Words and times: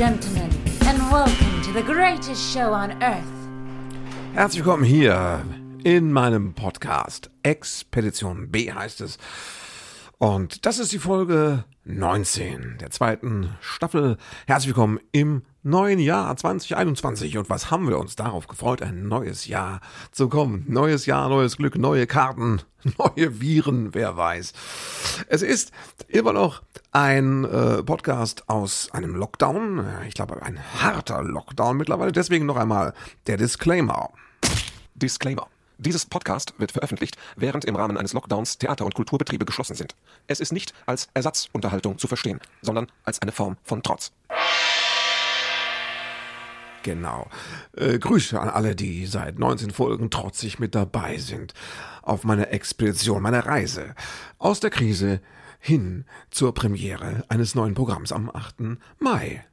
gentlemen, 0.00 0.48
and 0.86 0.98
welcome 1.12 1.60
to 1.62 1.74
the 1.74 1.82
greatest 1.82 2.54
show 2.54 2.72
on 2.72 2.90
earth. 3.02 3.22
Herzlich 4.32 4.64
willkommen 4.64 4.82
hier 4.82 5.44
in 5.84 6.10
meinem 6.10 6.54
Podcast. 6.54 7.28
Expedition 7.42 8.50
B 8.50 8.72
heißt 8.72 9.02
es. 9.02 9.18
Und 10.16 10.64
das 10.64 10.78
ist 10.78 10.92
die 10.92 10.98
Folge 10.98 11.64
19 11.84 12.78
der 12.80 12.90
zweiten 12.90 13.50
Staffel. 13.60 14.16
Herzlich 14.46 14.68
willkommen 14.68 15.00
im 15.12 15.42
neuen 15.62 15.98
Jahr 15.98 16.36
2021. 16.36 17.36
Und 17.38 17.50
was 17.50 17.70
haben 17.70 17.88
wir 17.88 17.98
uns 17.98 18.16
darauf 18.16 18.46
gefreut, 18.46 18.82
ein 18.82 19.08
neues 19.08 19.46
Jahr 19.46 19.80
zu 20.10 20.28
kommen? 20.28 20.64
Neues 20.68 21.06
Jahr, 21.06 21.28
neues 21.28 21.56
Glück, 21.56 21.76
neue 21.76 22.06
Karten, 22.06 22.62
neue 22.98 23.40
Viren, 23.40 23.94
wer 23.94 24.16
weiß. 24.16 24.52
Es 25.28 25.42
ist 25.42 25.72
immer 26.08 26.32
noch 26.32 26.62
ein 26.92 27.44
äh, 27.44 27.82
Podcast 27.82 28.48
aus 28.48 28.90
einem 28.92 29.14
Lockdown. 29.14 29.86
Ich 30.08 30.14
glaube, 30.14 30.42
ein 30.42 30.60
harter 30.80 31.22
Lockdown 31.22 31.76
mittlerweile. 31.76 32.12
Deswegen 32.12 32.46
noch 32.46 32.56
einmal 32.56 32.94
der 33.26 33.36
Disclaimer. 33.36 34.10
Disclaimer. 34.94 35.46
Dieses 35.78 36.04
Podcast 36.04 36.52
wird 36.58 36.72
veröffentlicht, 36.72 37.16
während 37.36 37.64
im 37.64 37.74
Rahmen 37.74 37.96
eines 37.96 38.12
Lockdowns 38.12 38.58
Theater- 38.58 38.84
und 38.84 38.94
Kulturbetriebe 38.94 39.46
geschlossen 39.46 39.74
sind. 39.76 39.94
Es 40.26 40.38
ist 40.38 40.52
nicht 40.52 40.74
als 40.84 41.08
Ersatzunterhaltung 41.14 41.96
zu 41.96 42.06
verstehen, 42.06 42.38
sondern 42.60 42.88
als 43.04 43.22
eine 43.22 43.32
Form 43.32 43.56
von 43.64 43.82
Trotz. 43.82 44.12
Genau. 46.82 47.28
Äh, 47.76 47.98
Grüße 47.98 48.40
an 48.40 48.48
alle, 48.48 48.74
die 48.74 49.06
seit 49.06 49.38
19 49.38 49.70
Folgen 49.70 50.10
trotzig 50.10 50.58
mit 50.58 50.74
dabei 50.74 51.18
sind 51.18 51.54
auf 52.02 52.24
meiner 52.24 52.50
Expedition, 52.52 53.22
meiner 53.22 53.44
Reise 53.46 53.94
aus 54.38 54.60
der 54.60 54.70
Krise 54.70 55.20
hin 55.58 56.06
zur 56.30 56.54
Premiere 56.54 57.24
eines 57.28 57.54
neuen 57.54 57.74
Programms 57.74 58.12
am 58.12 58.30
8. 58.30 58.78
Mai 58.98 59.44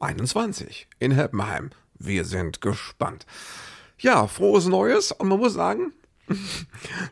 21 0.00 0.88
in 0.98 1.12
Heppenheim. 1.12 1.70
Wir 1.98 2.24
sind 2.24 2.60
gespannt. 2.60 3.24
Ja, 3.98 4.26
frohes 4.26 4.66
Neues 4.66 5.12
und 5.12 5.28
man 5.28 5.38
muss 5.38 5.54
sagen, 5.54 5.92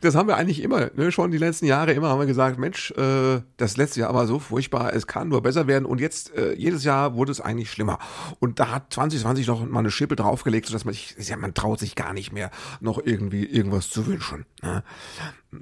das 0.00 0.14
haben 0.14 0.28
wir 0.28 0.36
eigentlich 0.36 0.62
immer, 0.62 0.90
ne? 0.94 1.12
schon 1.12 1.30
die 1.30 1.38
letzten 1.38 1.66
Jahre 1.66 1.92
immer 1.92 2.08
haben 2.08 2.20
wir 2.20 2.26
gesagt, 2.26 2.58
Mensch, 2.58 2.90
äh, 2.92 3.42
das 3.56 3.76
letzte 3.76 4.00
Jahr 4.00 4.14
war 4.14 4.26
so 4.26 4.38
furchtbar, 4.38 4.92
es 4.94 5.06
kann 5.06 5.28
nur 5.28 5.42
besser 5.42 5.66
werden 5.66 5.84
und 5.84 6.00
jetzt 6.00 6.34
äh, 6.34 6.54
jedes 6.54 6.84
Jahr 6.84 7.14
wurde 7.14 7.32
es 7.32 7.40
eigentlich 7.40 7.70
schlimmer. 7.70 7.98
Und 8.40 8.58
da 8.58 8.70
hat 8.70 8.92
2020 8.92 9.46
noch 9.46 9.66
mal 9.66 9.80
eine 9.80 9.90
Schippe 9.90 10.16
draufgelegt, 10.16 10.66
sodass 10.66 10.84
man 10.84 10.94
sich, 10.94 11.14
ja, 11.18 11.36
man 11.36 11.54
traut 11.54 11.80
sich 11.80 11.94
gar 11.94 12.12
nicht 12.12 12.32
mehr, 12.32 12.50
noch 12.80 13.00
irgendwie 13.04 13.44
irgendwas 13.44 13.90
zu 13.90 14.06
wünschen. 14.06 14.46
Ne? 14.62 14.82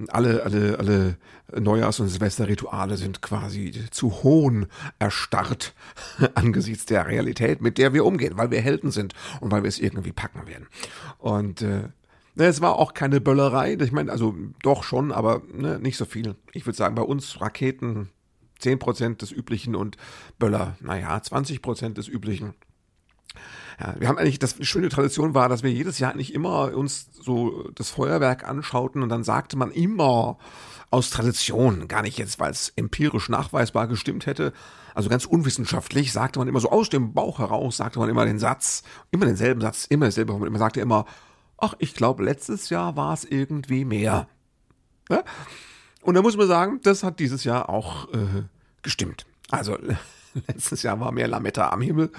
Alle, 0.08 0.44
alle, 0.44 0.78
alle 0.78 1.16
Neujahrs- 1.52 2.00
und 2.00 2.06
Silvesterrituale 2.06 2.96
sind 2.96 3.22
quasi 3.22 3.72
zu 3.90 4.22
hohn 4.22 4.66
erstarrt 5.00 5.74
angesichts 6.34 6.86
der 6.86 7.06
Realität, 7.06 7.60
mit 7.60 7.78
der 7.78 7.92
wir 7.92 8.04
umgehen, 8.04 8.34
weil 8.36 8.52
wir 8.52 8.60
Helden 8.60 8.92
sind 8.92 9.14
und 9.40 9.50
weil 9.50 9.64
wir 9.64 9.68
es 9.68 9.80
irgendwie 9.80 10.12
packen 10.12 10.46
werden. 10.46 10.68
Und 11.18 11.62
äh, 11.62 11.88
Ne, 12.40 12.46
es 12.46 12.62
war 12.62 12.78
auch 12.78 12.94
keine 12.94 13.20
Böllerei. 13.20 13.76
Ich 13.78 13.92
meine, 13.92 14.10
also 14.10 14.34
doch 14.62 14.82
schon, 14.82 15.12
aber 15.12 15.42
ne, 15.52 15.78
nicht 15.78 15.98
so 15.98 16.06
viel. 16.06 16.36
Ich 16.52 16.64
würde 16.64 16.76
sagen, 16.78 16.94
bei 16.94 17.02
uns 17.02 17.38
Raketen 17.42 18.08
10% 18.62 19.18
des 19.18 19.30
Üblichen 19.30 19.76
und 19.76 19.98
Böller, 20.38 20.74
naja, 20.80 21.14
20% 21.18 21.92
des 21.92 22.08
Üblichen. 22.08 22.54
Ja, 23.78 23.94
wir 23.98 24.08
haben 24.08 24.16
eigentlich, 24.16 24.38
das 24.38 24.56
schöne 24.62 24.88
Tradition 24.88 25.34
war, 25.34 25.50
dass 25.50 25.62
wir 25.62 25.70
jedes 25.70 25.98
Jahr 25.98 26.16
nicht 26.16 26.32
immer 26.32 26.74
uns 26.74 27.10
so 27.12 27.68
das 27.74 27.90
Feuerwerk 27.90 28.48
anschauten 28.48 29.02
und 29.02 29.10
dann 29.10 29.22
sagte 29.22 29.58
man 29.58 29.70
immer 29.70 30.38
aus 30.90 31.10
Tradition, 31.10 31.88
gar 31.88 32.00
nicht 32.00 32.16
jetzt, 32.16 32.40
weil 32.40 32.52
es 32.52 32.72
empirisch 32.74 33.28
nachweisbar 33.28 33.86
gestimmt 33.86 34.24
hätte, 34.24 34.54
also 34.94 35.10
ganz 35.10 35.26
unwissenschaftlich, 35.26 36.10
sagte 36.10 36.38
man 36.38 36.48
immer 36.48 36.60
so 36.60 36.70
aus 36.70 36.88
dem 36.88 37.12
Bauch 37.12 37.38
heraus, 37.38 37.76
sagte 37.76 37.98
man 37.98 38.08
immer 38.08 38.24
den 38.24 38.38
Satz, 38.38 38.82
immer 39.10 39.26
denselben 39.26 39.60
Satz, 39.60 39.84
immer 39.84 40.06
dasselbe, 40.06 40.32
man 40.32 40.58
sagte 40.58 40.80
immer, 40.80 41.04
ach, 41.60 41.74
ich 41.78 41.94
glaube, 41.94 42.24
letztes 42.24 42.70
Jahr 42.70 42.96
war 42.96 43.12
es 43.12 43.24
irgendwie 43.24 43.84
mehr. 43.84 44.28
Ja? 45.08 45.24
Und 46.02 46.14
da 46.14 46.22
muss 46.22 46.36
man 46.36 46.48
sagen, 46.48 46.80
das 46.82 47.02
hat 47.02 47.20
dieses 47.20 47.44
Jahr 47.44 47.68
auch 47.68 48.12
äh, 48.12 48.44
gestimmt. 48.82 49.26
Also 49.50 49.76
letztes 50.48 50.82
Jahr 50.82 50.98
war 51.00 51.12
mehr 51.12 51.28
Lametta 51.28 51.70
am 51.70 51.82
Himmel. 51.82 52.10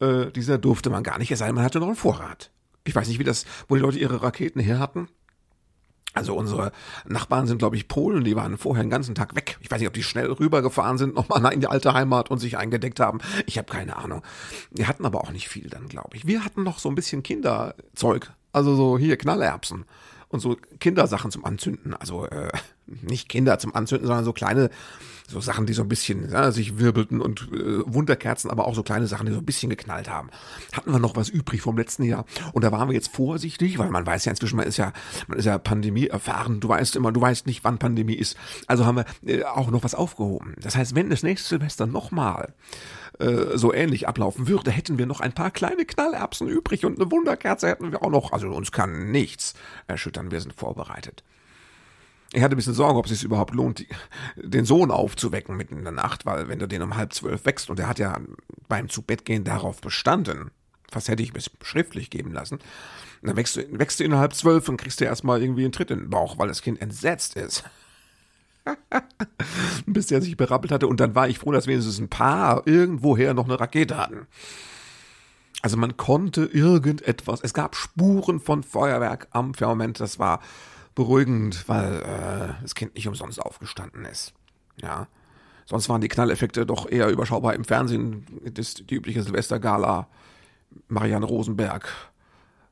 Äh, 0.00 0.30
dieser 0.32 0.58
durfte 0.58 0.90
man 0.90 1.02
gar 1.02 1.18
nicht, 1.18 1.30
es 1.30 1.38
sei 1.38 1.46
denn, 1.46 1.54
man 1.54 1.64
hatte 1.64 1.80
noch 1.80 1.86
einen 1.86 1.96
Vorrat. 1.96 2.50
Ich 2.84 2.94
weiß 2.94 3.08
nicht, 3.08 3.18
wie 3.18 3.24
das, 3.24 3.44
wo 3.68 3.74
die 3.74 3.82
Leute 3.82 3.98
ihre 3.98 4.22
Raketen 4.22 4.60
her 4.60 4.78
hatten. 4.78 5.08
Also 6.14 6.34
unsere 6.34 6.72
Nachbarn 7.06 7.46
sind, 7.46 7.58
glaube 7.58 7.76
ich, 7.76 7.86
Polen, 7.86 8.24
die 8.24 8.34
waren 8.34 8.56
vorher 8.56 8.82
den 8.82 8.90
ganzen 8.90 9.14
Tag 9.14 9.36
weg. 9.36 9.58
Ich 9.60 9.70
weiß 9.70 9.78
nicht, 9.78 9.88
ob 9.88 9.94
die 9.94 10.02
schnell 10.02 10.32
rübergefahren 10.32 10.98
sind, 10.98 11.14
nochmal 11.14 11.52
in 11.52 11.60
die 11.60 11.68
alte 11.68 11.92
Heimat 11.92 12.30
und 12.30 12.38
sich 12.38 12.56
eingedeckt 12.56 12.98
haben. 12.98 13.20
Ich 13.46 13.58
habe 13.58 13.70
keine 13.70 13.96
Ahnung. 13.96 14.22
Die 14.70 14.86
hatten 14.86 15.04
aber 15.04 15.20
auch 15.20 15.30
nicht 15.30 15.48
viel 15.48 15.68
dann, 15.68 15.86
glaube 15.88 16.16
ich. 16.16 16.26
Wir 16.26 16.44
hatten 16.44 16.62
noch 16.62 16.78
so 16.78 16.88
ein 16.88 16.94
bisschen 16.94 17.22
Kinderzeug. 17.22 18.32
Also 18.58 18.74
so 18.74 18.98
hier 18.98 19.16
Knallerbsen 19.16 19.84
und 20.28 20.40
so 20.40 20.56
Kindersachen 20.80 21.30
zum 21.30 21.44
Anzünden. 21.44 21.94
Also 21.94 22.26
äh, 22.26 22.50
nicht 22.86 23.28
Kinder 23.28 23.60
zum 23.60 23.72
Anzünden, 23.72 24.08
sondern 24.08 24.24
so 24.24 24.32
kleine, 24.32 24.68
so 25.28 25.40
Sachen, 25.40 25.66
die 25.66 25.74
so 25.74 25.82
ein 25.82 25.88
bisschen 25.88 26.30
ja, 26.30 26.50
sich 26.50 26.78
wirbelten 26.78 27.20
und 27.20 27.48
äh, 27.52 27.82
Wunderkerzen, 27.84 28.50
aber 28.50 28.66
auch 28.66 28.74
so 28.74 28.82
kleine 28.82 29.06
Sachen, 29.06 29.26
die 29.26 29.32
so 29.32 29.38
ein 29.38 29.44
bisschen 29.44 29.68
geknallt 29.68 30.08
haben. 30.08 30.30
Hatten 30.72 30.90
wir 30.90 30.98
noch 30.98 31.16
was 31.16 31.28
übrig 31.28 31.60
vom 31.60 31.76
letzten 31.76 32.02
Jahr 32.04 32.24
und 32.54 32.64
da 32.64 32.72
waren 32.72 32.88
wir 32.88 32.94
jetzt 32.94 33.14
vorsichtig, 33.14 33.78
weil 33.78 33.90
man 33.90 34.06
weiß 34.06 34.24
ja 34.24 34.30
inzwischen, 34.30 34.56
man 34.56 34.66
ist 34.66 34.78
ja, 34.78 34.92
man 35.26 35.38
ist 35.38 35.44
ja 35.44 35.58
Pandemie 35.58 36.06
erfahren. 36.06 36.60
Du 36.60 36.68
weißt 36.68 36.96
immer, 36.96 37.12
du 37.12 37.20
weißt 37.20 37.46
nicht, 37.46 37.62
wann 37.62 37.78
Pandemie 37.78 38.14
ist. 38.14 38.36
Also 38.66 38.86
haben 38.86 38.96
wir 38.96 39.04
äh, 39.26 39.44
auch 39.44 39.70
noch 39.70 39.84
was 39.84 39.94
aufgehoben. 39.94 40.54
Das 40.60 40.76
heißt, 40.76 40.94
wenn 40.94 41.10
das 41.10 41.22
nächste 41.22 41.48
Silvester 41.50 41.86
nochmal 41.86 42.54
äh, 43.18 43.58
so 43.58 43.74
ähnlich 43.74 44.08
ablaufen 44.08 44.48
würde, 44.48 44.70
hätten 44.70 44.96
wir 44.96 45.06
noch 45.06 45.20
ein 45.20 45.34
paar 45.34 45.50
kleine 45.50 45.84
Knallerbsen 45.84 46.48
übrig 46.48 46.86
und 46.86 46.98
eine 46.98 47.10
Wunderkerze 47.10 47.68
hätten 47.68 47.92
wir 47.92 48.02
auch 48.02 48.10
noch. 48.10 48.32
Also 48.32 48.48
uns 48.48 48.72
kann 48.72 49.10
nichts 49.10 49.54
erschüttern. 49.86 50.30
Wir 50.30 50.40
sind 50.40 50.54
vorbereitet. 50.54 51.22
Ich 52.32 52.42
hatte 52.42 52.54
ein 52.54 52.56
bisschen 52.56 52.74
Sorge, 52.74 52.98
ob 52.98 53.06
es 53.06 53.12
sich 53.12 53.24
überhaupt 53.24 53.54
lohnt, 53.54 53.78
die, 53.78 53.88
den 54.36 54.66
Sohn 54.66 54.90
aufzuwecken 54.90 55.56
mitten 55.56 55.78
in 55.78 55.84
der 55.84 55.92
Nacht, 55.92 56.26
weil 56.26 56.48
wenn 56.48 56.58
du 56.58 56.68
den 56.68 56.82
um 56.82 56.96
halb 56.96 57.14
zwölf 57.14 57.46
wächst 57.46 57.70
und 57.70 57.80
er 57.80 57.88
hat 57.88 57.98
ja 57.98 58.18
beim 58.68 58.88
Zubettgehen 58.90 59.44
darauf 59.44 59.80
bestanden, 59.80 60.50
was 60.92 61.08
hätte 61.08 61.22
ich 61.22 61.32
mir 61.32 61.40
schriftlich 61.62 62.10
geben 62.10 62.32
lassen, 62.32 62.58
dann 63.22 63.36
wächst 63.36 63.56
du, 63.56 63.78
wächst 63.78 64.00
du 64.00 64.04
in 64.04 64.16
halb 64.16 64.34
zwölf 64.34 64.68
und 64.68 64.76
kriegst 64.76 65.00
dir 65.00 65.06
erstmal 65.06 65.42
irgendwie 65.42 65.64
einen 65.64 65.72
Tritt 65.72 65.90
in 65.90 66.00
den 66.00 66.10
Bauch, 66.10 66.38
weil 66.38 66.48
das 66.48 66.62
Kind 66.62 66.80
entsetzt 66.82 67.36
ist. 67.36 67.64
Bis 69.86 70.08
der 70.08 70.20
sich 70.20 70.36
berappelt 70.36 70.72
hatte 70.72 70.86
und 70.86 71.00
dann 71.00 71.14
war 71.14 71.28
ich 71.28 71.38
froh, 71.38 71.52
dass 71.52 71.66
wenigstens 71.66 71.98
ein 71.98 72.10
paar 72.10 72.66
irgendwoher 72.66 73.32
noch 73.32 73.46
eine 73.46 73.58
Rakete 73.58 73.96
hatten. 73.96 74.26
Also 75.62 75.76
man 75.76 75.96
konnte 75.96 76.44
irgendetwas, 76.44 77.40
es 77.42 77.54
gab 77.54 77.74
Spuren 77.74 78.38
von 78.38 78.62
Feuerwerk 78.62 79.28
am 79.30 79.54
Firmament, 79.54 79.98
das 79.98 80.18
war 80.18 80.40
beruhigend, 80.98 81.68
weil 81.68 82.02
äh, 82.02 82.60
das 82.60 82.74
Kind 82.74 82.96
nicht 82.96 83.06
umsonst 83.06 83.40
aufgestanden 83.40 84.04
ist. 84.04 84.34
Ja. 84.82 85.06
Sonst 85.64 85.88
waren 85.88 86.00
die 86.00 86.08
Knalleffekte 86.08 86.66
doch 86.66 86.90
eher 86.90 87.08
überschaubar 87.08 87.54
im 87.54 87.64
Fernsehen. 87.64 88.26
Das, 88.52 88.74
die 88.74 88.96
übliche 88.96 89.22
Silvestergala, 89.22 90.08
Marianne 90.88 91.24
Rosenberg 91.24 91.88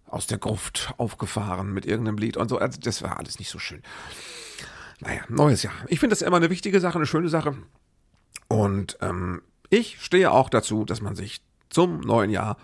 aus 0.07 0.27
der 0.27 0.39
Gruft 0.39 0.93
aufgefahren 0.97 1.73
mit 1.73 1.87
irgendeinem 1.87 2.19
Lied 2.19 2.37
und 2.37 2.49
so. 2.49 2.59
Also 2.59 2.81
das 2.81 3.01
war 3.01 3.17
alles 3.17 3.39
nicht 3.39 3.49
so 3.49 3.61
schön. 3.61 3.81
Naja, 4.99 5.23
neues 5.29 5.63
Jahr. 5.63 5.75
Ich 5.87 6.01
finde 6.01 6.17
das 6.17 6.23
immer 6.23 6.39
eine 6.39 6.51
wichtige 6.51 6.81
Sache, 6.81 6.97
eine 6.97 7.07
schöne 7.07 7.29
Sache. 7.29 7.57
Und 8.49 8.99
ähm, 9.03 9.43
ich 9.71 10.03
stehe 10.03 10.33
auch 10.33 10.49
dazu, 10.49 10.85
dass 10.85 11.01
man 11.01 11.15
sich 11.15 11.43
zum 11.71 12.01
neuen 12.01 12.31
Jahr 12.31 12.57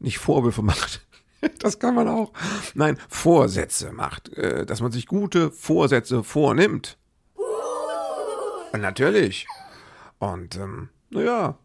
nicht 0.00 0.18
Vorwürfe 0.18 0.62
macht. 0.62 1.06
Das 1.58 1.78
kann 1.78 1.94
man 1.94 2.08
auch. 2.08 2.32
Nein, 2.74 2.98
Vorsätze 3.08 3.92
macht. 3.92 4.28
Äh, 4.36 4.66
dass 4.66 4.80
man 4.80 4.92
sich 4.92 5.06
gute 5.06 5.50
Vorsätze 5.50 6.22
vornimmt. 6.24 6.98
Und 8.72 8.80
natürlich. 8.80 9.46
Und 10.18 10.56
ähm, 10.56 10.88
naja, 11.10 11.58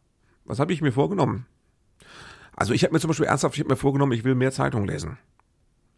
was 0.46 0.60
habe 0.60 0.74
ich 0.74 0.81
mir 0.81 0.92
vorgenommen? 0.92 1.46
Also 2.56 2.74
ich 2.74 2.84
habe 2.84 2.94
mir 2.94 3.00
zum 3.00 3.10
Beispiel 3.10 3.26
ernsthaft, 3.26 3.56
ich 3.56 3.62
habe 3.62 3.70
mir 3.70 3.78
vorgenommen, 3.78 4.12
ich 4.12 4.24
will 4.24 4.36
mehr 4.36 4.52
Zeitung 4.52 4.86
lesen. 4.86 5.18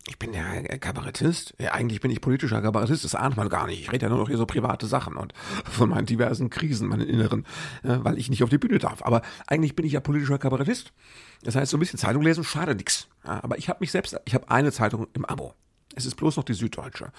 Ich 0.07 0.18
bin 0.18 0.33
ja 0.33 0.62
Kabarettist. 0.80 1.53
Ja, 1.59 1.74
eigentlich 1.74 2.01
bin 2.01 2.09
ich 2.09 2.21
politischer 2.21 2.62
Kabarettist. 2.62 3.03
Das 3.03 3.13
ahnt 3.13 3.38
man 3.38 3.50
gar 3.50 3.68
nicht. 3.68 3.81
Ich 3.81 3.92
rede 3.92 4.06
ja 4.06 4.09
nur 4.09 4.18
noch 4.18 4.30
hier 4.30 4.38
so 4.38 4.48
private 4.48 4.88
Sachen 4.88 5.15
und 5.15 5.33
von 5.65 5.89
meinen 5.89 6.07
diversen 6.07 6.50
Krisen, 6.50 6.88
meinen 6.88 7.07
inneren, 7.07 7.45
ja, 7.83 8.03
weil 8.03 8.18
ich 8.18 8.30
nicht 8.30 8.44
auf 8.44 8.50
die 8.50 8.57
Bühne 8.57 8.80
darf. 8.80 9.03
Aber 9.06 9.21
eigentlich 9.45 9.75
bin 9.75 9.86
ich 9.86 9.94
ja 9.94 10.00
politischer 10.00 10.39
Kabarettist. 10.39 10.92
Das 11.44 11.56
heißt, 11.56 11.69
so 11.69 11.77
ein 11.77 11.80
bisschen 11.80 12.00
Zeitung 12.00 12.24
lesen 12.24 12.44
schadet 12.44 12.77
nichts. 12.77 13.07
Ja, 13.25 13.44
aber 13.44 13.57
ich 13.57 13.69
habe 13.69 13.77
mich 13.80 13.92
selbst, 13.92 14.19
ich 14.25 14.33
habe 14.33 14.50
eine 14.50 14.71
Zeitung 14.71 15.07
im 15.13 15.25
Abo. 15.25 15.53
Es 15.95 16.06
ist 16.06 16.15
bloß 16.15 16.38
noch 16.38 16.45
die 16.45 16.54
Süddeutsche. 16.54 17.12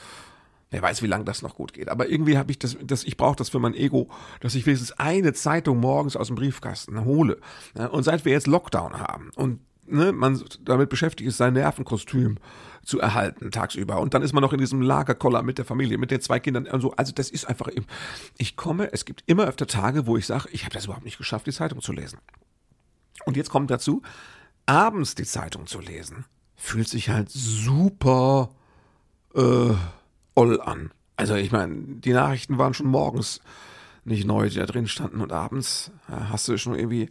Wer 0.70 0.82
weiß, 0.82 1.02
wie 1.02 1.06
lange 1.06 1.24
das 1.24 1.42
noch 1.42 1.54
gut 1.54 1.74
geht. 1.74 1.90
Aber 1.90 2.08
irgendwie 2.08 2.38
habe 2.38 2.50
ich 2.50 2.58
das, 2.58 2.78
das 2.82 3.04
ich 3.04 3.18
brauche 3.18 3.36
das 3.36 3.50
für 3.50 3.58
mein 3.58 3.74
Ego, 3.74 4.08
dass 4.40 4.54
ich 4.54 4.64
wenigstens 4.64 4.98
eine 4.98 5.34
Zeitung 5.34 5.78
morgens 5.78 6.16
aus 6.16 6.28
dem 6.28 6.36
Briefkasten 6.36 7.04
hole. 7.04 7.38
Und 7.90 8.04
seit 8.04 8.24
wir 8.24 8.32
jetzt 8.32 8.46
Lockdown 8.46 8.98
haben 8.98 9.30
und 9.36 9.60
ne, 9.92 10.12
man 10.12 10.42
damit 10.64 10.88
beschäftigt 10.88 11.28
ist, 11.28 11.36
sein 11.36 11.54
Nervenkostüm 11.54 12.38
zu 12.84 13.00
erhalten 13.00 13.50
tagsüber. 13.50 14.00
Und 14.00 14.14
dann 14.14 14.22
ist 14.22 14.32
man 14.32 14.42
noch 14.42 14.52
in 14.52 14.58
diesem 14.58 14.82
Lagerkoller 14.82 15.42
mit 15.42 15.58
der 15.58 15.64
Familie, 15.64 15.98
mit 15.98 16.10
den 16.10 16.20
zwei 16.20 16.40
Kindern. 16.40 16.66
Also, 16.66 16.92
also 16.92 17.12
das 17.12 17.30
ist 17.30 17.44
einfach, 17.44 17.68
ich 18.38 18.56
komme, 18.56 18.92
es 18.92 19.04
gibt 19.04 19.22
immer 19.26 19.44
öfter 19.44 19.66
Tage, 19.66 20.06
wo 20.06 20.16
ich 20.16 20.26
sage, 20.26 20.48
ich 20.52 20.64
habe 20.64 20.74
das 20.74 20.86
überhaupt 20.86 21.04
nicht 21.04 21.18
geschafft, 21.18 21.46
die 21.46 21.52
Zeitung 21.52 21.80
zu 21.80 21.92
lesen. 21.92 22.18
Und 23.24 23.36
jetzt 23.36 23.50
kommt 23.50 23.70
dazu, 23.70 24.02
abends 24.66 25.14
die 25.14 25.24
Zeitung 25.24 25.66
zu 25.66 25.80
lesen, 25.80 26.24
fühlt 26.56 26.88
sich 26.88 27.08
halt 27.08 27.30
super 27.30 28.50
äh, 29.34 29.74
oll 30.34 30.60
an. 30.60 30.90
Also 31.16 31.34
ich 31.34 31.52
meine, 31.52 31.76
die 31.76 32.12
Nachrichten 32.12 32.58
waren 32.58 32.74
schon 32.74 32.86
morgens 32.86 33.40
nicht 34.04 34.26
neu, 34.26 34.48
die 34.48 34.56
da 34.56 34.66
drin 34.66 34.88
standen 34.88 35.20
und 35.20 35.32
abends 35.32 35.92
äh, 36.08 36.12
hast 36.12 36.48
du 36.48 36.56
schon 36.56 36.74
irgendwie 36.74 37.10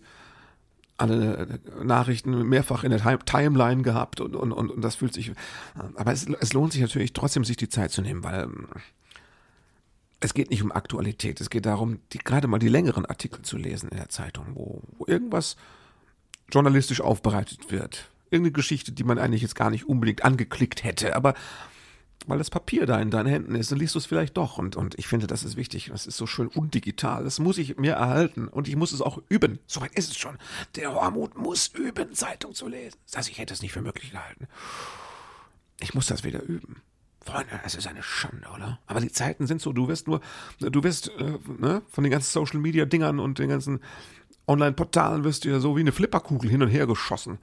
alle 1.01 1.59
Nachrichten 1.83 2.48
mehrfach 2.48 2.83
in 2.83 2.92
der 2.92 3.19
Timeline 3.25 3.81
gehabt 3.81 4.21
und, 4.21 4.36
und, 4.36 4.51
und, 4.51 4.69
und 4.69 4.81
das 4.81 4.95
fühlt 4.95 5.13
sich. 5.13 5.31
Aber 5.95 6.12
es, 6.12 6.27
es 6.39 6.53
lohnt 6.53 6.74
sich 6.74 6.81
natürlich 6.81 7.13
trotzdem, 7.13 7.44
sich 7.44 7.57
die 7.57 7.69
Zeit 7.69 7.92
zu 7.92 8.01
nehmen, 8.01 8.24
weil 8.24 8.44
ähm, 8.44 8.68
es 10.21 10.33
geht 10.33 10.51
nicht 10.51 10.63
um 10.63 10.71
Aktualität. 10.71 11.42
Es 11.42 11.50
geht 11.50 11.65
darum, 11.65 12.00
die, 12.13 12.19
gerade 12.19 12.48
mal 12.48 12.59
die 12.59 12.69
längeren 12.69 13.06
Artikel 13.06 13.42
zu 13.42 13.57
lesen 13.57 13.89
in 13.89 13.98
der 13.98 14.09
Zeitung, 14.09 14.45
wo, 14.53 14.81
wo 14.98 15.06
irgendwas 15.07 15.57
journalistisch 16.51 17.01
aufbereitet 17.01 17.71
wird. 17.71 18.09
Irgendeine 18.30 18.53
Geschichte, 18.53 18.92
die 18.92 19.03
man 19.03 19.18
eigentlich 19.18 19.42
jetzt 19.42 19.56
gar 19.56 19.71
nicht 19.71 19.89
unbedingt 19.89 20.24
angeklickt 20.24 20.83
hätte, 20.83 21.15
aber 21.15 21.33
weil 22.27 22.38
das 22.38 22.50
Papier 22.50 22.85
da 22.85 23.00
in 23.00 23.12
deinen 23.12 23.27
Händen 23.27 23.56
ist, 23.56 23.71
dann 23.71 23.79
liest 23.79 23.95
du 23.95 24.00
es 24.00 24.06
vielleicht 24.06 24.38
doch. 24.38 24.57
Und, 24.57 24.75
und 24.75 24.97
ich 24.97 25.07
finde, 25.07 25.27
das 25.27 25.44
ist 25.44 25.56
wichtig. 25.56 25.89
Das 25.91 26.07
ist 26.07 26.18
so 26.18 26.27
schön 26.27 26.47
undigital. 26.47 27.23
Das 27.23 27.39
muss 27.39 27.57
ich 27.57 27.77
mir 27.77 27.94
erhalten. 27.94 28.47
Und 28.47 28.68
ich 28.68 28.75
muss 28.75 28.91
es 28.91 29.01
auch 29.01 29.21
üben. 29.29 29.59
Soweit 29.68 29.94
ist 29.95 30.12
es 30.12 30.18
schon. 30.18 30.38
Der 30.75 30.94
Hormut 30.94 31.38
muss 31.38 31.68
üben, 31.68 32.13
Zeitung 32.13 32.53
zu 32.53 32.68
lesen. 32.68 32.97
Das 33.06 33.18
heißt, 33.18 33.29
ich 33.29 33.39
hätte 33.39 33.53
es 33.53 33.62
nicht 33.62 33.71
für 33.71 33.81
möglich 33.81 34.12
gehalten. 34.12 34.47
Ich 35.79 35.94
muss 35.94 36.07
das 36.07 36.23
wieder 36.23 36.41
üben. 36.44 36.81
Freunde, 37.23 37.59
es 37.63 37.75
ist 37.75 37.88
eine 37.88 38.01
Schande, 38.01 38.47
oder? 38.56 38.79
Aber 38.88 39.00
die 39.00 39.12
Zeiten 39.12 39.45
sind 39.45 39.62
so, 39.62 39.74
du 39.74 39.88
wirst 39.88 40.07
nur, 40.07 40.21
du 40.59 40.83
wirst 40.83 41.09
äh, 41.09 41.38
ne, 41.59 41.83
von 41.88 42.03
den 42.03 42.12
ganzen 42.12 42.31
Social 42.31 42.59
Media 42.59 42.85
Dingern 42.85 43.19
und 43.19 43.38
den 43.38 43.50
ganzen 43.50 43.79
Online-Portalen 44.47 45.24
wirst 45.24 45.45
du 45.45 45.50
ja 45.50 45.59
so 45.59 45.77
wie 45.77 45.81
eine 45.81 45.91
Flipperkugel 45.91 46.50
hin 46.50 46.63
und 46.63 46.69
her 46.69 46.88
geschossen 46.88 47.38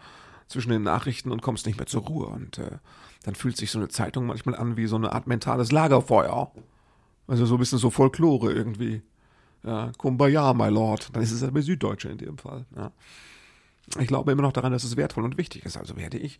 zwischen 0.48 0.70
den 0.70 0.82
Nachrichten 0.82 1.30
und 1.30 1.42
kommst 1.42 1.66
nicht 1.66 1.78
mehr 1.78 1.86
zur 1.86 2.02
Ruhe. 2.02 2.26
Und 2.26 2.58
äh, 2.58 2.78
dann 3.22 3.34
fühlt 3.34 3.56
sich 3.56 3.70
so 3.70 3.78
eine 3.78 3.88
Zeitung 3.88 4.26
manchmal 4.26 4.54
an 4.56 4.76
wie 4.76 4.86
so 4.86 4.96
eine 4.96 5.12
Art 5.12 5.26
mentales 5.26 5.72
Lagerfeuer. 5.72 6.52
Also 7.26 7.46
so 7.46 7.56
ein 7.56 7.58
bisschen 7.58 7.78
so 7.78 7.90
Folklore 7.90 8.52
irgendwie. 8.52 9.02
Ja, 9.64 9.92
Kumbaya, 9.98 10.54
my 10.54 10.68
lord. 10.68 11.14
Dann 11.14 11.22
ist 11.22 11.32
es 11.32 11.42
aber 11.42 11.62
Süddeutsche 11.62 12.08
in 12.08 12.18
dem 12.18 12.38
Fall. 12.38 12.64
Ja. 12.76 12.92
Ich 13.98 14.06
glaube 14.06 14.32
immer 14.32 14.42
noch 14.42 14.52
daran, 14.52 14.72
dass 14.72 14.84
es 14.84 14.96
wertvoll 14.96 15.24
und 15.24 15.38
wichtig 15.38 15.64
ist. 15.64 15.76
Also 15.76 15.96
werde 15.96 16.18
ich 16.18 16.38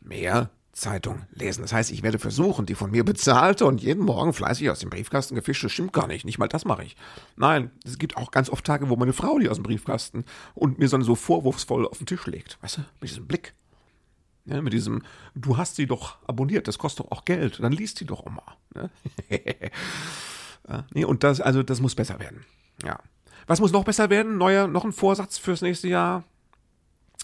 mehr 0.00 0.50
Zeitung 0.76 1.22
lesen. 1.32 1.62
Das 1.62 1.72
heißt, 1.72 1.90
ich 1.90 2.02
werde 2.02 2.18
versuchen, 2.18 2.66
die 2.66 2.74
von 2.74 2.90
mir 2.90 3.02
bezahlte 3.02 3.64
und 3.64 3.82
jeden 3.82 4.04
Morgen 4.04 4.34
fleißig 4.34 4.70
aus 4.70 4.80
dem 4.80 4.90
Briefkasten 4.90 5.34
gefischte, 5.34 5.70
stimmt 5.70 5.94
gar 5.94 6.06
nicht. 6.06 6.26
Nicht 6.26 6.38
mal 6.38 6.48
das 6.48 6.66
mache 6.66 6.84
ich. 6.84 6.96
Nein, 7.36 7.70
es 7.84 7.98
gibt 7.98 8.16
auch 8.16 8.30
ganz 8.30 8.50
oft 8.50 8.64
Tage, 8.64 8.90
wo 8.90 8.96
meine 8.96 9.14
Frau 9.14 9.38
die 9.38 9.48
aus 9.48 9.56
dem 9.56 9.62
Briefkasten 9.62 10.24
und 10.54 10.78
mir 10.78 10.88
so, 10.88 11.00
so 11.00 11.14
vorwurfsvoll 11.14 11.86
auf 11.86 11.98
den 11.98 12.06
Tisch 12.06 12.26
legt. 12.26 12.58
Weißt 12.60 12.78
du, 12.78 12.80
mit 13.00 13.10
diesem 13.10 13.26
Blick. 13.26 13.54
Ja, 14.46 14.62
mit 14.62 14.72
diesem, 14.72 15.02
du 15.34 15.56
hast 15.56 15.76
sie 15.76 15.86
doch 15.86 16.16
abonniert, 16.26 16.68
das 16.68 16.78
kostet 16.78 17.06
doch 17.06 17.10
auch 17.10 17.24
Geld, 17.24 17.60
dann 17.60 17.72
liest 17.72 18.00
die 18.00 18.04
doch 18.04 18.20
auch 18.24 18.30
mal. 18.30 18.56
Ne? 18.74 18.90
ja, 20.68 20.84
nee, 20.94 21.04
und 21.04 21.24
das, 21.24 21.40
also 21.40 21.64
das 21.64 21.80
muss 21.80 21.96
besser 21.96 22.20
werden. 22.20 22.44
Ja. 22.84 23.00
Was 23.48 23.60
muss 23.60 23.72
noch 23.72 23.84
besser 23.84 24.08
werden? 24.08 24.38
Neuer, 24.38 24.68
noch 24.68 24.84
ein 24.84 24.92
Vorsatz 24.92 25.38
fürs 25.38 25.62
nächste 25.62 25.88
Jahr? 25.88 26.24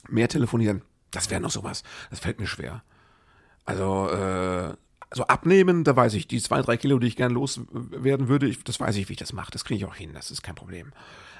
Mehr 0.09 0.29
telefonieren. 0.29 0.83
Das 1.13 1.31
wäre 1.31 1.41
noch 1.41 1.51
sowas. 1.51 1.85
Das 2.11 2.19
fällt 2.19 2.41
mir 2.41 2.47
schwer. 2.47 2.83
Also, 3.65 4.09
äh, 4.09 4.75
also 5.11 5.25
abnehmen, 5.27 5.85
da 5.85 5.95
weiß 5.95 6.15
ich, 6.15 6.27
die 6.27 6.41
zwei, 6.41 6.63
drei 6.63 6.77
Kilo, 6.77 6.99
die 6.99 7.07
ich 7.07 7.17
gern 7.17 7.33
loswerden 7.33 8.29
würde, 8.29 8.47
ich, 8.47 8.65
das 8.65 8.81
weiß 8.81 8.97
ich, 8.97 9.09
wie 9.09 9.13
ich 9.13 9.19
das 9.19 9.33
mache. 9.33 9.53
Das 9.53 9.65
kriege 9.65 9.79
ich 9.79 9.85
auch 9.85 9.95
hin, 9.95 10.13
das 10.15 10.31
ist 10.31 10.43
kein 10.43 10.55
Problem. 10.55 10.93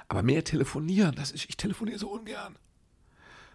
Aber 0.07 0.21
mehr 0.21 0.43
telefonieren, 0.43 1.15
das 1.15 1.31
ist, 1.31 1.49
ich 1.49 1.57
telefoniere 1.57 1.99
so 1.99 2.09
ungern. 2.09 2.55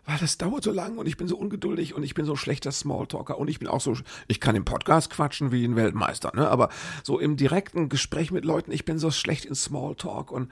Weil 0.08 0.16
das 0.16 0.38
dauert 0.38 0.64
so 0.64 0.72
lang 0.72 0.96
und 0.96 1.06
ich 1.06 1.18
bin 1.18 1.28
so 1.28 1.36
ungeduldig 1.36 1.92
und 1.92 2.02
ich 2.02 2.14
bin 2.14 2.24
so 2.24 2.34
schlechter 2.34 2.72
Smalltalker 2.72 3.36
und 3.36 3.48
ich 3.48 3.58
bin 3.58 3.68
auch 3.68 3.82
so, 3.82 3.94
ich 4.26 4.40
kann 4.40 4.56
im 4.56 4.64
Podcast 4.64 5.10
quatschen 5.10 5.52
wie 5.52 5.62
ein 5.66 5.76
Weltmeister, 5.76 6.32
ne? 6.34 6.48
Aber 6.48 6.70
so 7.02 7.18
im 7.18 7.36
direkten 7.36 7.90
Gespräch 7.90 8.30
mit 8.30 8.46
Leuten, 8.46 8.72
ich 8.72 8.86
bin 8.86 8.98
so 8.98 9.10
schlecht 9.10 9.44
in 9.44 9.54
Smalltalk 9.54 10.32
und 10.32 10.50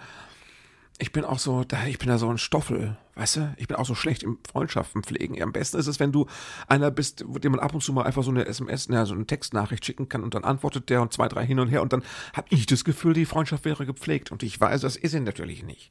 ich 0.99 1.11
bin 1.11 1.25
auch 1.25 1.39
so, 1.39 1.65
da, 1.65 1.87
ich 1.87 1.99
bin 1.99 2.09
da 2.09 2.19
so 2.19 2.29
ein 2.29 2.37
Stoffel, 2.37 2.99
weißt 3.15 3.37
du? 3.37 3.55
Ich 3.57 3.67
bin 3.67 3.79
auch 3.79 3.87
so 3.87 3.95
schlecht 3.95 4.25
im 4.25 4.39
Freundschaften 4.47 5.03
pflegen. 5.03 5.43
Am 5.43 5.53
besten 5.53 5.79
ist 5.79 5.87
es, 5.87 6.01
wenn 6.01 6.13
du 6.13 6.27
einer 6.69 6.91
bist, 6.91 7.25
dem 7.27 7.53
man 7.53 7.61
ab 7.61 7.73
und 7.73 7.83
zu 7.83 7.95
mal 7.95 8.05
einfach 8.05 8.25
so 8.25 8.31
eine 8.31 8.45
SMS, 8.45 8.91
ne, 8.91 9.07
so 9.07 9.15
eine 9.15 9.25
Textnachricht 9.25 9.87
schicken 9.87 10.11
kann 10.11 10.23
und 10.23 10.35
dann 10.35 10.45
antwortet 10.45 10.91
der 10.91 11.01
und 11.01 11.15
zwei, 11.15 11.29
drei 11.29 11.47
hin 11.47 11.61
und 11.61 11.69
her 11.69 11.81
und 11.81 11.95
dann 11.95 12.03
habe 12.35 12.49
ich 12.51 12.67
das 12.67 12.85
Gefühl, 12.85 13.15
die 13.15 13.25
Freundschaft 13.25 13.65
wäre 13.65 13.87
gepflegt 13.87 14.33
und 14.33 14.43
ich 14.43 14.61
weiß, 14.61 14.83
das 14.83 14.97
ist 14.97 15.13
sie 15.13 15.21
natürlich 15.21 15.63
nicht. 15.63 15.91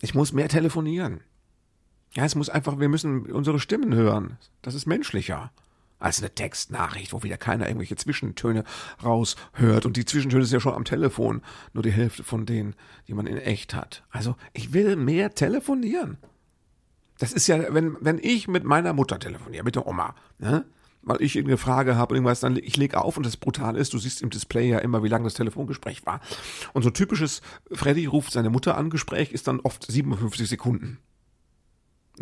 Ich 0.00 0.16
muss 0.16 0.32
mehr 0.32 0.48
telefonieren. 0.48 1.20
Ja, 2.14 2.24
es 2.24 2.34
muss 2.34 2.50
einfach, 2.50 2.78
wir 2.78 2.88
müssen 2.88 3.30
unsere 3.32 3.58
Stimmen 3.58 3.94
hören. 3.94 4.38
Das 4.60 4.74
ist 4.74 4.86
menschlicher 4.86 5.50
als 5.98 6.18
eine 6.18 6.34
Textnachricht, 6.34 7.12
wo 7.12 7.22
wieder 7.22 7.38
keiner 7.38 7.66
irgendwelche 7.68 7.96
Zwischentöne 7.96 8.64
raushört. 9.02 9.86
Und 9.86 9.96
die 9.96 10.04
Zwischentöne 10.04 10.44
sind 10.44 10.56
ja 10.56 10.60
schon 10.60 10.74
am 10.74 10.84
Telefon. 10.84 11.42
Nur 11.72 11.82
die 11.82 11.92
Hälfte 11.92 12.24
von 12.24 12.44
denen, 12.44 12.74
die 13.06 13.14
man 13.14 13.26
in 13.26 13.38
echt 13.38 13.72
hat. 13.74 14.04
Also, 14.10 14.36
ich 14.52 14.72
will 14.72 14.96
mehr 14.96 15.34
telefonieren. 15.34 16.18
Das 17.18 17.32
ist 17.32 17.46
ja, 17.46 17.72
wenn, 17.72 17.96
wenn 18.00 18.18
ich 18.18 18.48
mit 18.48 18.64
meiner 18.64 18.92
Mutter 18.92 19.18
telefoniere, 19.18 19.64
mit 19.64 19.76
der 19.76 19.86
Oma, 19.86 20.14
ne? 20.38 20.64
weil 21.02 21.22
ich 21.22 21.36
irgendeine 21.36 21.58
Frage 21.58 21.96
habe, 21.96 22.14
irgendwas, 22.14 22.40
dann 22.40 22.56
ich 22.56 22.76
lege 22.76 23.00
auf 23.00 23.16
und 23.16 23.26
das 23.26 23.36
brutal 23.36 23.76
ist, 23.76 23.92
du 23.92 23.98
siehst 23.98 24.22
im 24.22 24.30
Display 24.30 24.68
ja 24.68 24.78
immer, 24.78 25.02
wie 25.02 25.08
lang 25.08 25.24
das 25.24 25.34
Telefongespräch 25.34 26.04
war. 26.06 26.20
Und 26.72 26.82
so 26.82 26.90
typisches 26.90 27.42
Freddy 27.70 28.06
ruft 28.06 28.32
seine 28.32 28.50
Mutter 28.50 28.76
an, 28.76 28.90
Gespräch 28.90 29.32
ist 29.32 29.46
dann 29.48 29.60
oft 29.60 29.90
57 29.90 30.48
Sekunden. 30.48 30.98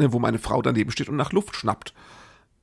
Ne, 0.00 0.12
wo 0.12 0.18
meine 0.18 0.38
Frau 0.38 0.62
daneben 0.62 0.90
steht 0.90 1.08
und 1.08 1.16
nach 1.16 1.32
Luft 1.32 1.54
schnappt 1.54 1.94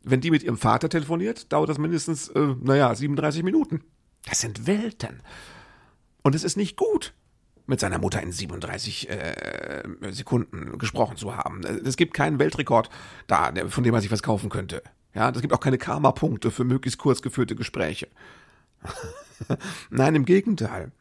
wenn 0.09 0.21
die 0.21 0.31
mit 0.31 0.43
ihrem 0.43 0.57
Vater 0.57 0.89
telefoniert, 0.89 1.51
dauert 1.51 1.69
das 1.69 1.77
mindestens, 1.77 2.29
äh, 2.29 2.55
naja, 2.61 2.93
37 2.93 3.43
Minuten. 3.43 3.81
Das 4.27 4.39
sind 4.39 4.67
Welten. 4.67 5.21
Und 6.23 6.35
es 6.35 6.43
ist 6.43 6.57
nicht 6.57 6.77
gut, 6.77 7.13
mit 7.65 7.79
seiner 7.79 7.99
Mutter 7.99 8.21
in 8.21 8.31
37 8.31 9.09
äh, 9.09 9.83
Sekunden 10.09 10.77
gesprochen 10.77 11.17
zu 11.17 11.35
haben. 11.35 11.63
Es 11.63 11.97
gibt 11.97 12.13
keinen 12.13 12.39
Weltrekord 12.39 12.89
da, 13.27 13.51
von 13.67 13.83
dem 13.83 13.91
man 13.91 14.01
sich 14.01 14.11
was 14.11 14.23
kaufen 14.23 14.49
könnte. 14.49 14.81
Ja, 15.13 15.29
es 15.29 15.41
gibt 15.41 15.53
auch 15.53 15.59
keine 15.59 15.77
Karma-Punkte 15.77 16.51
für 16.51 16.63
möglichst 16.63 16.99
kurz 16.99 17.21
geführte 17.21 17.55
Gespräche. 17.55 18.07
Nein, 19.89 20.15
im 20.15 20.25
Gegenteil. 20.25 20.91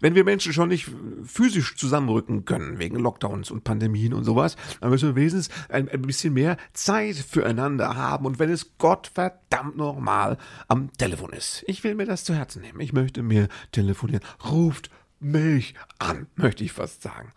Wenn 0.00 0.14
wir 0.14 0.24
Menschen 0.24 0.52
schon 0.52 0.68
nicht 0.68 0.90
physisch 1.24 1.76
zusammenrücken 1.76 2.44
können, 2.44 2.78
wegen 2.78 2.98
Lockdowns 2.98 3.50
und 3.50 3.64
Pandemien 3.64 4.14
und 4.14 4.24
sowas, 4.24 4.56
dann 4.80 4.90
müssen 4.90 5.10
wir 5.10 5.16
wenigstens 5.16 5.48
ein, 5.68 5.88
ein 5.88 6.02
bisschen 6.02 6.32
mehr 6.34 6.56
Zeit 6.72 7.16
füreinander 7.16 7.96
haben 7.96 8.26
und 8.26 8.38
wenn 8.38 8.50
es 8.50 8.76
Gott 8.78 9.10
verdammt 9.12 9.76
normal 9.76 10.38
am 10.68 10.92
Telefon 10.94 11.32
ist. 11.32 11.64
Ich 11.66 11.82
will 11.84 11.94
mir 11.94 12.06
das 12.06 12.24
zu 12.24 12.34
Herzen 12.34 12.62
nehmen. 12.62 12.80
Ich 12.80 12.92
möchte 12.92 13.22
mehr 13.22 13.48
telefonieren. 13.72 14.22
Ruft 14.50 14.90
mich 15.18 15.74
an, 15.98 16.26
möchte 16.36 16.64
ich 16.64 16.72
fast 16.72 17.02
sagen. 17.02 17.32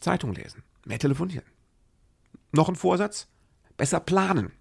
Zeitung 0.00 0.34
lesen, 0.34 0.62
mehr 0.84 0.98
telefonieren. 0.98 1.44
Noch 2.52 2.68
ein 2.68 2.76
Vorsatz? 2.76 3.28
Besser 3.76 4.00
planen. 4.00 4.52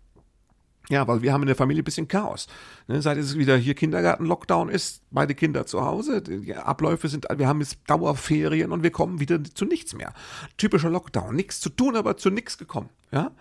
Ja, 0.89 1.07
weil 1.07 1.21
wir 1.21 1.31
haben 1.31 1.43
in 1.43 1.47
der 1.47 1.55
Familie 1.55 1.81
ein 1.81 1.85
bisschen 1.85 2.09
Chaos. 2.09 2.47
Ne, 2.87 3.01
seit 3.01 3.17
es 3.17 3.37
wieder 3.37 3.55
hier 3.55 3.73
Kindergarten-Lockdown 3.73 4.69
ist, 4.69 5.01
beide 5.11 5.33
Kinder 5.33 5.65
zu 5.65 5.85
Hause, 5.85 6.21
die 6.21 6.53
Abläufe 6.55 7.07
sind, 7.07 7.25
wir 7.33 7.47
haben 7.47 7.61
jetzt 7.61 7.77
Dauerferien 7.87 8.71
und 8.71 8.83
wir 8.83 8.91
kommen 8.91 9.19
wieder 9.19 9.41
zu 9.43 9.63
nichts 9.63 9.93
mehr. 9.93 10.13
Typischer 10.57 10.89
Lockdown, 10.89 11.35
nichts 11.35 11.61
zu 11.61 11.69
tun, 11.69 11.95
aber 11.95 12.17
zu 12.17 12.29
nichts 12.29 12.57
gekommen. 12.57 12.89
Ja, 13.11 13.31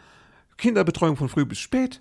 Kinderbetreuung 0.56 1.16
von 1.16 1.28
früh 1.28 1.44
bis 1.44 1.58
spät. 1.58 2.00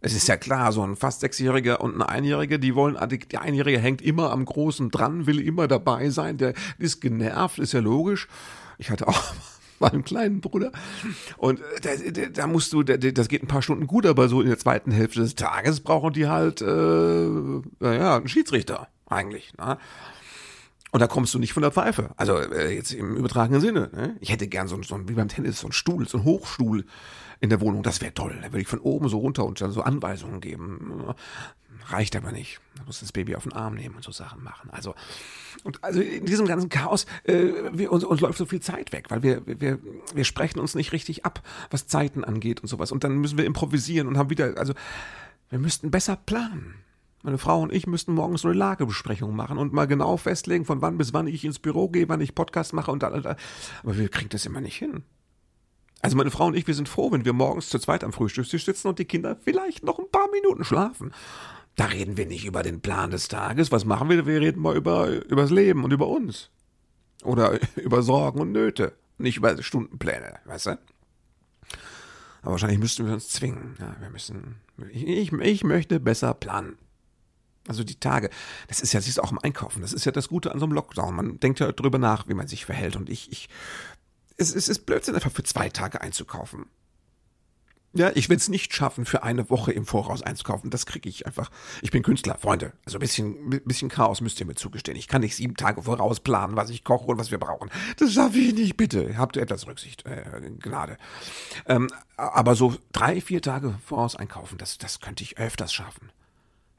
Es 0.00 0.14
ist 0.14 0.28
ja 0.28 0.36
klar, 0.36 0.72
so 0.72 0.82
ein 0.82 0.96
fast 0.96 1.20
Sechsjähriger 1.20 1.80
und 1.80 1.96
ein 1.96 2.02
Einjähriger, 2.02 2.56
die 2.56 2.74
wollen, 2.74 2.96
der 3.30 3.42
Einjährige 3.42 3.80
hängt 3.80 4.00
immer 4.00 4.30
am 4.30 4.44
Großen 4.44 4.90
dran, 4.90 5.26
will 5.26 5.40
immer 5.40 5.66
dabei 5.66 6.08
sein, 6.10 6.38
der 6.38 6.54
ist 6.78 7.00
genervt, 7.00 7.58
ist 7.58 7.72
ja 7.72 7.80
logisch. 7.80 8.28
Ich 8.78 8.90
hatte 8.90 9.08
auch 9.08 9.34
meinem 9.92 10.04
kleinen 10.04 10.40
Bruder. 10.40 10.72
Und 11.36 11.60
da, 11.82 11.90
da, 12.10 12.26
da 12.26 12.46
musst 12.46 12.72
du, 12.72 12.82
da, 12.82 12.96
das 12.96 13.28
geht 13.28 13.42
ein 13.42 13.48
paar 13.48 13.62
Stunden 13.62 13.86
gut, 13.86 14.06
aber 14.06 14.28
so 14.28 14.40
in 14.40 14.48
der 14.48 14.58
zweiten 14.58 14.90
Hälfte 14.90 15.20
des 15.20 15.34
Tages 15.34 15.80
brauchen 15.80 16.12
die 16.12 16.28
halt, 16.28 16.60
äh, 16.60 17.28
naja, 17.80 18.16
einen 18.16 18.28
Schiedsrichter 18.28 18.88
eigentlich. 19.06 19.52
Ne? 19.56 19.78
Und 20.90 21.00
da 21.00 21.06
kommst 21.06 21.34
du 21.34 21.38
nicht 21.38 21.52
von 21.52 21.62
der 21.62 21.72
Pfeife. 21.72 22.10
Also 22.16 22.38
äh, 22.38 22.74
jetzt 22.74 22.92
im 22.92 23.16
übertragenen 23.16 23.60
Sinne. 23.60 23.90
Ne? 23.92 24.16
Ich 24.20 24.30
hätte 24.30 24.48
gern 24.48 24.68
so, 24.68 24.82
so 24.82 25.08
wie 25.08 25.14
beim 25.14 25.28
Tennis, 25.28 25.60
so 25.60 25.66
einen 25.66 25.72
Stuhl, 25.72 26.08
so 26.08 26.18
einen 26.18 26.24
Hochstuhl 26.24 26.86
in 27.40 27.50
der 27.50 27.60
Wohnung. 27.60 27.82
Das 27.82 28.00
wäre 28.00 28.14
toll. 28.14 28.38
Da 28.42 28.48
würde 28.48 28.62
ich 28.62 28.68
von 28.68 28.78
oben 28.78 29.08
so 29.08 29.18
runter 29.18 29.44
und 29.44 29.60
dann 29.60 29.70
so 29.70 29.82
Anweisungen 29.82 30.40
geben. 30.40 31.14
Reicht 31.90 32.16
aber 32.16 32.32
nicht. 32.32 32.60
Man 32.76 32.86
muss 32.86 33.00
das 33.00 33.12
Baby 33.12 33.34
auf 33.34 33.44
den 33.44 33.54
Arm 33.54 33.74
nehmen 33.74 33.96
und 33.96 34.04
so 34.04 34.12
Sachen 34.12 34.42
machen. 34.42 34.68
Also, 34.70 34.94
und 35.64 35.82
also 35.82 36.00
in 36.00 36.26
diesem 36.26 36.46
ganzen 36.46 36.68
Chaos, 36.68 37.06
äh, 37.24 37.52
wir, 37.72 37.90
uns, 37.90 38.04
uns 38.04 38.20
läuft 38.20 38.36
so 38.36 38.44
viel 38.44 38.60
Zeit 38.60 38.92
weg, 38.92 39.06
weil 39.08 39.22
wir, 39.22 39.42
wir, 39.46 39.78
wir 40.14 40.24
sprechen 40.24 40.60
uns 40.60 40.74
nicht 40.74 40.92
richtig 40.92 41.24
ab, 41.24 41.42
was 41.70 41.86
Zeiten 41.86 42.24
angeht 42.24 42.60
und 42.60 42.68
sowas. 42.68 42.92
Und 42.92 43.04
dann 43.04 43.16
müssen 43.18 43.38
wir 43.38 43.46
improvisieren 43.46 44.06
und 44.06 44.18
haben 44.18 44.28
wieder, 44.28 44.58
also 44.58 44.74
wir 45.48 45.58
müssten 45.58 45.90
besser 45.90 46.16
planen. 46.16 46.74
Meine 47.22 47.38
Frau 47.38 47.62
und 47.62 47.72
ich 47.72 47.86
müssten 47.86 48.12
morgens 48.12 48.42
so 48.42 48.48
eine 48.48 48.56
Lagebesprechung 48.56 49.34
machen 49.34 49.58
und 49.58 49.72
mal 49.72 49.86
genau 49.86 50.18
festlegen, 50.18 50.66
von 50.66 50.82
wann 50.82 50.98
bis 50.98 51.14
wann 51.14 51.26
ich 51.26 51.44
ins 51.44 51.58
Büro 51.58 51.88
gehe, 51.88 52.08
wann 52.08 52.20
ich 52.20 52.34
Podcast 52.34 52.74
mache 52.74 52.92
und 52.92 53.02
da. 53.02 53.08
Aber 53.08 53.98
wir 53.98 54.08
kriegen 54.08 54.28
das 54.28 54.46
immer 54.46 54.60
nicht 54.60 54.76
hin. 54.76 55.02
Also 56.00 56.16
meine 56.16 56.30
Frau 56.30 56.46
und 56.46 56.54
ich, 56.54 56.66
wir 56.66 56.74
sind 56.74 56.88
froh, 56.88 57.10
wenn 57.10 57.24
wir 57.24 57.32
morgens 57.32 57.70
zu 57.70 57.78
zweit 57.78 58.04
am 58.04 58.12
Frühstückstisch 58.12 58.64
sitzen 58.64 58.88
und 58.88 59.00
die 59.00 59.04
Kinder 59.04 59.36
vielleicht 59.36 59.84
noch 59.84 59.98
ein 59.98 60.10
paar 60.12 60.30
Minuten 60.30 60.64
schlafen. 60.64 61.12
Da 61.78 61.84
reden 61.84 62.16
wir 62.16 62.26
nicht 62.26 62.44
über 62.44 62.64
den 62.64 62.80
Plan 62.80 63.12
des 63.12 63.28
Tages. 63.28 63.70
Was 63.70 63.84
machen 63.84 64.08
wir? 64.08 64.26
Wir 64.26 64.40
reden 64.40 64.60
mal 64.60 64.76
über 64.76 65.06
übers 65.26 65.50
Leben 65.50 65.84
und 65.84 65.92
über 65.92 66.08
uns. 66.08 66.50
Oder 67.22 67.60
über 67.76 68.02
Sorgen 68.02 68.40
und 68.40 68.50
Nöte. 68.50 68.94
Nicht 69.16 69.36
über 69.36 69.62
Stundenpläne, 69.62 70.40
weißt 70.44 70.66
du? 70.66 70.70
Aber 72.42 72.50
wahrscheinlich 72.50 72.80
müssten 72.80 73.06
wir 73.06 73.14
uns 73.14 73.28
zwingen. 73.28 73.76
Ja, 73.78 73.94
wir 74.00 74.10
müssen. 74.10 74.56
Ich, 74.90 75.32
ich 75.32 75.62
möchte 75.62 76.00
besser 76.00 76.34
planen. 76.34 76.78
Also 77.68 77.84
die 77.84 78.00
Tage, 78.00 78.30
das 78.66 78.80
ist 78.80 78.92
ja, 78.92 79.00
siehst 79.00 79.18
du 79.18 79.22
auch 79.22 79.30
im 79.30 79.38
Einkaufen, 79.38 79.80
das 79.80 79.92
ist 79.92 80.04
ja 80.04 80.10
das 80.10 80.28
Gute 80.28 80.50
an 80.50 80.58
so 80.58 80.66
einem 80.66 80.72
Lockdown. 80.72 81.14
Man 81.14 81.38
denkt 81.38 81.60
ja 81.60 81.70
drüber 81.70 81.98
nach, 81.98 82.26
wie 82.26 82.34
man 82.34 82.48
sich 82.48 82.64
verhält. 82.64 82.96
Und 82.96 83.08
ich, 83.08 83.30
ich, 83.30 83.48
es, 84.36 84.52
es 84.52 84.68
ist 84.68 84.84
Blödsinn, 84.84 85.14
einfach 85.14 85.30
für 85.30 85.44
zwei 85.44 85.68
Tage 85.68 86.00
einzukaufen. 86.00 86.66
Ja, 87.94 88.10
ich 88.14 88.28
will 88.28 88.36
es 88.36 88.48
nicht 88.48 88.74
schaffen, 88.74 89.06
für 89.06 89.22
eine 89.22 89.48
Woche 89.48 89.72
im 89.72 89.86
Voraus 89.86 90.22
einzukaufen. 90.22 90.68
Das 90.68 90.84
kriege 90.84 91.08
ich 91.08 91.26
einfach. 91.26 91.50
Ich 91.80 91.90
bin 91.90 92.02
Künstler, 92.02 92.36
Freunde. 92.36 92.72
Also 92.84 92.98
ein 92.98 93.00
bisschen, 93.00 93.62
bisschen 93.64 93.88
Chaos 93.88 94.20
müsst 94.20 94.38
ihr 94.40 94.46
mir 94.46 94.56
zugestehen. 94.56 94.96
Ich 94.96 95.08
kann 95.08 95.22
nicht 95.22 95.34
sieben 95.34 95.54
Tage 95.54 95.82
voraus 95.82 96.20
planen, 96.20 96.54
was 96.54 96.68
ich 96.68 96.84
koche 96.84 97.06
und 97.06 97.18
was 97.18 97.30
wir 97.30 97.38
brauchen. 97.38 97.70
Das 97.96 98.12
schaffe 98.12 98.38
ich 98.38 98.54
nicht, 98.54 98.76
bitte. 98.76 99.16
Habt 99.16 99.36
ihr 99.36 99.42
etwas 99.42 99.66
Rücksicht, 99.66 100.04
äh, 100.04 100.22
Gnade. 100.60 100.98
Ähm, 101.66 101.88
aber 102.16 102.54
so 102.54 102.76
drei, 102.92 103.22
vier 103.22 103.40
Tage 103.40 103.78
voraus 103.86 104.16
einkaufen, 104.16 104.58
das, 104.58 104.76
das 104.76 105.00
könnte 105.00 105.24
ich 105.24 105.38
öfters 105.38 105.72
schaffen. 105.72 106.12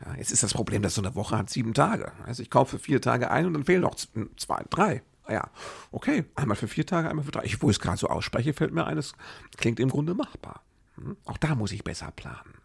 Ja, 0.06 0.16
jetzt 0.16 0.32
ist 0.32 0.44
das 0.44 0.54
Problem, 0.54 0.84
dass 0.84 0.94
so 0.94 1.02
eine 1.02 1.16
Woche 1.16 1.38
hat 1.38 1.50
sieben 1.50 1.74
Tage. 1.74 2.12
Also 2.26 2.44
ich 2.44 2.52
kaufe 2.52 2.78
vier 2.78 3.02
Tage 3.02 3.32
ein 3.32 3.48
und 3.48 3.54
dann 3.54 3.66
fehlen 3.66 3.82
noch 3.82 3.96
zwei, 3.96 4.64
drei. 4.70 5.02
Ja, 5.28 5.50
okay, 5.92 6.26
einmal 6.36 6.56
für 6.56 6.68
vier 6.68 6.86
Tage, 6.86 7.10
einmal 7.10 7.26
für 7.26 7.32
drei. 7.32 7.44
Ich, 7.44 7.62
wo 7.62 7.70
ich 7.70 7.78
es 7.78 7.80
gerade 7.80 7.98
so 7.98 8.08
ausspreche, 8.08 8.54
fällt 8.54 8.74
mir 8.74 8.86
eines, 8.86 9.14
klingt 9.58 9.80
im 9.80 9.90
Grunde 9.90 10.14
machbar. 10.14 10.62
Hm? 11.00 11.18
Auch 11.26 11.38
da 11.38 11.56
muss 11.56 11.72
ich 11.72 11.84
besser 11.84 12.12
planen. 12.12 12.56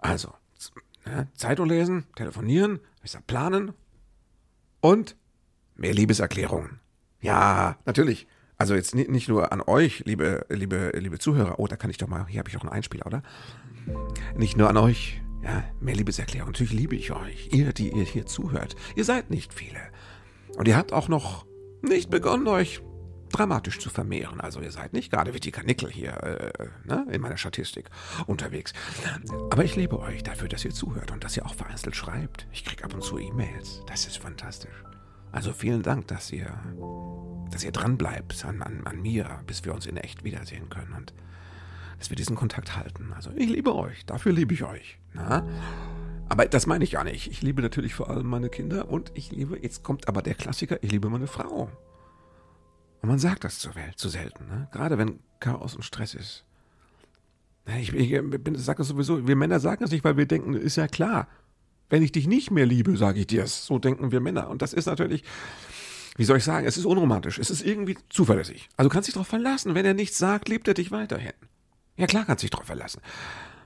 Also, 0.00 0.32
ja, 1.04 1.26
Zeitung 1.34 1.68
lesen, 1.68 2.06
telefonieren, 2.14 2.80
besser 3.02 3.20
planen 3.26 3.72
und 4.80 5.16
mehr 5.74 5.94
Liebeserklärungen. 5.94 6.80
Ja, 7.20 7.76
natürlich. 7.86 8.26
Also 8.58 8.74
jetzt 8.74 8.94
nicht 8.94 9.28
nur 9.28 9.52
an 9.52 9.60
euch, 9.60 10.04
liebe, 10.06 10.46
liebe, 10.48 10.92
liebe 10.94 11.18
Zuhörer. 11.18 11.58
Oh, 11.58 11.66
da 11.66 11.76
kann 11.76 11.90
ich 11.90 11.98
doch 11.98 12.08
mal, 12.08 12.26
hier 12.26 12.38
habe 12.38 12.48
ich 12.48 12.56
auch 12.56 12.62
einen 12.62 12.72
Einspieler, 12.72 13.06
oder? 13.06 13.22
Nicht 14.36 14.56
nur 14.56 14.70
an 14.70 14.78
euch, 14.78 15.20
ja, 15.42 15.64
mehr 15.80 15.94
Liebeserklärungen. 15.94 16.52
Natürlich 16.52 16.72
liebe 16.72 16.96
ich 16.96 17.12
euch, 17.12 17.52
ihr, 17.52 17.72
die 17.72 17.90
ihr 17.90 18.04
hier 18.04 18.26
zuhört. 18.26 18.74
Ihr 18.94 19.04
seid 19.04 19.30
nicht 19.30 19.52
viele. 19.52 19.80
Und 20.56 20.68
ihr 20.68 20.76
habt 20.76 20.92
auch 20.92 21.08
noch 21.08 21.44
nicht 21.82 22.08
begonnen, 22.08 22.48
euch 22.48 22.80
dramatisch 23.30 23.78
zu 23.78 23.90
vermehren. 23.90 24.40
Also 24.40 24.60
ihr 24.60 24.70
seid 24.70 24.92
nicht 24.92 25.10
gerade 25.10 25.34
wie 25.34 25.40
die 25.40 25.50
Kanickel 25.50 25.90
hier 25.90 26.12
äh, 26.22 26.68
ne, 26.84 27.06
in 27.10 27.20
meiner 27.20 27.36
Statistik 27.36 27.90
unterwegs. 28.26 28.72
Aber 29.50 29.64
ich 29.64 29.76
liebe 29.76 29.98
euch 29.98 30.22
dafür, 30.22 30.48
dass 30.48 30.64
ihr 30.64 30.72
zuhört 30.72 31.10
und 31.10 31.24
dass 31.24 31.36
ihr 31.36 31.46
auch 31.46 31.54
vereinzelt 31.54 31.96
schreibt. 31.96 32.46
Ich 32.52 32.64
kriege 32.64 32.84
ab 32.84 32.94
und 32.94 33.02
zu 33.02 33.18
E-Mails. 33.18 33.82
Das 33.86 34.06
ist 34.06 34.18
fantastisch. 34.18 34.84
Also 35.32 35.52
vielen 35.52 35.82
Dank, 35.82 36.06
dass 36.08 36.32
ihr, 36.32 36.50
dass 37.50 37.64
ihr 37.64 37.72
dran 37.72 37.98
an, 38.00 38.62
an, 38.62 38.86
an 38.86 39.02
mir, 39.02 39.40
bis 39.46 39.64
wir 39.64 39.74
uns 39.74 39.86
in 39.86 39.96
echt 39.96 40.24
wiedersehen 40.24 40.70
können 40.70 40.94
und 40.94 41.12
dass 41.98 42.10
wir 42.10 42.16
diesen 42.16 42.36
Kontakt 42.36 42.76
halten. 42.76 43.12
Also 43.14 43.30
ich 43.36 43.48
liebe 43.48 43.74
euch, 43.74 44.04
dafür 44.06 44.32
liebe 44.32 44.54
ich 44.54 44.64
euch. 44.64 44.98
Na? 45.12 45.46
Aber 46.28 46.46
das 46.46 46.66
meine 46.66 46.84
ich 46.84 46.92
gar 46.92 47.04
nicht. 47.04 47.30
Ich 47.30 47.42
liebe 47.42 47.62
natürlich 47.62 47.94
vor 47.94 48.10
allem 48.10 48.26
meine 48.26 48.48
Kinder 48.48 48.88
und 48.88 49.12
ich 49.14 49.30
liebe, 49.30 49.58
jetzt 49.62 49.82
kommt 49.82 50.08
aber 50.08 50.22
der 50.22 50.34
Klassiker, 50.34 50.82
ich 50.82 50.90
liebe 50.90 51.08
meine 51.08 51.26
Frau. 51.26 51.70
Und 53.02 53.08
man 53.08 53.18
sagt 53.18 53.44
das 53.44 53.58
zur 53.58 53.74
Welt 53.74 53.98
zu 53.98 54.08
selten, 54.08 54.46
ne? 54.46 54.68
gerade 54.72 54.98
wenn 54.98 55.20
Chaos 55.40 55.74
und 55.74 55.82
Stress 55.82 56.14
ist. 56.14 56.44
Ich, 57.78 57.92
ich, 57.92 58.12
ich 58.12 58.22
sage 58.56 58.78
das 58.78 58.88
sowieso, 58.88 59.26
wir 59.26 59.36
Männer 59.36 59.60
sagen 59.60 59.84
es 59.84 59.90
nicht, 59.90 60.04
weil 60.04 60.16
wir 60.16 60.26
denken, 60.26 60.54
ist 60.54 60.76
ja 60.76 60.86
klar. 60.86 61.28
Wenn 61.88 62.02
ich 62.02 62.12
dich 62.12 62.26
nicht 62.26 62.50
mehr 62.50 62.66
liebe, 62.66 62.96
sage 62.96 63.20
ich 63.20 63.26
dir 63.26 63.44
es. 63.44 63.66
So 63.66 63.78
denken 63.78 64.12
wir 64.12 64.20
Männer. 64.20 64.48
Und 64.48 64.62
das 64.62 64.72
ist 64.72 64.86
natürlich, 64.86 65.24
wie 66.16 66.24
soll 66.24 66.38
ich 66.38 66.44
sagen, 66.44 66.66
es 66.66 66.76
ist 66.76 66.84
unromantisch. 66.84 67.38
Es 67.38 67.50
ist 67.50 67.64
irgendwie 67.64 67.96
zuverlässig. 68.08 68.68
Also 68.76 68.88
kannst 68.88 69.08
dich 69.08 69.14
darauf 69.14 69.28
verlassen. 69.28 69.74
Wenn 69.74 69.86
er 69.86 69.94
nichts 69.94 70.18
sagt, 70.18 70.48
liebt 70.48 70.68
er 70.68 70.74
dich 70.74 70.90
weiterhin. 70.90 71.32
Ja 71.96 72.06
klar, 72.06 72.24
kannst 72.24 72.42
dich 72.42 72.50
darauf 72.50 72.66
verlassen. 72.66 73.00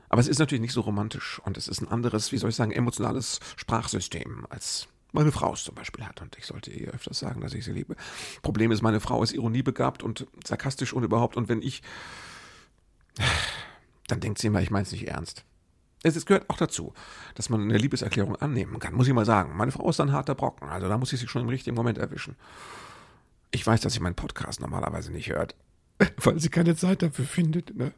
Aber 0.09 0.21
es 0.21 0.29
ist 0.29 0.39
natürlich 0.39 0.61
nicht 0.61 0.73
so 0.73 0.81
romantisch 0.81 1.41
und 1.45 1.57
es 1.57 1.69
ist 1.69 1.81
ein 1.81 1.89
anderes, 1.89 2.33
wie 2.33 2.37
soll 2.37 2.51
ich 2.51 2.57
sagen, 2.57 2.73
emotionales 2.73 3.39
Sprachsystem 3.57 4.47
als 4.51 4.89
meine 5.13 5.33
Frau 5.33 5.53
es 5.53 5.65
zum 5.65 5.75
Beispiel 5.75 6.05
hat. 6.07 6.21
Und 6.21 6.37
ich 6.39 6.47
sollte 6.47 6.71
ihr 6.71 6.91
öfters 6.93 7.19
sagen, 7.19 7.41
dass 7.41 7.55
ich 7.55 7.65
sie 7.65 7.73
liebe. 7.73 7.97
Problem 8.43 8.71
ist, 8.73 8.83
meine 8.83 9.01
Frau 9.01 9.23
ist 9.23 9.33
ironiebegabt 9.33 10.03
und 10.03 10.27
sarkastisch 10.45 10.93
und 10.93 11.03
überhaupt. 11.03 11.37
Und 11.37 11.49
wenn 11.49 11.63
ich, 11.63 11.83
dann 14.07 14.21
denkt 14.21 14.39
sie 14.39 14.49
immer, 14.49 14.61
ich 14.63 14.71
meine 14.71 14.85
es 14.85 14.93
nicht 14.93 15.09
ernst. 15.09 15.45
Es, 16.03 16.25
gehört 16.25 16.49
auch 16.49 16.57
dazu, 16.57 16.95
dass 17.35 17.51
man 17.51 17.63
eine 17.63 17.77
Liebeserklärung 17.77 18.37
annehmen 18.37 18.79
kann, 18.79 18.95
muss 18.95 19.07
ich 19.07 19.13
mal 19.13 19.27
sagen. 19.27 19.57
Meine 19.57 19.71
Frau 19.73 19.89
ist 19.91 20.01
ein 20.01 20.13
harter 20.13 20.35
Brocken, 20.35 20.69
also 20.69 20.89
da 20.89 20.97
muss 20.97 21.13
ich 21.13 21.21
sie 21.21 21.29
schon 21.29 21.43
im 21.43 21.49
richtigen 21.49 21.77
Moment 21.77 21.99
erwischen. 21.99 22.37
Ich 23.51 23.67
weiß, 23.67 23.83
dass 23.83 23.93
sie 23.93 24.01
meinen 24.01 24.15
Podcast 24.15 24.61
normalerweise 24.61 25.13
nicht 25.13 25.29
hört, 25.29 25.55
weil 26.17 26.41
sie 26.41 26.49
keine 26.49 26.75
Zeit 26.75 27.03
dafür 27.03 27.27
findet. 27.27 27.77
Ne? 27.77 27.93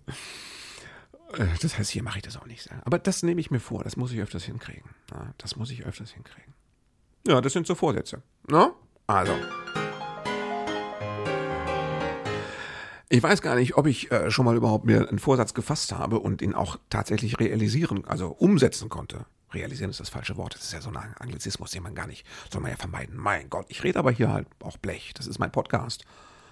Äh, 1.35 1.47
das 1.61 1.79
heißt, 1.79 1.91
hier 1.91 2.03
mache 2.03 2.19
ich 2.19 2.25
das 2.25 2.37
auch 2.37 2.47
nicht. 2.47 2.69
Aber 2.85 2.99
das 2.99 3.23
nehme 3.23 3.41
ich 3.41 3.51
mir 3.51 3.61
vor. 3.61 3.85
Das 3.85 3.97
muss 3.97 4.13
ich 4.13 4.21
öfters 4.21 4.45
hinkriegen. 4.45 4.91
Das 5.39 5.57
muss 5.57 5.71
ich 5.71 5.85
öfters 5.85 6.11
hinkriegen. 6.11 6.55
Ja, 7.27 7.41
das 7.41 7.53
sind 7.53 7.67
so 7.67 7.75
Vorsätze. 7.75 8.23
Ne? 8.49 8.73
Also. 9.07 9.33
Ich 13.09 13.23
weiß 13.23 13.43
gar 13.43 13.57
nicht, 13.57 13.77
ob 13.77 13.87
ich 13.87 14.11
äh, 14.11 14.31
schon 14.31 14.45
mal 14.45 14.57
überhaupt 14.57 14.87
mir 14.87 15.09
einen 15.09 15.19
Vorsatz 15.19 15.55
gefasst 15.55 15.93
habe 15.93 16.19
und 16.19 16.41
ihn 16.43 16.55
auch 16.55 16.79
tatsächlich 16.89 17.39
realisieren, 17.39 18.05
also 18.07 18.29
umsetzen 18.29 18.89
konnte. 18.89 19.27
Realisieren 19.53 19.91
ist 19.91 20.01
das 20.01 20.09
falsche 20.09 20.37
Wort. 20.39 20.55
Das 20.55 20.63
ist 20.63 20.73
ja 20.73 20.81
so 20.81 20.89
ein 20.89 20.97
Anglizismus, 21.19 21.71
den 21.73 21.83
man 21.83 21.95
gar 21.95 22.07
nicht, 22.07 22.27
soll 22.51 22.63
man 22.63 22.71
ja 22.71 22.77
vermeiden. 22.79 23.17
Mein 23.17 23.51
Gott, 23.51 23.67
ich 23.69 23.85
rede 23.85 23.99
aber 23.99 24.11
hier 24.11 24.33
halt 24.33 24.49
auch 24.63 24.79
Blech. 24.79 25.13
Das 25.15 25.27
ist 25.27 25.39
mein 25.39 25.53
Podcast. 25.53 26.05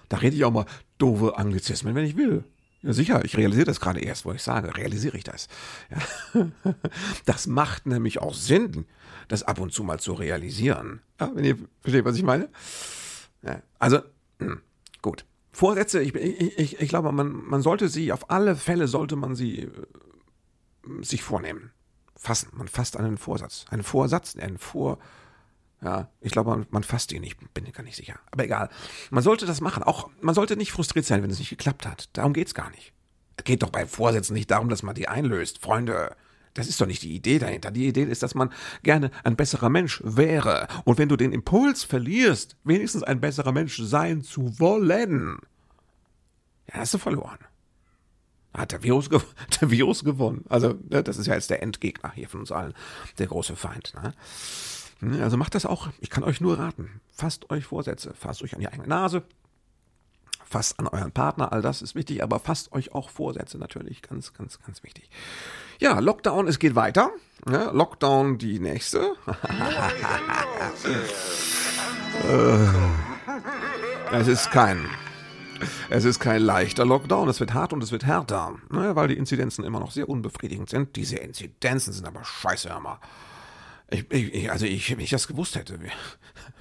Da 0.07 0.17
rede 0.17 0.35
ich 0.35 0.45
auch 0.45 0.51
mal 0.51 0.65
doofe 0.99 1.37
Anglizismen, 1.37 1.95
wenn 1.95 2.05
ich 2.05 2.15
will. 2.15 2.43
Ja, 2.83 2.93
sicher, 2.93 3.23
ich 3.23 3.37
realisiere 3.37 3.65
das 3.65 3.79
gerade 3.79 3.99
erst, 3.99 4.25
wo 4.25 4.31
ich 4.31 4.41
sage, 4.41 4.75
realisiere 4.75 5.17
ich 5.17 5.23
das. 5.23 5.47
Ja. 6.33 6.47
Das 7.25 7.47
macht 7.47 7.85
nämlich 7.85 8.19
auch 8.19 8.33
Sinn, 8.33 8.85
das 9.27 9.43
ab 9.43 9.59
und 9.59 9.71
zu 9.71 9.83
mal 9.83 9.99
zu 9.99 10.13
realisieren. 10.13 11.01
Ja, 11.19 11.31
wenn 11.33 11.45
ihr 11.45 11.57
versteht, 11.81 12.05
was 12.05 12.15
ich 12.15 12.23
meine. 12.23 12.49
Ja, 13.43 13.61
also, 13.79 13.99
hm, 14.39 14.61
gut. 15.01 15.25
Vorsätze, 15.51 16.01
ich, 16.01 16.15
ich, 16.15 16.57
ich, 16.57 16.79
ich 16.79 16.89
glaube, 16.89 17.11
man, 17.11 17.31
man 17.31 17.61
sollte 17.61 17.89
sie, 17.89 18.11
auf 18.11 18.29
alle 18.31 18.55
Fälle 18.55 18.87
sollte 18.87 19.15
man 19.15 19.35
sie 19.35 19.63
äh, 19.63 19.69
sich 21.01 21.23
vornehmen. 21.23 21.71
Fassen. 22.15 22.49
Man 22.53 22.67
fasst 22.67 22.97
einen 22.97 23.17
Vorsatz. 23.17 23.65
Einen 23.69 23.83
Vorsatz, 23.83 24.35
einen 24.35 24.57
Vor, 24.57 24.99
ja, 25.83 26.09
ich 26.19 26.31
glaube, 26.31 26.51
man, 26.51 26.67
man 26.69 26.83
fasst 26.83 27.11
ihn 27.11 27.21
nicht, 27.21 27.37
bin 27.53 27.71
gar 27.71 27.83
nicht 27.83 27.95
sicher. 27.95 28.19
Aber 28.29 28.43
egal. 28.43 28.69
Man 29.09 29.23
sollte 29.23 29.47
das 29.47 29.61
machen. 29.61 29.81
Auch 29.81 30.09
man 30.21 30.35
sollte 30.35 30.55
nicht 30.55 30.71
frustriert 30.71 31.05
sein, 31.05 31.23
wenn 31.23 31.31
es 31.31 31.39
nicht 31.39 31.49
geklappt 31.49 31.87
hat. 31.87 32.09
Darum 32.13 32.33
geht's 32.33 32.53
gar 32.53 32.69
nicht. 32.69 32.93
Es 33.37 33.45
geht 33.45 33.63
doch 33.63 33.71
bei 33.71 33.87
Vorsätzen 33.87 34.33
nicht 34.33 34.51
darum, 34.51 34.69
dass 34.69 34.83
man 34.83 34.93
die 34.93 35.07
einlöst. 35.07 35.59
Freunde, 35.59 36.15
das 36.53 36.67
ist 36.67 36.79
doch 36.79 36.85
nicht 36.85 37.01
die 37.01 37.15
Idee 37.15 37.39
dahinter. 37.39 37.71
Die 37.71 37.87
Idee 37.87 38.03
ist, 38.03 38.21
dass 38.21 38.35
man 38.35 38.51
gerne 38.83 39.09
ein 39.23 39.35
besserer 39.35 39.69
Mensch 39.69 40.01
wäre. 40.03 40.67
Und 40.83 40.99
wenn 40.99 41.09
du 41.09 41.15
den 41.15 41.31
Impuls 41.31 41.83
verlierst, 41.83 42.57
wenigstens 42.63 43.01
ein 43.01 43.19
besserer 43.19 43.51
Mensch 43.51 43.77
sein 43.81 44.21
zu 44.21 44.59
wollen, 44.59 45.39
ja, 46.67 46.81
hast 46.81 46.93
du 46.93 46.99
verloren. 46.99 47.39
Hat 48.53 48.71
der 48.73 48.83
Virus, 48.83 49.09
der 49.61 49.71
Virus 49.71 50.03
gewonnen. 50.03 50.45
Also, 50.47 50.77
ne, 50.89 51.01
das 51.01 51.17
ist 51.17 51.25
ja 51.25 51.33
jetzt 51.33 51.49
der 51.49 51.63
Endgegner 51.63 52.11
hier 52.13 52.29
von 52.29 52.41
uns 52.41 52.51
allen. 52.51 52.73
Der 53.17 53.25
große 53.27 53.55
Feind. 53.55 53.93
Ne? 53.95 54.13
Hm, 55.01 55.21
also 55.21 55.37
macht 55.37 55.55
das 55.55 55.65
auch. 55.65 55.89
Ich 55.99 56.09
kann 56.09 56.23
euch 56.23 56.41
nur 56.41 56.57
raten. 56.57 57.01
Fasst 57.11 57.49
euch 57.49 57.65
Vorsätze. 57.65 58.13
Fasst 58.13 58.41
euch 58.43 58.53
an 58.53 58.61
die 58.61 58.67
eigene 58.67 58.87
Nase. 58.87 59.23
Fasst 60.45 60.79
an 60.79 60.87
euren 60.87 61.11
Partner. 61.11 61.51
All 61.51 61.61
das 61.61 61.81
ist 61.81 61.95
wichtig. 61.95 62.23
Aber 62.23 62.39
fasst 62.39 62.71
euch 62.71 62.93
auch 62.93 63.09
Vorsätze 63.09 63.57
natürlich. 63.57 64.01
Ganz, 64.01 64.33
ganz, 64.33 64.61
ganz 64.61 64.83
wichtig. 64.83 65.09
Ja, 65.79 65.99
Lockdown, 65.99 66.47
es 66.47 66.59
geht 66.59 66.75
weiter. 66.75 67.11
Ja, 67.49 67.71
Lockdown, 67.71 68.37
die 68.37 68.59
nächste. 68.59 69.15
es 74.11 74.27
ist 74.27 74.51
kein, 74.51 74.87
es 75.89 76.05
ist 76.05 76.19
kein 76.19 76.43
leichter 76.43 76.85
Lockdown. 76.85 77.29
Es 77.29 77.39
wird 77.39 77.55
hart 77.55 77.73
und 77.73 77.81
es 77.81 77.91
wird 77.91 78.05
härter, 78.05 78.53
ne, 78.69 78.95
weil 78.95 79.07
die 79.07 79.17
Inzidenzen 79.17 79.63
immer 79.63 79.79
noch 79.79 79.91
sehr 79.91 80.07
unbefriedigend 80.07 80.69
sind. 80.69 80.95
Diese 80.95 81.15
Inzidenzen 81.15 81.93
sind 81.93 82.05
aber 82.05 82.23
scheiße 82.23 82.69
immer. 82.69 82.99
Ich, 83.91 84.09
ich, 84.09 84.51
also 84.51 84.65
ich, 84.65 84.89
wenn 84.89 84.99
ich 84.99 85.09
das 85.09 85.27
gewusst 85.27 85.55
hätte, 85.55 85.79
wie, 85.81 85.91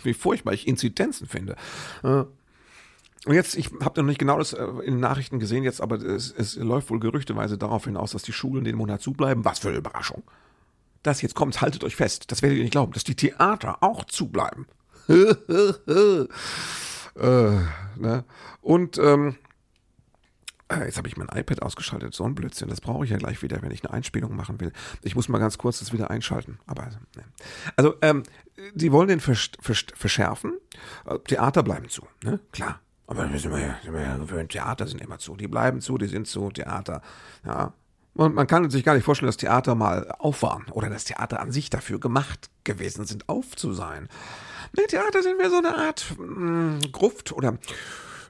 wie 0.03 0.15
furchtbar 0.15 0.53
ich 0.53 0.69
Inzidenzen 0.69 1.27
finde. 1.27 1.57
Äh, 2.03 2.25
und 3.27 3.35
jetzt, 3.35 3.55
ich 3.55 3.71
habe 3.81 4.01
noch 4.01 4.09
nicht 4.09 4.19
genau 4.19 4.39
das 4.39 4.53
äh, 4.53 4.65
in 4.65 4.95
den 4.95 5.01
Nachrichten 5.01 5.39
gesehen 5.39 5.63
jetzt, 5.63 5.81
aber 5.81 5.97
es, 5.97 6.33
es 6.33 6.57
läuft 6.57 6.91
wohl 6.91 7.01
gerüchteweise 7.01 7.57
darauf 7.57 7.85
hinaus, 7.85 8.13
dass 8.13 8.23
die 8.23 8.33
Schulen 8.33 8.65
den 8.65 8.77
Monat 8.77 9.01
zubleiben. 9.03 9.45
Was 9.45 9.61
für 9.61 9.69
eine 9.69 9.79
Überraschung. 9.79 10.23
Das 11.03 11.23
jetzt 11.23 11.35
kommt, 11.35 11.61
haltet 11.61 11.85
euch 11.85 11.97
fest. 11.97 12.31
Das 12.33 12.43
werdet 12.43 12.59
ihr 12.59 12.65
nicht 12.65 12.73
glauben, 12.73 12.93
dass 12.93 13.05
die 13.05 13.15
Theater 13.15 13.83
auch 13.83 14.05
zubleiben. 14.05 14.67
äh, 15.09 16.27
ne? 17.97 18.25
Und 18.61 18.99
ähm, 18.99 19.29
Äh, 19.29 19.50
jetzt 20.79 20.99
habe 20.99 21.09
ich 21.09 21.17
mein 21.17 21.29
iPad 21.29 21.63
ausgeschaltet, 21.63 22.15
so 22.15 22.25
ein 22.25 22.35
Blödsinn. 22.35 22.69
Das 22.69 22.81
brauche 22.81 23.05
ich 23.05 23.11
ja 23.11 23.17
gleich 23.17 23.43
wieder, 23.43 23.61
wenn 23.63 23.71
ich 23.71 23.85
eine 23.85 23.93
Einspielung 23.93 24.37
machen 24.37 24.61
will. 24.61 24.73
Ich 25.03 25.17
muss 25.17 25.29
mal 25.29 25.39
ganz 25.39 25.59
kurz 25.59 25.81
das 25.81 25.93
wieder 25.93 26.11
einschalten. 26.11 26.59
Aber 26.67 26.87
ne. 27.17 27.25
also, 27.77 27.95
ähm, 28.03 28.23
die 28.75 28.93
wollen 28.93 29.09
den 29.09 29.21
versch 29.21 29.53
versch 29.61 29.87
verschärfen. 29.95 30.55
Äh, 31.07 31.19
Theater 31.21 31.63
bleiben 31.63 31.89
zu, 31.89 32.07
ne? 32.23 32.41
Klar. 32.53 32.81
Aber 33.07 33.27
da 33.27 33.39
sind 33.39 33.51
wir 33.53 33.77
sind 33.83 33.93
wir 33.93 34.03
ja 34.03 34.17
gewöhnt. 34.17 34.53
Theater 34.53 34.87
sind 34.87 35.01
immer 35.01 35.19
zu. 35.19 35.35
Die 35.37 35.49
bleiben 35.49 35.81
zu, 35.81 35.99
die 35.99 36.07
sind 36.07 36.29
zu. 36.29 36.51
Theater, 36.51 37.03
ja. 37.45 37.73
Und 38.15 38.35
man 38.35 38.47
kann 38.47 38.69
sich 38.71 38.85
gar 38.85 38.95
nicht 38.95 39.05
vorstellen, 39.05 39.29
dass 39.29 39.37
Theater 39.37 39.75
mal 39.75 40.15
auf 40.19 40.43
waren 40.43 40.67
oder 40.71 40.91
dass 40.91 41.05
Theater 41.05 41.41
an 41.41 41.53
sich 41.53 41.71
dafür 41.71 41.99
gemacht 42.01 42.51
gewesen 42.65 43.07
sind, 43.07 43.29
auf 43.29 43.57
zu 43.57 43.73
sein. 43.73 44.09
Ne, 44.77 44.87
Theater 44.87 45.23
sind 45.23 45.39
mehr 45.39 45.51
so 45.51 45.59
eine 45.59 45.77
Art 45.77 46.15
mh, 46.19 46.27
hm, 46.27 46.93
Gruft 46.93 47.33
oder 47.33 47.59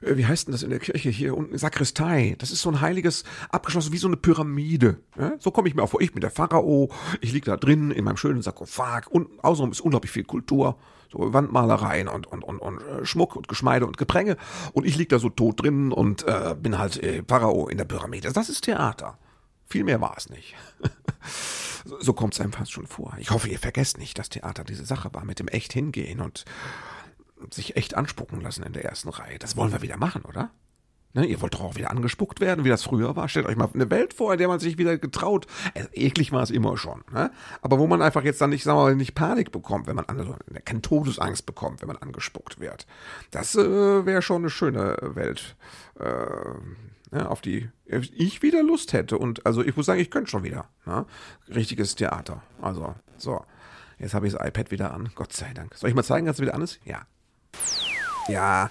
wie 0.01 0.25
heißt 0.25 0.47
denn 0.47 0.51
das 0.51 0.63
in 0.63 0.69
der 0.69 0.79
Kirche 0.79 1.09
hier 1.09 1.37
unten, 1.37 1.57
Sakristei. 1.57 2.35
Das 2.39 2.51
ist 2.51 2.61
so 2.61 2.69
ein 2.69 2.81
heiliges, 2.81 3.23
abgeschlossen 3.49 3.93
wie 3.93 3.97
so 3.97 4.07
eine 4.07 4.17
Pyramide. 4.17 4.99
Ja? 5.17 5.33
So 5.39 5.51
komme 5.51 5.67
ich 5.67 5.75
mir 5.75 5.83
auch 5.83 5.89
vor. 5.89 6.01
Ich 6.01 6.11
bin 6.11 6.21
der 6.21 6.31
Pharao, 6.31 6.91
ich 7.21 7.31
liege 7.31 7.45
da 7.45 7.57
drin 7.57 7.91
in 7.91 8.03
meinem 8.03 8.17
schönen 8.17 8.41
Sarkophag 8.41 9.07
und 9.09 9.43
außenrum 9.43 9.71
ist 9.71 9.81
unglaublich 9.81 10.11
viel 10.11 10.23
Kultur. 10.23 10.77
So 11.11 11.33
Wandmalereien 11.33 12.07
und, 12.07 12.25
und, 12.25 12.41
und, 12.41 12.59
und 12.59 12.81
äh, 12.81 13.05
Schmuck 13.05 13.35
und 13.35 13.49
Geschmeide 13.49 13.85
und 13.85 13.97
Gepränge. 13.97 14.37
Und 14.71 14.85
ich 14.85 14.97
liege 14.97 15.09
da 15.09 15.19
so 15.19 15.29
tot 15.29 15.61
drin 15.61 15.91
und 15.91 16.25
äh, 16.25 16.55
bin 16.57 16.77
halt 16.77 17.03
äh, 17.03 17.23
Pharao 17.27 17.67
in 17.67 17.77
der 17.77 17.85
Pyramide. 17.85 18.31
Das 18.31 18.47
ist 18.47 18.61
Theater. 18.61 19.17
Viel 19.67 19.83
mehr 19.83 19.99
war 19.99 20.15
es 20.17 20.29
nicht. 20.29 20.55
so 21.99 22.13
kommt 22.13 22.33
es 22.33 22.39
einem 22.39 22.53
fast 22.53 22.71
schon 22.71 22.87
vor. 22.87 23.13
Ich 23.19 23.31
hoffe, 23.31 23.49
ihr 23.49 23.59
vergesst 23.59 23.97
nicht, 23.97 24.17
dass 24.19 24.29
Theater 24.29 24.63
diese 24.63 24.85
Sache 24.85 25.13
war 25.13 25.25
mit 25.25 25.39
dem 25.39 25.47
echt 25.47 25.73
hingehen 25.73 26.21
und 26.21 26.45
sich 27.51 27.75
echt 27.75 27.95
anspucken 27.95 28.41
lassen 28.41 28.63
in 28.63 28.73
der 28.73 28.85
ersten 28.85 29.09
Reihe. 29.09 29.39
Das 29.39 29.55
wollen 29.55 29.71
wir 29.71 29.81
wieder 29.81 29.97
machen, 29.97 30.23
oder? 30.23 30.51
Ne, 31.13 31.25
ihr 31.25 31.41
wollt 31.41 31.55
doch 31.55 31.61
auch 31.61 31.75
wieder 31.75 31.91
angespuckt 31.91 32.39
werden, 32.39 32.63
wie 32.63 32.69
das 32.69 32.83
früher 32.83 33.15
war. 33.17 33.27
Stellt 33.27 33.45
euch 33.45 33.57
mal 33.57 33.69
eine 33.73 33.89
Welt 33.89 34.13
vor, 34.13 34.31
in 34.31 34.39
der 34.39 34.47
man 34.47 34.59
sich 34.59 34.77
wieder 34.77 34.97
getraut. 34.97 35.45
Also, 35.75 35.89
eklig 35.91 36.31
war 36.31 36.41
es 36.41 36.51
immer 36.51 36.77
schon. 36.77 37.03
Ne? 37.11 37.31
Aber 37.61 37.79
wo 37.79 37.87
man 37.87 38.01
einfach 38.01 38.23
jetzt 38.23 38.39
dann 38.39 38.51
nicht, 38.51 38.63
sagen 38.63 38.79
wir 38.79 38.83
mal, 38.83 38.95
nicht 38.95 39.13
Panik 39.13 39.51
bekommt, 39.51 39.87
wenn 39.87 39.97
man 39.97 40.05
also 40.05 40.37
keine 40.63 40.81
Todesangst 40.81 41.45
bekommt, 41.45 41.81
wenn 41.81 41.87
man 41.87 41.97
angespuckt 41.97 42.61
wird. 42.61 42.87
Das 43.31 43.55
äh, 43.55 44.05
wäre 44.05 44.21
schon 44.21 44.43
eine 44.43 44.49
schöne 44.49 44.97
Welt, 45.01 45.57
äh, 45.99 46.05
ne, 47.11 47.29
auf 47.29 47.41
die 47.41 47.69
ich 47.85 48.41
wieder 48.41 48.63
Lust 48.63 48.93
hätte. 48.93 49.17
Und 49.17 49.45
also 49.45 49.63
ich 49.63 49.75
muss 49.75 49.87
sagen, 49.87 49.99
ich 49.99 50.11
könnte 50.11 50.31
schon 50.31 50.43
wieder. 50.43 50.69
Ne? 50.85 51.05
Richtiges 51.49 51.95
Theater. 51.95 52.41
Also, 52.61 52.95
so. 53.17 53.43
Jetzt 53.99 54.13
habe 54.13 54.25
ich 54.25 54.33
das 54.33 54.47
iPad 54.47 54.71
wieder 54.71 54.93
an. 54.93 55.11
Gott 55.13 55.33
sei 55.33 55.53
Dank. 55.53 55.75
Soll 55.75 55.89
ich 55.89 55.95
mal 55.95 56.03
zeigen, 56.03 56.25
dass 56.25 56.37
es 56.37 56.41
wieder 56.41 56.55
an 56.55 56.61
ist? 56.61 56.79
Ja. 56.85 57.05
Ja, 58.27 58.69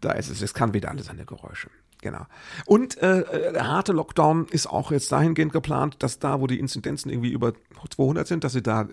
da 0.00 0.12
ist 0.12 0.28
es. 0.28 0.42
Es 0.42 0.54
kann 0.54 0.74
wieder 0.74 0.90
alle 0.90 1.02
seine 1.02 1.24
Geräusche. 1.24 1.70
Genau. 2.00 2.26
Und 2.66 2.98
äh, 2.98 3.52
der 3.52 3.66
harte 3.66 3.92
Lockdown 3.92 4.46
ist 4.50 4.66
auch 4.66 4.90
jetzt 4.90 5.10
dahingehend 5.10 5.52
geplant, 5.52 5.96
dass 6.02 6.18
da, 6.18 6.40
wo 6.40 6.46
die 6.46 6.58
Inzidenzen 6.58 7.10
irgendwie 7.10 7.32
über 7.32 7.54
200 7.88 8.26
sind, 8.26 8.44
dass 8.44 8.52
sie 8.52 8.62
da 8.62 8.82
äh, 8.82 8.86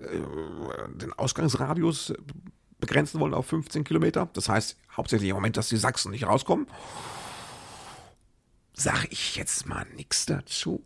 den 0.96 1.12
Ausgangsradius 1.12 2.14
begrenzen 2.80 3.20
wollen 3.20 3.34
auf 3.34 3.48
15 3.48 3.84
Kilometer. 3.84 4.30
Das 4.34 4.48
heißt 4.48 4.78
hauptsächlich 4.96 5.30
im 5.30 5.36
Moment, 5.36 5.58
dass 5.58 5.68
die 5.68 5.78
Sachsen 5.78 6.12
nicht 6.12 6.26
rauskommen. 6.26 6.68
Sag 8.74 9.12
ich 9.12 9.36
jetzt 9.36 9.68
mal 9.68 9.86
nichts 9.96 10.26
dazu. 10.26 10.84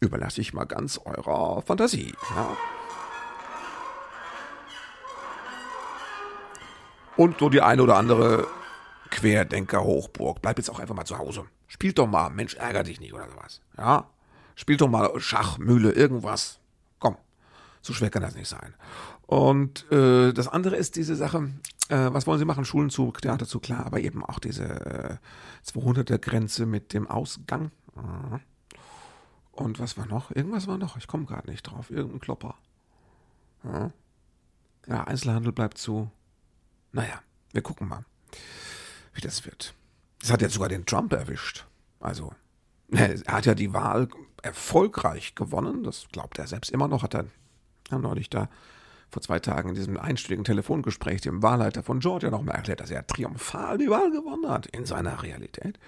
Überlasse 0.00 0.40
ich 0.40 0.54
mal 0.54 0.64
ganz 0.64 0.98
eurer 1.04 1.62
Fantasie. 1.62 2.12
Ja. 2.34 2.56
Und 7.16 7.38
so 7.38 7.48
die 7.48 7.62
eine 7.62 7.82
oder 7.82 7.96
andere 7.96 8.46
Querdenker-Hochburg. 9.10 10.42
Bleib 10.42 10.58
jetzt 10.58 10.70
auch 10.70 10.78
einfach 10.78 10.94
mal 10.94 11.04
zu 11.04 11.18
Hause. 11.18 11.46
Spielt 11.66 11.98
doch 11.98 12.06
mal, 12.06 12.30
Mensch, 12.30 12.54
ärger 12.54 12.82
dich 12.82 13.00
nicht 13.00 13.14
oder 13.14 13.28
sowas. 13.28 13.60
Ja? 13.76 14.10
Spielt 14.54 14.80
doch 14.80 14.88
mal 14.88 15.10
Schach, 15.18 15.58
Mühle, 15.58 15.92
irgendwas. 15.92 16.60
Komm, 16.98 17.16
so 17.82 17.92
schwer 17.92 18.10
kann 18.10 18.22
das 18.22 18.34
nicht 18.34 18.48
sein. 18.48 18.74
Und 19.26 19.90
äh, 19.90 20.32
das 20.32 20.48
andere 20.48 20.76
ist 20.76 20.96
diese 20.96 21.16
Sache, 21.16 21.50
äh, 21.88 22.08
was 22.12 22.26
wollen 22.26 22.38
Sie 22.38 22.44
machen? 22.44 22.64
Schulen 22.64 22.90
zu, 22.90 23.10
Theater 23.12 23.46
zu, 23.46 23.60
klar, 23.60 23.86
aber 23.86 24.00
eben 24.00 24.24
auch 24.24 24.38
diese 24.38 24.64
äh, 24.64 25.16
200er-Grenze 25.66 26.66
mit 26.66 26.92
dem 26.92 27.08
Ausgang. 27.08 27.70
Mhm. 27.94 28.40
Und 29.52 29.80
was 29.80 29.96
war 29.96 30.06
noch? 30.06 30.30
Irgendwas 30.30 30.66
war 30.66 30.78
noch. 30.78 30.96
Ich 30.96 31.06
komme 31.06 31.24
gerade 31.24 31.50
nicht 31.50 31.62
drauf. 31.62 31.90
Irgendein 31.90 32.20
Klopper. 32.20 32.56
Ja, 34.86 35.04
Einzelhandel 35.04 35.52
bleibt 35.52 35.78
zu. 35.78 36.10
Naja, 36.92 37.20
wir 37.52 37.62
gucken 37.62 37.88
mal, 37.88 38.04
wie 39.14 39.20
das 39.20 39.44
wird. 39.44 39.74
Es 40.22 40.30
hat 40.30 40.42
jetzt 40.42 40.54
sogar 40.54 40.68
den 40.68 40.86
Trump 40.86 41.12
erwischt. 41.12 41.66
Also, 42.00 42.32
er 42.90 43.20
hat 43.26 43.46
ja 43.46 43.54
die 43.54 43.72
Wahl 43.72 44.08
erfolgreich 44.42 45.34
gewonnen. 45.34 45.82
Das 45.82 46.06
glaubt 46.12 46.38
er 46.38 46.46
selbst 46.46 46.70
immer 46.70 46.88
noch. 46.88 47.02
Hat 47.02 47.14
er 47.14 47.26
ja, 47.90 47.98
neulich 47.98 48.30
da 48.30 48.48
vor 49.10 49.22
zwei 49.22 49.38
Tagen 49.38 49.70
in 49.70 49.74
diesem 49.74 49.96
einstündigen 49.96 50.44
Telefongespräch 50.44 51.20
dem 51.20 51.42
Wahlleiter 51.42 51.82
von 51.82 52.00
Georgia 52.00 52.30
nochmal 52.30 52.56
erklärt, 52.56 52.80
dass 52.80 52.90
er 52.90 53.06
triumphal 53.06 53.78
die 53.78 53.88
Wahl 53.88 54.10
gewonnen 54.10 54.50
hat 54.50 54.66
in 54.66 54.84
seiner 54.84 55.22
Realität. 55.22 55.78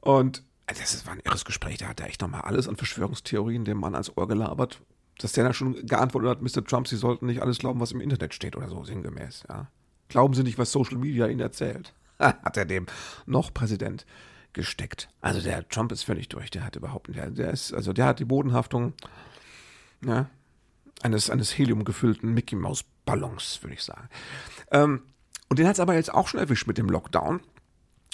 Und 0.00 0.42
das 0.66 1.06
war 1.06 1.14
ein 1.14 1.20
irres 1.20 1.44
Gespräch. 1.44 1.78
Da 1.78 1.88
hat 1.88 2.00
er 2.00 2.06
echt 2.06 2.20
nochmal 2.20 2.42
alles 2.42 2.68
an 2.68 2.76
Verschwörungstheorien 2.76 3.64
dem 3.64 3.78
Mann 3.78 3.94
ans 3.94 4.14
Ohr 4.16 4.28
gelabert, 4.28 4.82
dass 5.18 5.32
der 5.32 5.44
dann 5.44 5.54
schon 5.54 5.86
geantwortet 5.86 6.30
hat, 6.30 6.42
Mr. 6.42 6.64
Trump, 6.64 6.88
Sie 6.88 6.96
sollten 6.96 7.26
nicht 7.26 7.42
alles 7.42 7.58
glauben, 7.58 7.80
was 7.80 7.92
im 7.92 8.00
Internet 8.00 8.34
steht 8.34 8.56
oder 8.56 8.68
so, 8.68 8.84
sinngemäß, 8.84 9.44
ja. 9.48 9.68
Glauben 10.08 10.32
Sie 10.32 10.42
nicht, 10.42 10.58
was 10.58 10.72
Social 10.72 10.96
Media 10.96 11.26
Ihnen 11.26 11.40
erzählt. 11.40 11.92
hat 12.18 12.56
er 12.56 12.64
dem 12.64 12.86
noch 13.26 13.52
Präsident 13.52 14.06
gesteckt. 14.52 15.08
Also 15.20 15.40
der 15.40 15.68
Trump 15.68 15.92
ist 15.92 16.02
völlig 16.02 16.28
durch. 16.28 16.50
Der 16.50 16.64
hat 16.64 16.76
überhaupt, 16.76 17.14
der, 17.14 17.30
der 17.30 17.50
ist, 17.50 17.72
also 17.72 17.92
der 17.92 18.06
hat 18.06 18.18
die 18.18 18.24
Bodenhaftung 18.24 18.94
ja, 20.04 20.28
eines, 21.02 21.30
eines 21.30 21.56
heliumgefüllten 21.56 22.32
Mickey 22.32 22.56
Maus 22.56 22.84
Ballons, 23.04 23.62
würde 23.62 23.74
ich 23.74 23.82
sagen. 23.82 24.08
Ähm, 24.70 25.02
und 25.48 25.58
den 25.58 25.66
hat 25.66 25.74
es 25.74 25.80
aber 25.80 25.94
jetzt 25.94 26.12
auch 26.12 26.28
schon 26.28 26.40
erwischt 26.40 26.66
mit 26.66 26.78
dem 26.78 26.88
Lockdown, 26.88 27.40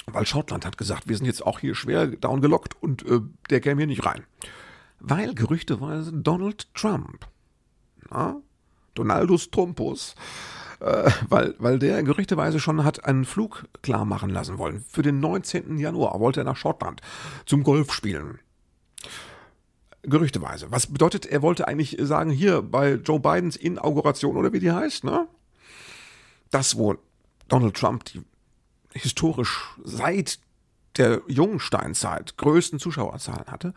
weil 0.07 0.27
Schottland 0.27 0.67
hat 0.67 0.77
gesagt, 0.77 1.09
wir 1.09 1.17
sind 1.17 1.27
jetzt 1.27 1.45
auch 1.45 1.61
hier 1.61 1.75
schwer 1.75 2.07
down 2.09 2.41
gelockt 2.41 2.81
und 2.83 3.07
äh, 3.07 3.21
der 3.51 3.61
käme 3.61 3.81
hier 3.81 3.87
nicht 3.87 4.05
rein 4.05 4.25
weil 5.07 5.35
gerüchteweise 5.35 6.13
Donald 6.13 6.73
Trump, 6.75 7.27
na, 8.11 8.41
Donaldus 8.95 9.51
Trumpus, 9.51 10.15
äh, 10.81 11.11
weil, 11.29 11.55
weil 11.59 11.79
der 11.79 12.03
gerüchteweise 12.03 12.59
schon 12.59 12.85
hat 12.85 13.05
einen 13.05 13.25
Flug 13.25 13.67
klar 13.83 14.05
machen 14.05 14.31
lassen 14.31 14.57
wollen. 14.59 14.83
Für 14.89 15.03
den 15.03 15.21
19. 15.21 15.79
Januar 15.79 16.19
wollte 16.21 16.41
er 16.41 16.45
nach 16.45 16.57
Schottland 16.57 17.03
zum 17.45 17.63
Golf 17.63 17.93
spielen. 17.93 18.39
Gerüchteweise. 20.03 20.71
Was 20.71 20.87
bedeutet, 20.87 21.27
er 21.27 21.43
wollte 21.43 21.69
eigentlich 21.69 21.97
sagen, 22.01 22.31
hier 22.31 22.63
bei 22.63 22.95
Joe 22.95 23.21
Bidens 23.21 23.57
Inauguration 23.57 24.37
oder 24.37 24.53
wie 24.53 24.61
die 24.61 24.73
heißt, 24.73 25.05
ne? 25.05 25.27
Das, 26.51 26.77
wo 26.77 26.97
Donald 27.49 27.75
Trump 27.75 28.05
die 28.05 28.23
historisch 28.93 29.75
seit 29.83 30.39
der 30.97 31.23
jungen 31.27 31.61
Steinzeit 31.61 32.37
größten 32.37 32.79
Zuschauerzahlen 32.79 33.47
hatte. 33.47 33.75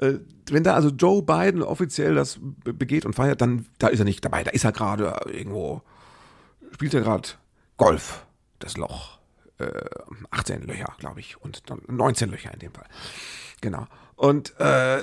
Äh, 0.00 0.14
wenn 0.50 0.64
da 0.64 0.74
also 0.74 0.90
Joe 0.90 1.22
Biden 1.22 1.62
offiziell 1.62 2.14
das 2.14 2.38
begeht 2.64 3.06
und 3.06 3.14
feiert, 3.14 3.40
dann 3.40 3.66
da 3.78 3.88
ist 3.88 3.98
er 3.98 4.04
nicht 4.04 4.24
dabei. 4.24 4.44
Da 4.44 4.50
ist 4.50 4.64
er 4.64 4.72
gerade 4.72 5.20
irgendwo, 5.26 5.82
spielt 6.72 6.94
er 6.94 7.02
gerade 7.02 7.28
Golf, 7.76 8.26
das 8.58 8.76
Loch. 8.76 9.18
Äh, 9.58 9.84
18 10.30 10.62
Löcher, 10.62 10.94
glaube 10.98 11.20
ich, 11.20 11.40
und 11.40 11.62
19 11.88 12.30
Löcher 12.30 12.52
in 12.52 12.60
dem 12.60 12.72
Fall. 12.72 12.86
Genau. 13.60 13.86
Und 14.16 14.58
äh, 14.58 15.00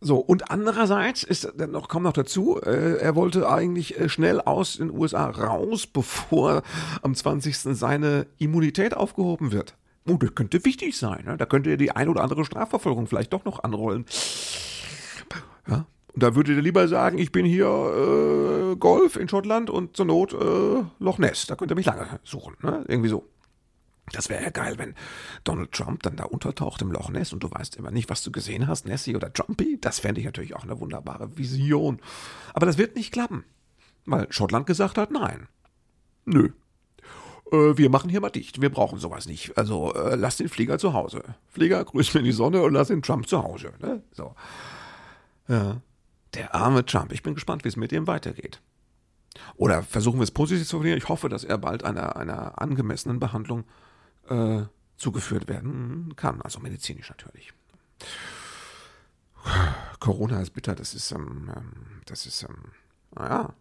so, 0.00 0.18
und 0.18 0.50
andererseits 0.50 1.22
ist 1.22 1.56
noch, 1.56 1.88
kommt 1.88 2.04
noch 2.04 2.12
dazu, 2.12 2.60
äh, 2.60 2.98
er 2.98 3.14
wollte 3.14 3.48
eigentlich 3.48 3.98
äh, 3.98 4.08
schnell 4.08 4.40
aus 4.40 4.76
den 4.76 4.90
USA 4.90 5.28
raus, 5.30 5.86
bevor 5.92 6.62
am 7.02 7.14
20. 7.14 7.56
seine 7.56 8.26
Immunität 8.38 8.94
aufgehoben 8.94 9.52
wird. 9.52 9.74
Oh, 10.06 10.16
das 10.16 10.34
könnte 10.34 10.64
wichtig 10.64 10.96
sein. 10.96 11.24
Ne? 11.24 11.36
Da 11.36 11.46
könnte 11.46 11.76
die 11.76 11.90
ein 11.90 12.08
oder 12.08 12.22
andere 12.22 12.44
Strafverfolgung 12.44 13.06
vielleicht 13.06 13.32
doch 13.32 13.44
noch 13.44 13.64
anrollen. 13.64 14.06
Ja. 15.68 15.86
Und 16.12 16.22
da 16.22 16.34
würde 16.34 16.54
er 16.54 16.62
lieber 16.62 16.88
sagen, 16.88 17.18
ich 17.18 17.32
bin 17.32 17.44
hier 17.44 17.66
äh, 17.66 18.76
Golf 18.76 19.16
in 19.16 19.28
Schottland 19.28 19.68
und 19.68 19.96
zur 19.96 20.06
Not 20.06 20.32
äh, 20.32 20.84
Loch 20.98 21.18
Ness. 21.18 21.46
Da 21.46 21.56
könnte 21.56 21.74
er 21.74 21.76
mich 21.76 21.86
lange 21.86 22.06
suchen. 22.24 22.56
Ne? 22.62 22.84
Irgendwie 22.88 23.08
so. 23.08 23.28
Das 24.12 24.28
wäre 24.28 24.44
ja 24.44 24.50
geil, 24.50 24.78
wenn 24.78 24.94
Donald 25.42 25.72
Trump 25.72 26.04
dann 26.04 26.16
da 26.16 26.24
untertaucht 26.24 26.80
im 26.80 26.92
Loch 26.92 27.10
Ness 27.10 27.32
und 27.32 27.42
du 27.42 27.50
weißt 27.50 27.76
immer 27.76 27.90
nicht, 27.90 28.08
was 28.08 28.22
du 28.22 28.30
gesehen 28.30 28.68
hast, 28.68 28.86
Nessie 28.86 29.16
oder 29.16 29.32
Trumpy. 29.32 29.78
Das 29.80 29.98
fände 29.98 30.20
ich 30.20 30.26
natürlich 30.26 30.54
auch 30.54 30.62
eine 30.62 30.78
wunderbare 30.78 31.36
Vision. 31.36 32.00
Aber 32.54 32.66
das 32.66 32.78
wird 32.78 32.94
nicht 32.94 33.12
klappen, 33.12 33.44
weil 34.04 34.32
Schottland 34.32 34.66
gesagt 34.66 34.96
hat, 34.96 35.10
nein. 35.10 35.48
Nö, 36.24 36.50
äh, 37.52 37.76
wir 37.76 37.90
machen 37.90 38.10
hier 38.10 38.20
mal 38.20 38.30
dicht. 38.30 38.60
Wir 38.60 38.70
brauchen 38.70 38.98
sowas 38.98 39.26
nicht. 39.26 39.56
Also 39.56 39.94
äh, 39.94 40.16
lass 40.16 40.36
den 40.36 40.48
Flieger 40.48 40.78
zu 40.78 40.92
Hause. 40.92 41.22
Flieger, 41.48 41.84
grüß 41.84 42.14
mir 42.14 42.20
in 42.20 42.26
die 42.26 42.32
Sonne 42.32 42.62
und 42.62 42.72
lass 42.72 42.88
den 42.88 43.02
Trump 43.02 43.28
zu 43.28 43.42
Hause. 43.42 43.72
Ne? 43.80 44.02
So. 44.12 44.34
Ja. 45.48 45.80
Der 46.34 46.54
arme 46.54 46.84
Trump. 46.84 47.12
Ich 47.12 47.22
bin 47.22 47.34
gespannt, 47.34 47.64
wie 47.64 47.68
es 47.68 47.76
mit 47.76 47.92
ihm 47.92 48.06
weitergeht. 48.06 48.60
Oder 49.56 49.82
versuchen 49.82 50.18
wir 50.18 50.24
es 50.24 50.30
positiv 50.30 50.66
zu 50.66 50.76
formulieren. 50.76 50.98
Ich 50.98 51.08
hoffe, 51.08 51.28
dass 51.28 51.44
er 51.44 51.58
bald 51.58 51.84
einer, 51.84 52.16
einer 52.16 52.60
angemessenen 52.60 53.20
Behandlung 53.20 53.64
äh, 54.28 54.62
zugeführt 54.96 55.48
werden 55.48 56.14
kann, 56.16 56.40
also 56.42 56.60
medizinisch 56.60 57.10
natürlich. 57.10 57.52
Corona 60.00 60.40
ist 60.40 60.50
bitter, 60.50 60.74
das 60.74 60.94
ist, 60.94 61.12
ähm, 61.12 61.50
ähm 61.54 61.72
das 62.06 62.26
ist, 62.26 62.42
ähm, 62.42 62.72
naja. 63.14 63.54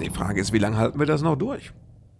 Die 0.00 0.10
Frage 0.10 0.40
ist, 0.40 0.52
wie 0.52 0.58
lange 0.58 0.76
halten 0.76 0.98
wir 0.98 1.06
das 1.06 1.22
noch 1.22 1.36
durch? 1.36 1.72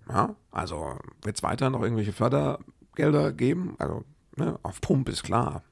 Ja, 0.08 0.34
also 0.50 0.98
wird 1.22 1.36
es 1.36 1.42
weiter 1.42 1.70
noch 1.70 1.82
irgendwelche 1.82 2.12
Fördergelder 2.12 3.32
geben? 3.32 3.74
Also 3.78 4.04
ne, 4.36 4.58
auf 4.62 4.80
Pump 4.80 5.08
ist 5.08 5.22
klar. 5.22 5.62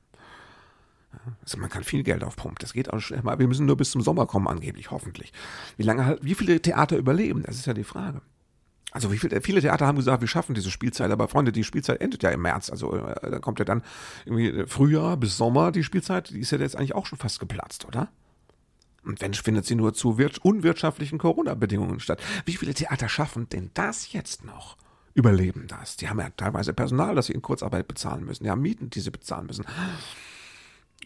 Also 1.43 1.59
man 1.59 1.71
kann 1.71 1.85
viel 1.85 2.03
Geld 2.03 2.25
auf 2.25 2.37
Pump. 2.37 2.59
Das 2.59 2.73
geht 2.73 2.93
auch 2.93 3.01
schnell. 3.01 3.23
Wir 3.25 3.49
müssen 3.49 3.67
nur 3.67 3.77
bis 3.77 3.93
zum 3.93 4.03
Sommer 4.03 4.27
kommen, 4.27 4.49
angeblich, 4.49 4.91
hoffentlich. 4.91 5.33
Wie 5.77 5.85
lange 5.85 6.19
wie 6.21 6.35
viele 6.35 6.61
Theater 6.61 6.97
überleben? 6.97 7.43
Das 7.47 7.57
ist 7.57 7.67
ja 7.67 7.75
die 7.75 7.85
Frage. 7.85 8.21
Also 8.91 9.09
viele, 9.09 9.41
viele 9.41 9.61
Theater 9.61 9.87
haben 9.87 9.97
gesagt, 9.97 10.21
wir 10.21 10.29
schaffen 10.29 10.55
diese 10.55 10.71
Spielzeit, 10.71 11.11
aber 11.11 11.27
Freunde, 11.27 11.53
die 11.53 11.65
Spielzeit 11.65 12.01
endet 12.01 12.23
ja 12.23 12.31
im 12.31 12.43
März. 12.43 12.71
Also 12.71 12.95
äh, 12.95 13.31
da 13.31 13.39
kommt 13.39 13.59
ja 13.59 13.65
dann 13.65 13.83
irgendwie 14.25 14.67
Frühjahr 14.67 15.17
bis 15.17 15.37
Sommer 15.37 15.73
die 15.73 15.83
Spielzeit, 15.83 16.31
die 16.31 16.41
ist 16.41 16.53
ja 16.53 16.59
jetzt 16.59 16.77
eigentlich 16.77 16.95
auch 16.95 17.07
schon 17.07 17.19
fast 17.19 17.41
geplatzt, 17.41 17.87
oder? 17.87 18.09
Und 19.05 19.21
wenn 19.21 19.35
findet 19.35 19.67
sie 19.67 19.75
nur 19.75 19.95
zu 19.95 20.17
unwirtschaftlichen 20.43 21.19
Corona-Bedingungen 21.19 22.01
statt. 22.01 22.23
Wie 22.45 22.57
viele 22.57 22.75
Theater 22.75 23.09
schaffen 23.09 23.49
denn 23.49 23.71
das 23.75 24.13
jetzt 24.13 24.45
noch? 24.45 24.77
Überleben 25.15 25.67
das? 25.69 25.97
Die 25.97 26.09
haben 26.09 26.19
ja 26.19 26.31
teilweise 26.31 26.73
Personal, 26.73 27.15
das 27.15 27.27
sie 27.27 27.33
in 27.33 27.43
Kurzarbeit 27.43 27.87
bezahlen 27.87 28.25
müssen. 28.25 28.45
Die 28.45 28.51
haben 28.51 28.63
Mieten, 28.63 28.91
die 28.91 29.01
sie 29.01 29.11
bezahlen 29.11 29.47
müssen. 29.47 29.65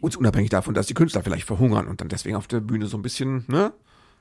Und 0.01 0.17
unabhängig 0.17 0.51
davon, 0.51 0.75
dass 0.75 0.87
die 0.87 0.95
Künstler 0.95 1.23
vielleicht 1.23 1.47
verhungern 1.47 1.89
und 1.89 2.01
dann 2.01 2.09
deswegen 2.09 2.37
auf 2.37 2.47
der 2.47 2.61
Bühne 2.61 2.87
so 2.87 2.97
ein 2.97 3.03
bisschen, 3.03 3.45
ne, 3.49 3.73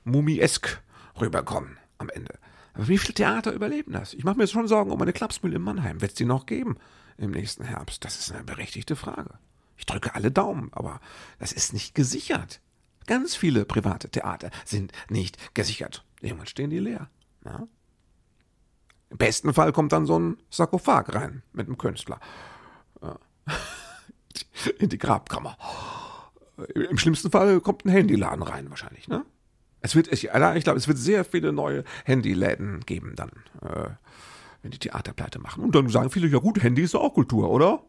mumiesk 0.03 0.81
rüberkommen 1.19 1.77
am 1.99 2.09
Ende. 2.09 2.33
Aber 2.73 2.87
wie 2.87 2.97
viele 2.97 3.13
Theater 3.13 3.53
überleben 3.53 3.93
das? 3.93 4.13
Ich 4.13 4.23
mache 4.23 4.37
mir 4.37 4.43
jetzt 4.43 4.53
schon 4.53 4.67
Sorgen 4.67 4.91
um 4.91 5.01
eine 5.01 5.13
Klapsmühle 5.13 5.55
in 5.55 5.61
Mannheim. 5.61 6.01
Wird 6.01 6.11
es 6.11 6.17
die 6.17 6.25
noch 6.25 6.45
geben 6.45 6.77
im 7.17 7.31
nächsten 7.31 7.63
Herbst? 7.63 8.03
Das 8.05 8.19
ist 8.19 8.31
eine 8.31 8.43
berechtigte 8.43 8.95
Frage. 8.95 9.35
Ich 9.77 9.85
drücke 9.85 10.15
alle 10.15 10.31
Daumen, 10.31 10.69
aber 10.73 10.99
das 11.39 11.51
ist 11.51 11.73
nicht 11.73 11.95
gesichert. 11.95 12.61
Ganz 13.07 13.35
viele 13.35 13.65
private 13.65 14.09
Theater 14.09 14.51
sind 14.65 14.91
nicht 15.09 15.55
gesichert. 15.55 16.05
Irgendwann 16.21 16.47
stehen 16.47 16.69
die 16.69 16.79
leer. 16.79 17.09
Ja? 17.45 17.67
Im 19.09 19.17
besten 19.17 19.53
Fall 19.53 19.71
kommt 19.71 19.93
dann 19.93 20.05
so 20.05 20.19
ein 20.19 20.37
Sarkophag 20.49 21.13
rein 21.15 21.41
mit 21.53 21.67
einem 21.67 21.77
Künstler. 21.77 22.19
Ja. 23.01 23.17
In 24.79 24.89
die 24.89 24.97
Grabkammer. 24.97 25.57
Im 26.73 26.97
schlimmsten 26.97 27.31
Fall 27.31 27.61
kommt 27.61 27.85
ein 27.85 27.89
Handyladen 27.89 28.43
rein, 28.43 28.69
wahrscheinlich, 28.69 29.07
ne? 29.07 29.25
Es 29.79 29.95
wird, 29.95 30.11
ich, 30.11 30.25
ich 30.25 30.63
glaube, 30.63 30.77
es 30.77 30.87
wird 30.87 30.97
sehr 30.97 31.23
viele 31.23 31.53
neue 31.53 31.83
Handyläden 32.03 32.81
geben 32.85 33.13
dann, 33.15 33.29
äh, 33.61 33.89
wenn 34.63 34.71
die 34.71 34.79
Theaterpleite 34.79 35.39
machen. 35.39 35.63
Und 35.63 35.75
dann 35.75 35.87
sagen 35.89 36.09
viele, 36.09 36.27
ja 36.27 36.39
gut, 36.39 36.61
Handy 36.61 36.81
ist 36.81 36.95
auch 36.95 37.13
Kultur, 37.13 37.49
oder? 37.49 37.83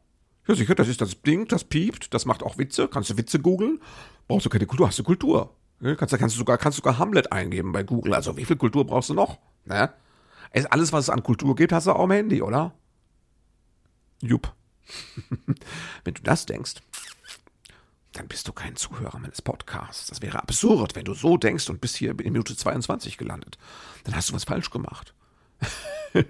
Ja, 0.46 0.54
sicher, 0.54 0.74
das 0.74 0.88
ist 0.88 1.00
das 1.00 1.22
Ding, 1.22 1.48
das 1.48 1.64
piept, 1.64 2.12
das 2.12 2.26
macht 2.26 2.42
auch 2.42 2.58
Witze. 2.58 2.88
Kannst 2.88 3.10
du 3.10 3.16
Witze 3.16 3.40
googeln? 3.40 3.80
Brauchst 4.28 4.46
du 4.46 4.50
keine 4.50 4.66
Kultur, 4.66 4.86
hast 4.86 4.98
du 4.98 5.02
Kultur. 5.02 5.54
Kannst, 5.80 6.16
kannst, 6.18 6.34
du 6.34 6.38
sogar, 6.38 6.58
kannst 6.58 6.76
sogar 6.76 6.98
Hamlet 6.98 7.32
eingeben 7.32 7.72
bei 7.72 7.82
Google. 7.82 8.14
Also 8.14 8.36
wie 8.36 8.44
viel 8.44 8.56
Kultur 8.56 8.84
brauchst 8.84 9.10
du 9.10 9.14
noch? 9.14 9.38
Ne? 9.64 9.92
Alles, 10.70 10.92
was 10.92 11.04
es 11.04 11.10
an 11.10 11.22
Kultur 11.22 11.54
gibt, 11.54 11.72
hast 11.72 11.86
du 11.86 11.92
auch 11.92 12.04
am 12.04 12.10
Handy, 12.10 12.42
oder? 12.42 12.72
Jupp. 14.20 14.52
wenn 16.04 16.14
du 16.14 16.22
das 16.22 16.46
denkst, 16.46 16.76
dann 18.12 18.26
bist 18.26 18.48
du 18.48 18.52
kein 18.52 18.74
Zuhörer 18.74 19.18
meines 19.18 19.40
Podcasts. 19.40 20.08
Das 20.08 20.22
wäre 20.22 20.42
absurd, 20.42 20.96
wenn 20.96 21.04
du 21.04 21.14
so 21.14 21.36
denkst 21.36 21.68
und 21.70 21.80
bist 21.80 21.96
hier 21.96 22.10
in 22.10 22.32
Minute 22.32 22.56
22 22.56 23.16
gelandet. 23.16 23.58
Dann 24.04 24.16
hast 24.16 24.30
du 24.30 24.34
was 24.34 24.44
falsch 24.44 24.70
gemacht. 24.70 25.14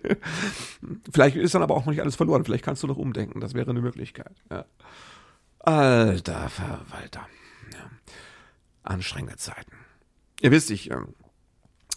Vielleicht 1.13 1.37
ist 1.37 1.55
dann 1.55 1.63
aber 1.63 1.75
auch 1.75 1.87
noch 1.87 1.93
nicht 1.93 2.03
alles 2.03 2.17
verloren. 2.17 2.45
Vielleicht 2.45 2.65
kannst 2.65 2.83
du 2.83 2.87
noch 2.87 2.97
umdenken. 2.97 3.41
Das 3.41 3.55
wäre 3.55 3.71
eine 3.71 3.81
Möglichkeit. 3.81 4.37
Ja. 4.51 4.67
Alter 5.61 6.49
Verwalter. 6.49 7.27
Ja. 7.73 7.91
Anstrengende 8.83 9.37
Zeiten. 9.37 9.73
Ihr 10.41 10.51
wisst, 10.51 10.71
ich, 10.71 10.91
ähm, 10.91 11.15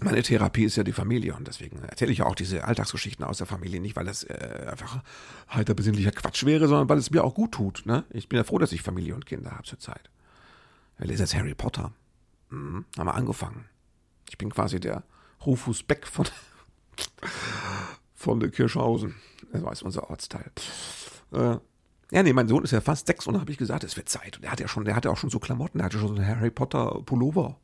meine 0.02 0.24
Therapie 0.24 0.64
ist 0.64 0.78
ja 0.78 0.84
die 0.84 0.94
Familie 0.94 1.36
und 1.36 1.48
deswegen 1.48 1.84
erzähle 1.84 2.12
ich 2.12 2.20
ja 2.20 2.26
auch 2.26 2.36
diese 2.36 2.64
Alltagsgeschichten 2.64 3.26
aus 3.26 3.38
der 3.38 3.48
Familie 3.48 3.80
nicht, 3.80 3.96
weil 3.96 4.06
das 4.06 4.24
äh, 4.24 4.68
einfach 4.70 5.04
heiter 5.50 5.74
besinnlicher 5.74 6.12
Quatsch 6.12 6.46
wäre, 6.46 6.68
sondern 6.68 6.90
weil 6.90 6.98
es 6.98 7.12
mir 7.12 7.24
auch 7.24 7.36
gut 7.36 7.52
tut. 7.54 7.86
Ne? 7.86 8.04
Ich 8.10 8.30
bin 8.30 8.38
ja 8.38 8.44
froh, 8.44 8.58
dass 8.58 8.72
ich 8.72 8.82
Familie 8.82 9.14
und 9.16 9.26
Kinder 9.26 9.52
habe 9.52 9.64
zurzeit. 9.64 10.10
Ich 11.00 11.08
lese 11.08 11.24
jetzt 11.24 11.36
Harry 11.36 11.54
Potter. 11.54 11.92
Mhm, 12.50 12.86
haben 12.98 13.08
wir 13.08 13.16
angefangen. 13.16 13.66
Ich 14.30 14.38
bin 14.38 14.50
quasi 14.50 14.80
der 14.80 15.04
Rufus 15.46 15.84
Beck 15.84 16.08
von 16.08 16.28
von 18.16 18.40
der 18.40 18.50
Kirschhausen. 18.50 19.16
Das 19.52 19.64
war 19.64 19.74
unser 19.84 20.10
Ortsteil. 20.10 20.52
Äh, 21.32 21.58
ja, 22.12 22.24
nee, 22.24 22.34
mein 22.34 22.50
Sohn 22.50 22.63
ist 22.63 22.71
ja 22.71 22.82
fast 22.82 23.08
sechs 23.08 23.26
und 23.26 23.36
da 23.36 23.39
habe 23.39 23.52
ich 23.52 23.58
gesagt, 23.58 23.86
es 23.86 23.95
wird 23.95 24.10
Zeit. 24.10 24.38
Und 24.38 24.43
er 24.43 24.52
hat 24.52 24.60
ja 24.60 24.67
schon, 24.67 24.84
der 24.84 24.95
hatte 24.95 25.10
auch 25.10 25.17
schon 25.17 25.30
so 25.30 25.39
Klamotten, 25.39 25.78
der 25.78 25.86
hatte 25.86 25.97
schon 25.97 26.10
so 26.10 26.15
einen 26.15 26.28
Harry 26.28 26.52
Potter 26.52 27.02
Pullover. 27.06 27.58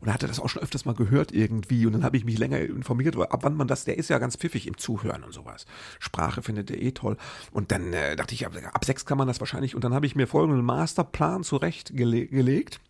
Und 0.00 0.08
er 0.08 0.14
hatte 0.14 0.26
das 0.26 0.38
auch 0.38 0.48
schon 0.50 0.62
öfters 0.62 0.84
mal 0.84 0.94
gehört 0.94 1.32
irgendwie. 1.32 1.86
Und 1.86 1.94
dann 1.94 2.04
habe 2.04 2.18
ich 2.18 2.24
mich 2.26 2.38
länger 2.38 2.60
informiert, 2.60 3.16
ab 3.16 3.40
wann 3.42 3.56
man 3.56 3.66
das, 3.66 3.84
der 3.84 3.96
ist 3.96 4.10
ja 4.10 4.18
ganz 4.18 4.36
pfiffig 4.36 4.66
im 4.66 4.76
Zuhören 4.76 5.24
und 5.24 5.32
sowas. 5.32 5.64
Sprache 6.00 6.42
findet 6.42 6.70
er 6.70 6.80
eh 6.82 6.92
toll. 6.92 7.16
Und 7.50 7.72
dann 7.72 7.94
äh, 7.94 8.14
dachte 8.14 8.34
ich, 8.34 8.44
ab, 8.44 8.52
ab 8.72 8.84
sechs 8.84 9.06
kann 9.06 9.16
man 9.16 9.26
das 9.26 9.40
wahrscheinlich. 9.40 9.74
Und 9.74 9.82
dann 9.84 9.94
habe 9.94 10.04
ich 10.04 10.14
mir 10.14 10.26
folgenden 10.26 10.64
Masterplan 10.64 11.42
zurechtgelegt 11.42 12.80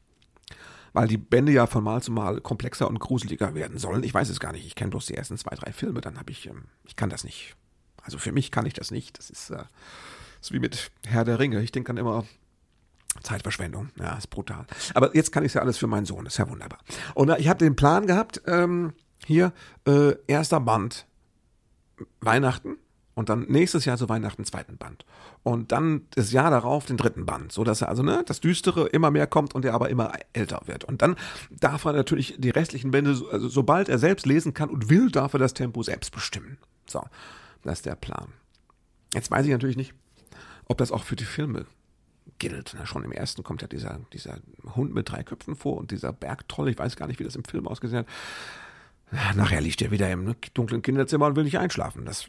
weil 0.94 1.06
die 1.06 1.18
Bände 1.18 1.52
ja 1.52 1.66
von 1.66 1.84
Mal 1.84 2.02
zu 2.02 2.11
Mal 2.11 2.40
komplexer 2.40 2.88
und 2.88 2.98
gruseliger 2.98 3.54
werden 3.54 3.78
sollen. 3.78 4.02
Ich 4.02 4.14
weiß 4.14 4.30
es 4.30 4.40
gar 4.40 4.52
nicht. 4.52 4.66
Ich 4.66 4.74
kenne 4.74 4.90
bloß 4.90 5.06
die 5.06 5.14
ersten 5.14 5.37
zwei, 5.37 5.54
drei 5.54 5.72
Filme. 5.72 6.00
Dann 6.00 6.18
habe 6.18 6.32
ich, 6.32 6.46
ähm, 6.46 6.64
ich 6.87 6.96
kann 6.96 7.11
das 7.11 7.24
nicht. 7.24 7.54
Also 8.02 8.18
für 8.18 8.32
mich 8.32 8.50
kann 8.50 8.66
ich 8.66 8.72
das 8.72 8.90
nicht. 8.90 9.18
Das 9.18 9.30
ist, 9.30 9.50
äh, 9.50 9.64
ist 10.40 10.53
wie 10.53 10.59
mit 10.59 10.90
Herr 11.07 11.24
der 11.24 11.38
Ringe. 11.38 11.62
Ich 11.62 11.72
denke 11.72 11.88
dann 11.88 11.96
immer, 11.96 12.24
Zeitverschwendung. 13.22 13.90
Ja, 13.98 14.16
ist 14.16 14.31
brutal. 14.31 14.66
Aber 14.94 15.14
jetzt 15.14 15.33
kann 15.33 15.44
ich 15.44 15.51
es 15.51 15.55
ja 15.55 15.62
alles 15.62 15.79
für 15.79 15.87
meinen 15.87 16.07
Sohn. 16.07 16.27
Ist 16.27 16.38
ja 16.38 16.48
wunderbar. 16.48 16.79
Und 17.14 17.31
äh, 17.31 17.38
ich 17.38 17.48
habe 17.48 17.59
den 17.59 17.77
Plan 17.77 18.07
gehabt, 18.07 18.42
ähm, 18.46 18.92
hier, 19.27 19.53
äh, 19.87 20.14
erster 20.27 20.61
Band, 20.61 21.07
Weihnachten 22.20 22.77
und 23.14 23.29
dann 23.29 23.46
nächstes 23.48 23.85
Jahr 23.85 23.96
zu 23.96 24.09
Weihnachten 24.09 24.44
zweiten 24.44 24.77
Band. 24.77 25.05
Und 25.42 25.72
dann 25.72 26.03
das 26.14 26.31
Jahr 26.31 26.51
darauf 26.51 26.87
den 26.87 26.96
dritten 26.96 27.27
Band, 27.27 27.51
so 27.51 27.64
dass 27.64 27.83
er 27.83 27.88
also 27.88 28.03
ne, 28.03 28.22
das 28.24 28.40
Düstere 28.40 28.87
immer 28.87 29.11
mehr 29.11 29.27
kommt 29.27 29.55
und 29.55 29.64
er 29.64 29.74
aber 29.74 29.88
immer 29.90 30.12
älter 30.33 30.62
wird. 30.66 30.85
Und 30.85 31.03
dann 31.03 31.16
darf 31.51 31.85
er 31.85 31.94
natürlich 31.94 32.37
die 32.38 32.51
restlichen 32.51 32.92
Bände, 32.92 33.20
also 33.33 33.48
sobald 33.48 33.88
er 33.88 33.98
selbst 33.98 34.27
lesen 34.27 34.55
kann 34.55 34.70
und 34.70 34.88
will, 34.88 35.11
darf 35.11 35.33
er 35.33 35.40
das 35.40 35.55
Tempo 35.55 35.83
selbst 35.83 36.12
bestimmen. 36.12 36.59
So, 36.87 37.03
das 37.64 37.79
ist 37.79 37.87
der 37.87 37.96
Plan. 37.96 38.29
Jetzt 39.14 39.31
weiß 39.31 39.46
ich 39.46 39.53
natürlich 39.53 39.77
nicht, 39.77 39.94
ob 40.68 40.78
das 40.78 40.92
auch 40.92 41.04
für 41.04 41.16
die 41.16 41.24
Filme 41.24 41.66
gilt. 42.38 42.74
Na, 42.78 42.87
schon 42.87 43.04
im 43.04 43.12
ersten 43.12 43.42
kommt 43.42 43.62
ja 43.62 43.68
dieser, 43.68 44.00
dieser 44.12 44.38
Hund 44.76 44.94
mit 44.94 45.11
drei 45.11 45.22
Köpfen 45.22 45.57
vor 45.57 45.76
und 45.76 45.90
dieser 45.90 46.12
Bergtroll. 46.12 46.68
Ich 46.68 46.78
weiß 46.78 46.96
gar 46.96 47.07
nicht, 47.07 47.18
wie 47.18 47.24
das 47.24 47.37
im 47.37 47.44
Film 47.44 47.66
ausgesehen 47.66 48.04
hat. 49.11 49.37
Nachher 49.37 49.61
liegt 49.61 49.81
er 49.81 49.90
wieder 49.90 50.11
im 50.11 50.35
dunklen 50.52 50.83
Kinderzimmer 50.83 51.26
und 51.26 51.37
will 51.37 51.44
nicht 51.44 51.59
einschlafen. 51.59 52.04
Das 52.04 52.28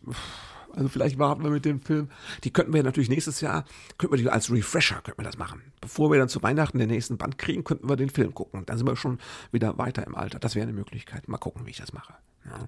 also 0.75 0.88
vielleicht 0.89 1.19
warten 1.19 1.43
wir 1.43 1.49
mit 1.49 1.65
dem 1.65 1.82
Film. 1.82 2.10
Die 2.43 2.51
könnten 2.51 2.73
wir 2.73 2.84
natürlich 2.84 3.10
nächstes 3.10 3.41
Jahr, 3.41 3.65
könnten 3.97 4.15
wir 4.15 4.23
die 4.23 4.29
als 4.29 4.51
Refresher, 4.51 5.01
könnten 5.03 5.21
wir 5.21 5.25
das 5.25 5.38
machen. 5.38 5.62
Bevor 5.82 6.12
wir 6.12 6.19
dann 6.19 6.29
zu 6.29 6.43
Weihnachten 6.43 6.79
den 6.79 6.89
nächsten 6.89 7.17
Band 7.17 7.38
kriegen, 7.38 7.63
könnten 7.63 7.89
wir 7.89 7.95
den 7.95 8.10
Film 8.10 8.34
gucken. 8.34 8.65
Dann 8.65 8.77
sind 8.77 8.88
wir 8.88 8.95
schon 8.95 9.19
wieder 9.51 9.77
weiter 9.77 10.05
im 10.05 10.15
Alter. 10.15 10.39
Das 10.39 10.55
wäre 10.55 10.63
eine 10.63 10.73
Möglichkeit. 10.73 11.27
Mal 11.27 11.38
gucken, 11.38 11.65
wie 11.65 11.71
ich 11.71 11.77
das 11.77 11.93
mache. 11.93 12.13
Ja. 12.45 12.67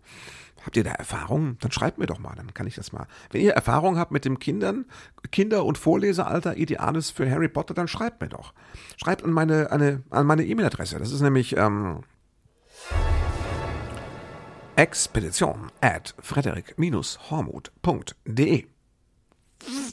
Habt 0.65 0.77
ihr 0.77 0.83
da 0.83 0.91
Erfahrungen? 0.91 1.57
Dann 1.61 1.71
schreibt 1.71 1.97
mir 1.97 2.05
doch 2.05 2.19
mal, 2.19 2.35
dann 2.35 2.53
kann 2.53 2.67
ich 2.67 2.75
das 2.75 2.91
mal. 2.91 3.07
Wenn 3.31 3.41
ihr 3.41 3.53
Erfahrung 3.53 3.97
habt 3.97 4.11
mit 4.11 4.25
dem 4.25 4.37
Kindern, 4.37 4.85
Kinder- 5.31 5.65
und 5.65 5.77
Vorlesealter 5.77 6.55
Ideales 6.55 7.09
für 7.09 7.29
Harry 7.29 7.47
Potter, 7.47 7.73
dann 7.73 7.87
schreibt 7.87 8.21
mir 8.21 8.29
doch. 8.29 8.53
Schreibt 8.97 9.23
an 9.23 9.31
meine, 9.31 10.03
E-Mail-Adresse. 10.11 10.99
Das 10.99 11.11
ist 11.11 11.21
nämlich 11.21 11.57
ähm, 11.57 12.03
Expedition 14.75 15.71
at 15.81 16.13
frederik-hormuth.de. 16.19 18.65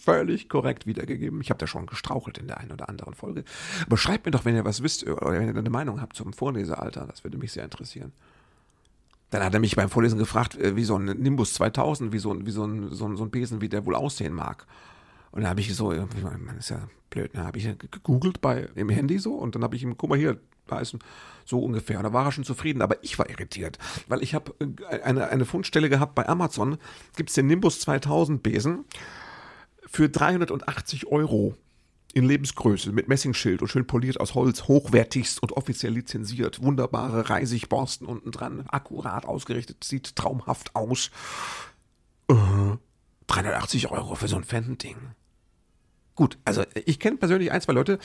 Völlig 0.02 0.48
korrekt 0.48 0.86
wiedergegeben. 0.86 1.40
Ich 1.40 1.50
habe 1.50 1.58
da 1.58 1.66
schon 1.66 1.86
gestrauchelt 1.86 2.38
in 2.38 2.46
der 2.46 2.58
einen 2.58 2.72
oder 2.72 2.88
anderen 2.88 3.14
Folge. 3.14 3.44
Aber 3.84 3.98
schreibt 3.98 4.24
mir 4.24 4.30
doch, 4.30 4.44
wenn 4.44 4.54
ihr 4.54 4.64
was 4.64 4.82
wisst 4.82 5.06
oder 5.06 5.32
wenn 5.32 5.48
ihr 5.48 5.56
eine 5.56 5.70
Meinung 5.70 6.00
habt 6.00 6.16
zum 6.16 6.32
Vorlesealter. 6.32 7.06
Das 7.06 7.24
würde 7.24 7.38
mich 7.38 7.52
sehr 7.52 7.64
interessieren. 7.64 8.12
Dann 9.30 9.44
hat 9.44 9.52
er 9.52 9.60
mich 9.60 9.76
beim 9.76 9.90
Vorlesen 9.90 10.18
gefragt, 10.18 10.56
äh, 10.56 10.74
wie 10.74 10.84
so 10.84 10.96
ein 10.96 11.04
Nimbus 11.04 11.52
2000, 11.54 12.12
wie 12.12 12.18
so 12.18 12.32
ein, 12.32 12.46
wie 12.46 12.50
so 12.50 12.64
ein, 12.64 12.94
so 12.94 13.06
ein, 13.06 13.16
so 13.16 13.24
ein 13.24 13.30
Besen, 13.30 13.60
wie 13.60 13.68
der 13.68 13.84
wohl 13.84 13.94
aussehen 13.94 14.32
mag. 14.32 14.66
Und 15.32 15.42
da 15.42 15.50
habe 15.50 15.60
ich 15.60 15.74
so, 15.74 15.90
man 15.90 16.56
ist 16.58 16.70
ja 16.70 16.88
blöd, 17.10 17.34
ne, 17.34 17.44
habe 17.44 17.58
ich 17.58 17.68
gegoogelt 17.78 18.40
bei 18.40 18.68
im 18.74 18.88
Handy 18.88 19.18
so 19.18 19.34
und 19.34 19.54
dann 19.54 19.62
habe 19.62 19.76
ich 19.76 19.82
ihm, 19.82 19.98
guck 19.98 20.08
mal 20.08 20.18
hier, 20.18 20.40
ein, 20.76 20.98
so 21.44 21.60
ungefähr. 21.60 22.02
Da 22.02 22.12
war 22.12 22.26
er 22.26 22.32
schon 22.32 22.44
zufrieden, 22.44 22.82
aber 22.82 23.02
ich 23.02 23.18
war 23.18 23.28
irritiert, 23.28 23.78
weil 24.06 24.22
ich 24.22 24.34
habe 24.34 24.54
äh, 24.60 25.00
eine, 25.00 25.28
eine 25.28 25.44
Fundstelle 25.44 25.88
gehabt 25.88 26.14
bei 26.14 26.28
Amazon, 26.28 26.78
gibt 27.16 27.30
es 27.30 27.34
den 27.34 27.46
Nimbus 27.46 27.80
2000 27.80 28.42
Besen 28.42 28.84
für 29.86 30.08
380 30.08 31.06
Euro 31.06 31.56
In 32.14 32.24
Lebensgröße, 32.24 32.92
mit 32.92 33.08
Messingschild 33.08 33.62
und 33.62 33.68
schön 33.68 33.86
poliert 33.86 34.18
aus 34.20 34.34
Holz, 34.34 34.64
hochwertigst 34.64 35.42
und 35.42 35.52
offiziell 35.52 35.92
lizenziert. 35.92 36.62
Wunderbare 36.62 37.28
Reisigborsten 37.28 38.06
unten 38.06 38.30
dran, 38.30 38.64
akkurat 38.68 39.26
ausgerichtet, 39.26 39.84
sieht 39.84 40.16
traumhaft 40.16 40.74
aus. 40.74 41.10
Äh, 42.28 42.34
380 43.28 43.90
Euro 43.90 44.14
für 44.14 44.26
so 44.26 44.36
ein 44.36 44.44
Fendending. 44.44 44.96
Gut, 46.14 46.36
also 46.44 46.64
ich 46.84 46.98
kenne 46.98 47.16
persönlich 47.16 47.52
ein, 47.52 47.60
zwei 47.60 47.74
Leute, 47.74 48.00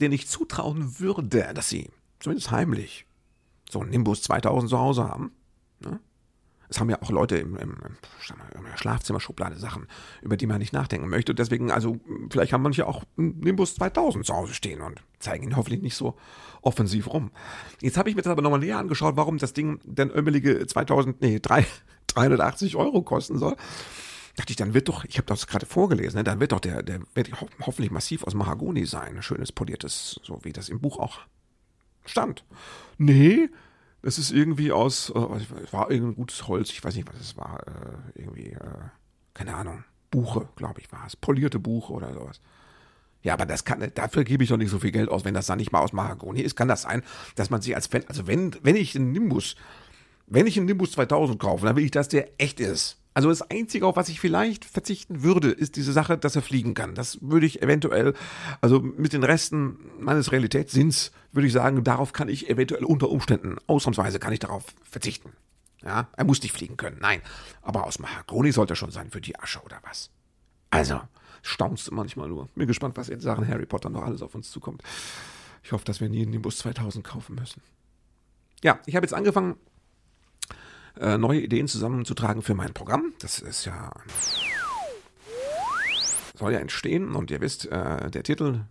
denen 0.00 0.14
ich 0.14 0.28
zutrauen 0.28 0.98
würde, 1.00 1.52
dass 1.54 1.68
sie, 1.68 1.90
zumindest 2.20 2.50
heimlich, 2.50 3.06
so 3.70 3.80
einen 3.80 3.90
Nimbus 3.90 4.22
2000 4.22 4.70
zu 4.70 4.78
Hause 4.78 5.04
haben. 5.04 5.32
Ne? 5.80 6.00
Es 6.68 6.80
haben 6.80 6.90
ja 6.90 7.00
auch 7.02 7.10
Leute 7.10 7.36
im, 7.36 7.56
im, 7.56 7.76
im 7.84 8.66
Schlafzimmerschublade 8.76 9.56
Sachen, 9.58 9.86
über 10.22 10.36
die 10.36 10.46
man 10.46 10.58
nicht 10.58 10.72
nachdenken 10.72 11.08
möchte. 11.08 11.34
Deswegen, 11.34 11.70
also, 11.70 12.00
vielleicht 12.30 12.52
haben 12.52 12.62
manche 12.62 12.86
auch 12.86 13.04
einen 13.16 13.38
Nimbus 13.40 13.74
2000 13.74 14.24
zu 14.26 14.34
Hause 14.34 14.54
stehen 14.54 14.80
und 14.80 15.02
zeigen 15.18 15.44
ihn 15.44 15.56
hoffentlich 15.56 15.82
nicht 15.82 15.94
so 15.94 16.16
offensiv 16.62 17.12
rum. 17.12 17.30
Jetzt 17.80 17.96
habe 17.96 18.08
ich 18.08 18.16
mir 18.16 18.22
das 18.22 18.32
aber 18.32 18.42
nochmal 18.42 18.60
näher 18.60 18.78
angeschaut, 18.78 19.16
warum 19.16 19.38
das 19.38 19.52
Ding 19.52 19.80
denn 19.84 20.10
ömmelige 20.10 20.66
2000, 20.66 21.20
nee, 21.20 21.38
3, 21.38 21.66
380 22.08 22.76
Euro 22.76 23.02
kosten 23.02 23.38
soll. 23.38 23.56
Dachte 24.36 24.50
ich, 24.50 24.56
dann 24.56 24.74
wird 24.74 24.88
doch, 24.88 25.04
ich 25.04 25.16
habe 25.18 25.26
das 25.26 25.46
gerade 25.46 25.66
vorgelesen, 25.66 26.18
ne, 26.18 26.24
dann 26.24 26.40
wird 26.40 26.52
doch 26.52 26.60
der, 26.60 26.82
der 26.82 27.00
wird 27.14 27.40
ho 27.40 27.48
hoffentlich 27.60 27.92
massiv 27.92 28.24
aus 28.24 28.34
Mahagoni 28.34 28.84
sein. 28.84 29.22
Schönes 29.22 29.52
poliertes, 29.52 30.20
so 30.24 30.40
wie 30.42 30.52
das 30.52 30.68
im 30.68 30.80
Buch 30.80 30.98
auch 30.98 31.20
stand. 32.04 32.44
Nee, 32.98 33.48
es 34.02 34.18
ist 34.18 34.32
irgendwie 34.32 34.72
aus, 34.72 35.10
äh, 35.10 35.72
war 35.72 35.90
irgendein 35.90 36.16
gutes 36.16 36.46
Holz, 36.48 36.70
ich 36.70 36.84
weiß 36.84 36.96
nicht, 36.96 37.08
was 37.08 37.20
es 37.20 37.36
war, 37.36 37.60
äh, 37.66 38.20
irgendwie, 38.20 38.50
äh, 38.50 38.88
keine 39.34 39.54
Ahnung, 39.54 39.84
Buche, 40.10 40.48
glaube 40.56 40.80
ich, 40.80 40.92
war 40.92 41.06
es, 41.06 41.16
polierte 41.16 41.58
Buche 41.58 41.92
oder 41.92 42.12
sowas. 42.12 42.40
Ja, 43.22 43.32
aber 43.32 43.46
das 43.46 43.64
kann, 43.64 43.90
dafür 43.94 44.22
gebe 44.22 44.44
ich 44.44 44.50
doch 44.50 44.58
nicht 44.58 44.70
so 44.70 44.78
viel 44.78 44.92
Geld 44.92 45.08
aus, 45.08 45.24
wenn 45.24 45.32
das 45.32 45.46
dann 45.46 45.58
nicht 45.58 45.72
mal 45.72 45.80
aus 45.80 45.94
Mahagoni 45.94 46.40
ist. 46.42 46.56
Kann 46.56 46.68
das 46.68 46.82
sein, 46.82 47.02
dass 47.36 47.48
man 47.48 47.62
sich 47.62 47.74
als 47.74 47.86
Fan, 47.86 48.04
also 48.06 48.26
wenn, 48.26 48.54
wenn 48.62 48.76
ich 48.76 48.94
einen 48.94 49.12
Nimbus, 49.12 49.56
wenn 50.26 50.46
ich 50.46 50.58
einen 50.58 50.66
Nimbus 50.66 50.92
2000 50.92 51.38
kaufe, 51.40 51.64
dann 51.64 51.74
will 51.74 51.84
ich, 51.84 51.90
dass 51.90 52.08
der 52.08 52.28
echt 52.38 52.60
ist. 52.60 52.98
Also 53.14 53.28
das 53.28 53.42
Einzige, 53.48 53.86
auf 53.86 53.94
was 53.94 54.08
ich 54.08 54.18
vielleicht 54.18 54.64
verzichten 54.64 55.22
würde, 55.22 55.50
ist 55.50 55.76
diese 55.76 55.92
Sache, 55.92 56.18
dass 56.18 56.34
er 56.34 56.42
fliegen 56.42 56.74
kann. 56.74 56.96
Das 56.96 57.18
würde 57.22 57.46
ich 57.46 57.62
eventuell, 57.62 58.14
also 58.60 58.80
mit 58.80 59.12
den 59.12 59.22
Resten 59.22 59.78
meines 60.00 60.32
Realitätssinns, 60.32 61.12
würde 61.30 61.46
ich 61.46 61.52
sagen, 61.52 61.84
darauf 61.84 62.12
kann 62.12 62.28
ich 62.28 62.50
eventuell 62.50 62.84
unter 62.84 63.08
Umständen, 63.08 63.56
ausnahmsweise 63.68 64.18
kann 64.18 64.32
ich 64.32 64.40
darauf 64.40 64.64
verzichten. 64.82 65.30
Ja, 65.84 66.08
er 66.16 66.24
muss 66.24 66.42
nicht 66.42 66.52
fliegen 66.52 66.76
können, 66.76 66.98
nein. 67.00 67.20
Aber 67.62 67.84
aus 67.86 68.00
Mahagoni 68.00 68.50
sollte 68.50 68.72
er 68.72 68.76
schon 68.76 68.90
sein 68.90 69.10
für 69.10 69.20
die 69.20 69.38
Asche 69.38 69.60
oder 69.62 69.78
was. 69.82 70.10
Also, 70.70 71.00
staunst 71.42 71.92
manchmal 71.92 72.28
nur. 72.28 72.48
Bin 72.56 72.66
gespannt, 72.66 72.96
was 72.96 73.10
in 73.10 73.20
Sachen 73.20 73.46
Harry 73.46 73.66
Potter 73.66 73.90
noch 73.90 74.02
alles 74.02 74.22
auf 74.22 74.34
uns 74.34 74.50
zukommt. 74.50 74.82
Ich 75.62 75.72
hoffe, 75.72 75.84
dass 75.84 76.00
wir 76.00 76.08
nie 76.08 76.22
einen 76.22 76.32
Nimbus 76.32 76.58
2000 76.58 77.04
kaufen 77.04 77.36
müssen. 77.36 77.62
Ja, 78.62 78.80
ich 78.86 78.96
habe 78.96 79.04
jetzt 79.04 79.14
angefangen, 79.14 79.56
äh, 81.00 81.18
neue 81.18 81.40
Ideen 81.40 81.68
zusammenzutragen 81.68 82.42
für 82.42 82.54
mein 82.54 82.72
Programm. 82.72 83.12
Das 83.20 83.38
ist 83.38 83.64
ja 83.64 83.90
soll 86.36 86.52
ja 86.52 86.58
entstehen 86.58 87.14
und 87.14 87.30
ihr 87.30 87.40
wisst, 87.40 87.66
äh, 87.66 88.10
der 88.10 88.22
Titel, 88.22 88.62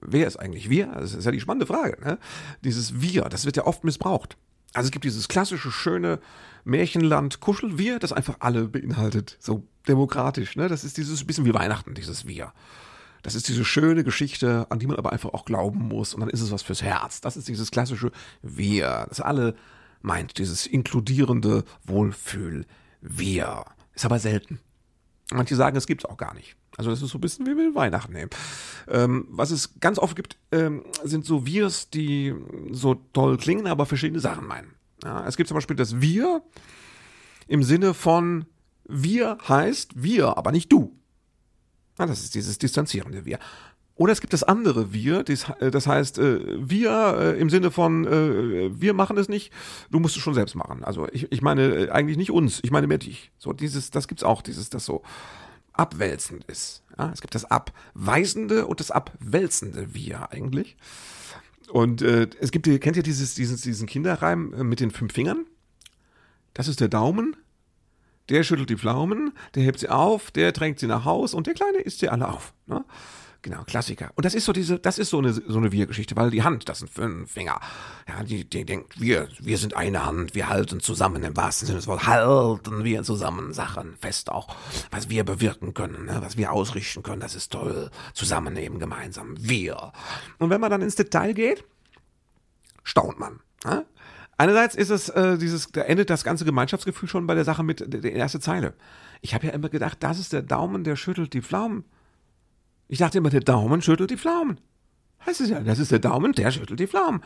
wer 0.00 0.26
ist 0.26 0.36
eigentlich 0.36 0.68
wir? 0.68 0.86
Das 0.86 1.14
ist 1.14 1.24
ja 1.24 1.30
die 1.30 1.40
spannende 1.40 1.66
Frage. 1.66 1.98
Ne? 2.04 2.18
Dieses 2.64 3.00
Wir, 3.00 3.22
das 3.22 3.44
wird 3.44 3.56
ja 3.56 3.64
oft 3.64 3.84
missbraucht. 3.84 4.36
Also 4.74 4.86
es 4.86 4.90
gibt 4.90 5.04
dieses 5.04 5.28
klassische, 5.28 5.70
schöne 5.70 6.18
Märchenland 6.64 7.40
Kuschelwir, 7.40 7.98
das 7.98 8.12
einfach 8.12 8.36
alle 8.40 8.68
beinhaltet. 8.68 9.36
So 9.38 9.66
demokratisch, 9.86 10.56
ne? 10.56 10.68
Das 10.68 10.84
ist 10.84 10.96
dieses 10.96 11.24
bisschen 11.24 11.44
wie 11.44 11.52
Weihnachten, 11.52 11.94
dieses 11.94 12.26
Wir. 12.26 12.52
Das 13.22 13.34
ist 13.34 13.48
diese 13.48 13.64
schöne 13.64 14.02
Geschichte, 14.02 14.66
an 14.70 14.78
die 14.78 14.86
man 14.86 14.96
aber 14.96 15.12
einfach 15.12 15.32
auch 15.34 15.44
glauben 15.44 15.80
muss 15.88 16.14
und 16.14 16.20
dann 16.20 16.30
ist 16.30 16.40
es 16.40 16.50
was 16.50 16.62
fürs 16.62 16.82
Herz. 16.82 17.20
Das 17.20 17.36
ist 17.36 17.48
dieses 17.48 17.70
klassische 17.70 18.10
Wir, 18.40 19.06
das 19.08 19.20
alle 19.20 19.54
meint, 20.02 20.38
dieses 20.38 20.66
inkludierende 20.66 21.64
Wohlfühl-Wir. 21.84 23.64
Ist 23.94 24.04
aber 24.04 24.18
selten. 24.18 24.60
Manche 25.32 25.56
sagen, 25.56 25.76
es 25.76 25.86
gibt 25.86 26.04
es 26.04 26.10
auch 26.10 26.16
gar 26.16 26.34
nicht. 26.34 26.56
Also 26.76 26.90
das 26.90 27.02
ist 27.02 27.10
so 27.10 27.18
ein 27.18 27.20
bisschen 27.20 27.46
wie 27.46 27.56
wir 27.56 27.74
Weihnachten 27.74 28.12
nehmen. 28.12 28.30
Ähm, 28.88 29.26
was 29.28 29.50
es 29.50 29.78
ganz 29.80 29.98
oft 29.98 30.16
gibt, 30.16 30.38
ähm, 30.52 30.84
sind 31.04 31.24
so 31.24 31.46
Wirs, 31.46 31.90
die 31.90 32.34
so 32.70 32.94
toll 33.12 33.36
klingen, 33.36 33.66
aber 33.66 33.86
verschiedene 33.86 34.20
Sachen 34.20 34.46
meinen. 34.46 34.74
Ja, 35.04 35.26
es 35.26 35.36
gibt 35.36 35.48
zum 35.48 35.56
Beispiel 35.56 35.76
das 35.76 36.00
Wir 36.00 36.42
im 37.46 37.62
Sinne 37.62 37.92
von 37.94 38.46
wir 38.84 39.38
heißt 39.48 40.02
wir, 40.02 40.36
aber 40.36 40.52
nicht 40.52 40.72
du. 40.72 40.96
Ja, 41.98 42.06
das 42.06 42.22
ist 42.22 42.34
dieses 42.34 42.58
distanzierende 42.58 43.24
Wir. 43.24 43.38
Oder 43.94 44.12
es 44.12 44.20
gibt 44.20 44.32
das 44.32 44.42
andere 44.42 44.92
Wir, 44.92 45.24
äh, 45.28 45.70
das 45.70 45.86
heißt, 45.86 46.18
äh, 46.18 46.40
wir 46.58 47.16
äh, 47.18 47.40
im 47.40 47.50
Sinne 47.50 47.70
von, 47.70 48.04
wir 48.04 48.94
machen 48.94 49.18
es 49.18 49.28
nicht, 49.28 49.52
du 49.90 50.00
musst 50.00 50.16
es 50.16 50.22
schon 50.22 50.34
selbst 50.34 50.54
machen. 50.54 50.84
Also 50.84 51.08
ich, 51.12 51.30
ich 51.30 51.42
meine 51.42 51.90
eigentlich 51.92 52.16
nicht 52.16 52.30
uns, 52.30 52.60
ich 52.62 52.70
meine 52.70 52.86
mehr 52.86 52.98
dich. 52.98 53.30
So 53.38 53.52
dieses, 53.52 53.90
das 53.90 54.08
gibt's 54.08 54.24
auch, 54.24 54.42
dieses, 54.42 54.70
das 54.70 54.84
so 54.84 55.02
abwälzend 55.72 56.44
ist. 56.44 56.82
Ja, 56.98 57.10
es 57.12 57.20
gibt 57.20 57.34
das 57.34 57.44
abweisende 57.44 58.66
und 58.66 58.80
das 58.80 58.90
abwälzende 58.90 59.94
Wir 59.94 60.30
eigentlich. 60.32 60.76
Und 61.70 62.02
äh, 62.02 62.28
es 62.40 62.50
gibt, 62.50 62.66
kennt 62.80 62.96
ihr 62.96 63.02
dieses, 63.02 63.34
dieses, 63.34 63.62
diesen 63.62 63.86
Kinderreim 63.86 64.68
mit 64.68 64.80
den 64.80 64.90
fünf 64.90 65.12
Fingern? 65.14 65.46
Das 66.54 66.68
ist 66.68 66.80
der 66.80 66.88
Daumen, 66.88 67.34
der 68.28 68.42
schüttelt 68.42 68.68
die 68.68 68.76
Pflaumen, 68.76 69.32
der 69.54 69.62
hebt 69.62 69.78
sie 69.78 69.88
auf, 69.88 70.30
der 70.30 70.52
drängt 70.52 70.78
sie 70.78 70.86
nach 70.86 71.04
Haus 71.04 71.34
und 71.34 71.46
der 71.46 71.54
Kleine 71.54 71.78
isst 71.78 72.00
sie 72.00 72.08
alle 72.08 72.28
auf. 72.28 72.52
Ne? 72.66 72.84
Genau, 73.42 73.64
Klassiker. 73.64 74.10
Und 74.14 74.24
das 74.24 74.34
ist 74.34 74.44
so 74.44 74.52
diese, 74.52 74.78
das 74.78 74.98
ist 74.98 75.10
so 75.10 75.18
eine, 75.18 75.32
so 75.32 75.58
eine 75.58 75.72
Wir-Geschichte, 75.72 76.14
weil 76.14 76.30
die 76.30 76.44
Hand, 76.44 76.68
das 76.68 76.78
sind 76.78 76.88
fünf 76.88 77.32
Finger. 77.32 77.60
Ja, 78.08 78.22
die, 78.22 78.48
die 78.48 78.64
denkt, 78.64 79.00
wir, 79.00 79.28
wir 79.40 79.58
sind 79.58 79.76
eine 79.76 80.06
Hand, 80.06 80.36
wir 80.36 80.48
halten 80.48 80.78
zusammen 80.78 81.24
im 81.24 81.36
wahrsten 81.36 81.66
Sinne 81.66 81.80
des 81.80 81.88
Wortes, 81.88 82.06
halten 82.06 82.84
wir 82.84 83.02
zusammen 83.02 83.52
Sachen 83.52 83.96
fest 83.96 84.30
auch, 84.30 84.54
was 84.92 85.10
wir 85.10 85.24
bewirken 85.24 85.74
können, 85.74 86.04
ne, 86.04 86.18
was 86.20 86.36
wir 86.36 86.52
ausrichten 86.52 87.02
können, 87.02 87.20
das 87.20 87.34
ist 87.34 87.50
toll. 87.50 87.90
Zusammen 88.14 88.56
eben 88.56 88.78
gemeinsam, 88.78 89.34
wir. 89.36 89.92
Und 90.38 90.50
wenn 90.50 90.60
man 90.60 90.70
dann 90.70 90.82
ins 90.82 90.94
Detail 90.94 91.34
geht, 91.34 91.64
staunt 92.84 93.18
man. 93.18 93.40
Ne? 93.64 93.84
Einerseits 94.38 94.76
ist 94.76 94.90
es 94.90 95.08
äh, 95.08 95.36
dieses, 95.36 95.72
da 95.72 95.82
endet 95.82 96.10
das 96.10 96.22
ganze 96.22 96.44
Gemeinschaftsgefühl 96.44 97.08
schon 97.08 97.26
bei 97.26 97.34
der 97.34 97.44
Sache 97.44 97.64
mit 97.64 97.80
der, 97.80 98.00
der 98.00 98.12
erste 98.12 98.38
Zeile. 98.38 98.74
Ich 99.20 99.34
habe 99.34 99.48
ja 99.48 99.52
immer 99.52 99.68
gedacht, 99.68 99.98
das 100.00 100.20
ist 100.20 100.32
der 100.32 100.42
Daumen, 100.42 100.84
der 100.84 100.94
schüttelt 100.94 101.32
die 101.32 101.42
Pflaumen. 101.42 101.84
Ich 102.92 102.98
dachte 102.98 103.16
immer, 103.16 103.30
der 103.30 103.40
Daumen 103.40 103.80
schüttelt 103.80 104.10
die 104.10 104.18
Pflaumen. 104.18 104.60
Heißt 105.24 105.40
es 105.40 105.48
ja, 105.48 105.60
das 105.60 105.78
ist 105.78 105.92
der 105.92 105.98
Daumen, 105.98 106.32
der 106.34 106.50
schüttelt 106.50 106.78
die 106.78 106.86
Pflaumen. 106.86 107.22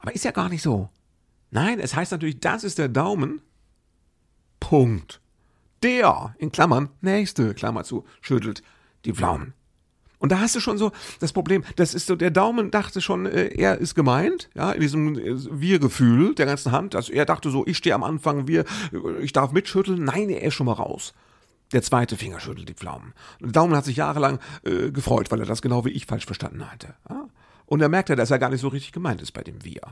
Aber 0.00 0.12
ist 0.12 0.24
ja 0.24 0.32
gar 0.32 0.48
nicht 0.48 0.62
so. 0.62 0.88
Nein, 1.52 1.78
es 1.78 1.94
heißt 1.94 2.10
natürlich, 2.10 2.40
das 2.40 2.64
ist 2.64 2.76
der 2.76 2.88
Daumen. 2.88 3.40
Punkt. 4.58 5.20
Der, 5.84 6.34
in 6.38 6.50
Klammern, 6.50 6.88
nächste, 7.02 7.54
Klammer 7.54 7.84
zu, 7.84 8.04
schüttelt 8.20 8.64
die 9.04 9.12
Pflaumen. 9.12 9.54
Und 10.18 10.32
da 10.32 10.40
hast 10.40 10.56
du 10.56 10.60
schon 10.60 10.76
so 10.76 10.90
das 11.20 11.32
Problem, 11.32 11.62
das 11.76 11.94
ist 11.94 12.08
so, 12.08 12.16
der 12.16 12.32
Daumen 12.32 12.72
dachte 12.72 13.00
schon, 13.00 13.26
äh, 13.26 13.46
er 13.46 13.78
ist 13.78 13.94
gemeint, 13.94 14.50
ja, 14.56 14.72
in 14.72 14.80
diesem 14.80 15.16
äh, 15.16 15.36
Wir-Gefühl 15.52 16.34
der 16.34 16.46
ganzen 16.46 16.72
Hand. 16.72 16.96
Also 16.96 17.12
er 17.12 17.26
dachte 17.26 17.50
so, 17.50 17.64
ich 17.64 17.76
stehe 17.76 17.94
am 17.94 18.02
Anfang, 18.02 18.48
wir, 18.48 18.64
ich 19.20 19.32
darf 19.32 19.52
mitschütteln. 19.52 20.02
Nein, 20.02 20.30
er 20.30 20.42
ist 20.42 20.54
schon 20.54 20.66
mal 20.66 20.72
raus. 20.72 21.14
Der 21.72 21.82
zweite 21.82 22.16
Finger 22.16 22.40
schüttelt 22.40 22.68
die 22.68 22.74
Pflaumen. 22.74 23.14
Daumen 23.40 23.76
hat 23.76 23.84
sich 23.84 23.96
jahrelang 23.96 24.40
äh, 24.64 24.90
gefreut, 24.90 25.30
weil 25.30 25.40
er 25.40 25.46
das 25.46 25.62
genau 25.62 25.84
wie 25.84 25.90
ich 25.90 26.06
falsch 26.06 26.26
verstanden 26.26 26.70
hatte. 26.70 26.94
Ja? 27.08 27.28
Und 27.66 27.80
er 27.80 27.88
merkte, 27.88 28.16
dass 28.16 28.30
er 28.30 28.38
gar 28.38 28.50
nicht 28.50 28.60
so 28.60 28.68
richtig 28.68 28.92
gemeint 28.92 29.22
ist 29.22 29.32
bei 29.32 29.42
dem 29.42 29.64
Wir. 29.64 29.82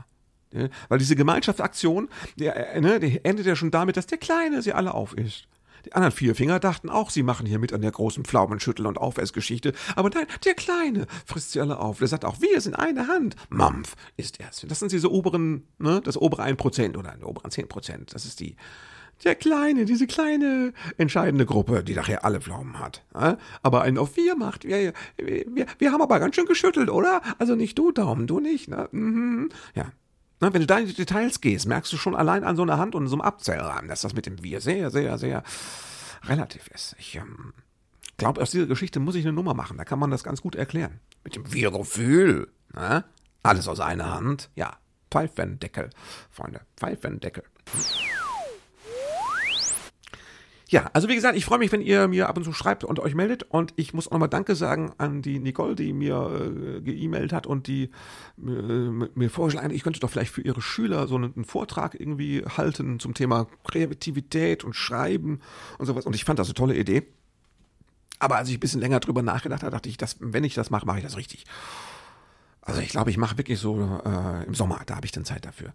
Ja? 0.53 0.67
Weil 0.89 0.99
diese 0.99 1.15
Gemeinschaftsaktion, 1.15 2.09
der, 2.37 2.75
äh, 2.75 2.81
ne, 2.81 2.99
die 2.99 3.23
endet 3.23 3.45
ja 3.45 3.55
schon 3.55 3.71
damit, 3.71 3.95
dass 3.97 4.07
der 4.07 4.17
Kleine 4.17 4.61
sie 4.61 4.73
alle 4.73 4.93
aufisst. 4.93 5.47
Die 5.85 5.93
anderen 5.93 6.11
vier 6.11 6.35
Finger 6.35 6.59
dachten 6.59 6.89
auch, 6.89 7.09
sie 7.09 7.23
machen 7.23 7.45
hier 7.45 7.59
mit 7.59 7.71
an 7.71 7.81
der 7.81 7.91
großen 7.91 8.25
Pflaumenschüttel- 8.25 8.85
und 8.85 8.97
Aufessgeschichte. 8.97 9.73
Aber 9.95 10.09
nein, 10.09 10.25
der 10.43 10.53
Kleine 10.53 11.07
frisst 11.25 11.53
sie 11.53 11.61
alle 11.61 11.79
auf. 11.79 11.99
Der 11.99 12.07
sagt 12.09 12.25
auch, 12.25 12.41
wir 12.41 12.59
sind 12.59 12.75
eine 12.75 13.07
Hand. 13.07 13.35
Mampf 13.49 13.95
ist 14.17 14.41
er. 14.41 14.49
Das 14.67 14.79
sind 14.79 14.91
diese 14.91 15.11
oberen, 15.11 15.67
ne, 15.77 16.01
das 16.03 16.17
obere 16.17 16.43
1% 16.43 16.97
oder 16.97 17.15
die 17.17 17.23
oberen 17.23 17.51
10%. 17.51 18.11
Das 18.11 18.25
ist 18.25 18.41
die, 18.41 18.57
der 19.23 19.35
kleine, 19.35 19.85
diese 19.85 20.07
kleine 20.07 20.73
entscheidende 20.97 21.45
Gruppe, 21.45 21.83
die 21.83 21.93
nachher 21.93 22.23
alle 22.25 22.41
Pflaumen 22.41 22.79
hat. 22.79 23.03
Aber 23.61 23.81
einen 23.81 23.97
auf 23.97 24.13
vier 24.13 24.35
macht, 24.35 24.63
wir, 24.65 24.93
wir, 25.17 25.65
wir 25.77 25.91
haben 25.91 26.01
aber 26.01 26.19
ganz 26.19 26.35
schön 26.35 26.45
geschüttelt, 26.45 26.89
oder? 26.89 27.21
Also 27.37 27.55
nicht 27.55 27.77
du, 27.77 27.91
Daumen, 27.91 28.27
du 28.27 28.39
nicht. 28.39 28.67
Ne? 28.67 28.87
Mhm. 28.91 29.49
Ja. 29.75 29.91
Na, 30.39 30.53
wenn 30.53 30.61
du 30.61 30.67
da 30.67 30.79
in 30.79 30.87
die 30.87 30.93
Details 30.93 31.41
gehst, 31.41 31.67
merkst 31.67 31.91
du 31.91 31.97
schon 31.97 32.15
allein 32.15 32.45
an 32.45 32.55
so 32.55 32.61
einer 32.61 32.77
Hand 32.77 32.95
und 32.95 33.07
so 33.07 33.15
einem 33.15 33.21
Abzählrahmen, 33.21 33.89
dass 33.89 34.01
das 34.01 34.13
mit 34.13 34.25
dem 34.25 34.41
Wir 34.41 34.61
sehr, 34.61 34.89
sehr, 34.89 35.17
sehr 35.17 35.43
relativ 36.23 36.67
ist. 36.69 36.95
Ich 36.97 37.15
ähm, 37.15 37.53
glaube, 38.17 38.41
aus 38.41 38.51
dieser 38.51 38.67
Geschichte 38.67 39.01
muss 39.01 39.15
ich 39.15 39.25
eine 39.25 39.33
Nummer 39.33 39.53
machen. 39.53 39.77
Da 39.77 39.83
kann 39.83 39.99
man 39.99 40.11
das 40.11 40.23
ganz 40.23 40.41
gut 40.41 40.55
erklären. 40.55 41.01
Mit 41.23 41.35
dem 41.35 41.51
Wir-Gefühl. 41.51 42.47
Ne? 42.73 43.03
Alles 43.43 43.67
aus 43.67 43.81
einer 43.81 44.13
Hand. 44.13 44.49
Ja, 44.55 44.77
Pfeifendeckel, 45.11 45.89
Freunde. 46.29 46.61
Pfeifendeckel. 46.77 47.43
Ja, 50.71 50.87
also 50.93 51.09
wie 51.09 51.15
gesagt, 51.15 51.35
ich 51.35 51.45
freue 51.45 51.57
mich, 51.57 51.71
wenn 51.71 51.81
ihr 51.81 52.07
mir 52.07 52.29
ab 52.29 52.37
und 52.37 52.43
zu 52.43 52.53
schreibt 52.53 52.83
und 52.83 52.99
euch 52.99 53.15
meldet. 53.15 53.41
Und 53.41 53.73
ich 53.75 53.95
muss 53.95 54.07
auch 54.07 54.11
nochmal 54.11 54.29
Danke 54.29 54.53
sagen 54.53 54.93
an 54.99 55.23
die 55.23 55.39
Nicole, 55.39 55.73
die 55.73 55.93
mir 55.93 56.75
äh, 56.77 56.81
geemailt 56.81 57.33
hat 57.33 57.47
und 57.47 57.65
die 57.65 57.85
äh, 58.37 58.39
mir 58.39 59.31
vorgeschlagen 59.31 59.65
hat, 59.65 59.71
ich 59.73 59.81
könnte 59.81 59.99
doch 59.99 60.11
vielleicht 60.11 60.31
für 60.31 60.41
ihre 60.41 60.61
Schüler 60.61 61.07
so 61.07 61.15
einen, 61.15 61.33
einen, 61.33 61.45
Vortrag 61.45 61.99
irgendwie 61.99 62.45
halten 62.45 62.99
zum 62.99 63.15
Thema 63.15 63.47
Kreativität 63.63 64.63
und 64.63 64.75
Schreiben 64.75 65.41
und 65.79 65.87
sowas. 65.87 66.05
Und 66.05 66.15
ich 66.15 66.23
fand 66.23 66.37
das 66.37 66.49
eine 66.49 66.53
tolle 66.53 66.77
Idee. 66.77 67.07
Aber 68.19 68.35
als 68.35 68.49
ich 68.49 68.57
ein 68.57 68.59
bisschen 68.59 68.81
länger 68.81 68.99
drüber 68.99 69.23
nachgedacht 69.23 69.63
habe, 69.63 69.71
dachte 69.71 69.89
ich, 69.89 69.97
dass, 69.97 70.17
wenn 70.19 70.43
ich 70.43 70.53
das 70.53 70.69
mache, 70.69 70.85
mache 70.85 70.99
ich 70.99 71.03
das 71.03 71.17
richtig. 71.17 71.45
Also 72.61 72.79
ich 72.81 72.89
glaube, 72.89 73.09
ich 73.09 73.17
mache 73.17 73.39
wirklich 73.39 73.57
so 73.57 73.99
äh, 74.05 74.45
im 74.45 74.53
Sommer, 74.53 74.81
da 74.85 74.97
habe 74.97 75.07
ich 75.07 75.11
dann 75.11 75.25
Zeit 75.25 75.45
dafür. 75.45 75.73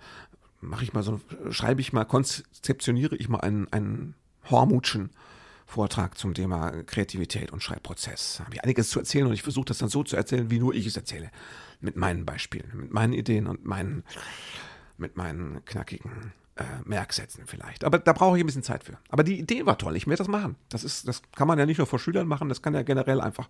Mache 0.60 0.84
ich 0.84 0.92
mal 0.92 1.02
so, 1.02 1.20
schreibe 1.50 1.80
ich 1.80 1.92
mal, 1.92 2.04
konzeptioniere 2.04 3.16
ich 3.16 3.28
mal 3.28 3.40
einen, 3.40 3.66
einen 3.72 4.14
Hormutschen 4.50 5.10
Vortrag 5.66 6.16
zum 6.18 6.34
Thema 6.34 6.70
Kreativität 6.84 7.50
und 7.50 7.62
Schreibprozess. 7.62 8.36
Da 8.38 8.44
habe 8.44 8.54
ich 8.54 8.62
einiges 8.62 8.90
zu 8.90 8.98
erzählen 8.98 9.26
und 9.26 9.32
ich 9.32 9.42
versuche 9.42 9.64
das 9.66 9.78
dann 9.78 9.88
so 9.88 10.04
zu 10.04 10.16
erzählen, 10.16 10.50
wie 10.50 10.58
nur 10.58 10.74
ich 10.74 10.86
es 10.86 10.96
erzähle. 10.96 11.30
Mit 11.80 11.96
meinen 11.96 12.24
Beispielen, 12.24 12.70
mit 12.74 12.92
meinen 12.92 13.12
Ideen 13.12 13.46
und 13.46 13.64
meinen, 13.64 14.04
mit 14.98 15.16
meinen 15.16 15.64
knackigen 15.64 16.32
äh, 16.56 16.62
Merksätzen 16.84 17.46
vielleicht. 17.46 17.84
Aber 17.84 17.98
da 17.98 18.12
brauche 18.12 18.36
ich 18.36 18.44
ein 18.44 18.46
bisschen 18.46 18.62
Zeit 18.62 18.84
für. 18.84 18.98
Aber 19.08 19.24
die 19.24 19.38
Idee 19.38 19.66
war 19.66 19.78
toll, 19.78 19.96
ich 19.96 20.06
werde 20.06 20.18
das 20.18 20.28
machen. 20.28 20.56
Das, 20.68 20.84
ist, 20.84 21.08
das 21.08 21.22
kann 21.34 21.48
man 21.48 21.58
ja 21.58 21.66
nicht 21.66 21.78
nur 21.78 21.86
vor 21.86 21.98
Schülern 21.98 22.28
machen, 22.28 22.48
das 22.48 22.62
kann 22.62 22.74
ja 22.74 22.82
generell 22.82 23.20
einfach 23.20 23.48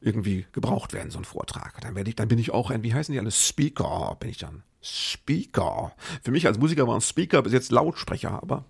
irgendwie 0.00 0.46
gebraucht 0.52 0.94
werden, 0.94 1.10
so 1.10 1.18
ein 1.18 1.24
Vortrag. 1.24 1.80
Dann, 1.82 1.94
werde 1.94 2.10
ich, 2.10 2.16
dann 2.16 2.28
bin 2.28 2.38
ich 2.38 2.50
auch 2.50 2.70
ein, 2.70 2.82
wie 2.82 2.94
heißen 2.94 3.12
die 3.12 3.18
alle? 3.18 3.30
Speaker 3.30 4.16
bin 4.18 4.30
ich 4.30 4.38
dann. 4.38 4.62
Speaker. 4.80 5.92
Für 6.22 6.30
mich 6.30 6.46
als 6.46 6.58
Musiker 6.58 6.88
war 6.88 6.94
ein 6.94 7.02
Speaker 7.02 7.42
bis 7.42 7.52
jetzt 7.52 7.70
Lautsprecher, 7.70 8.42
aber 8.42 8.64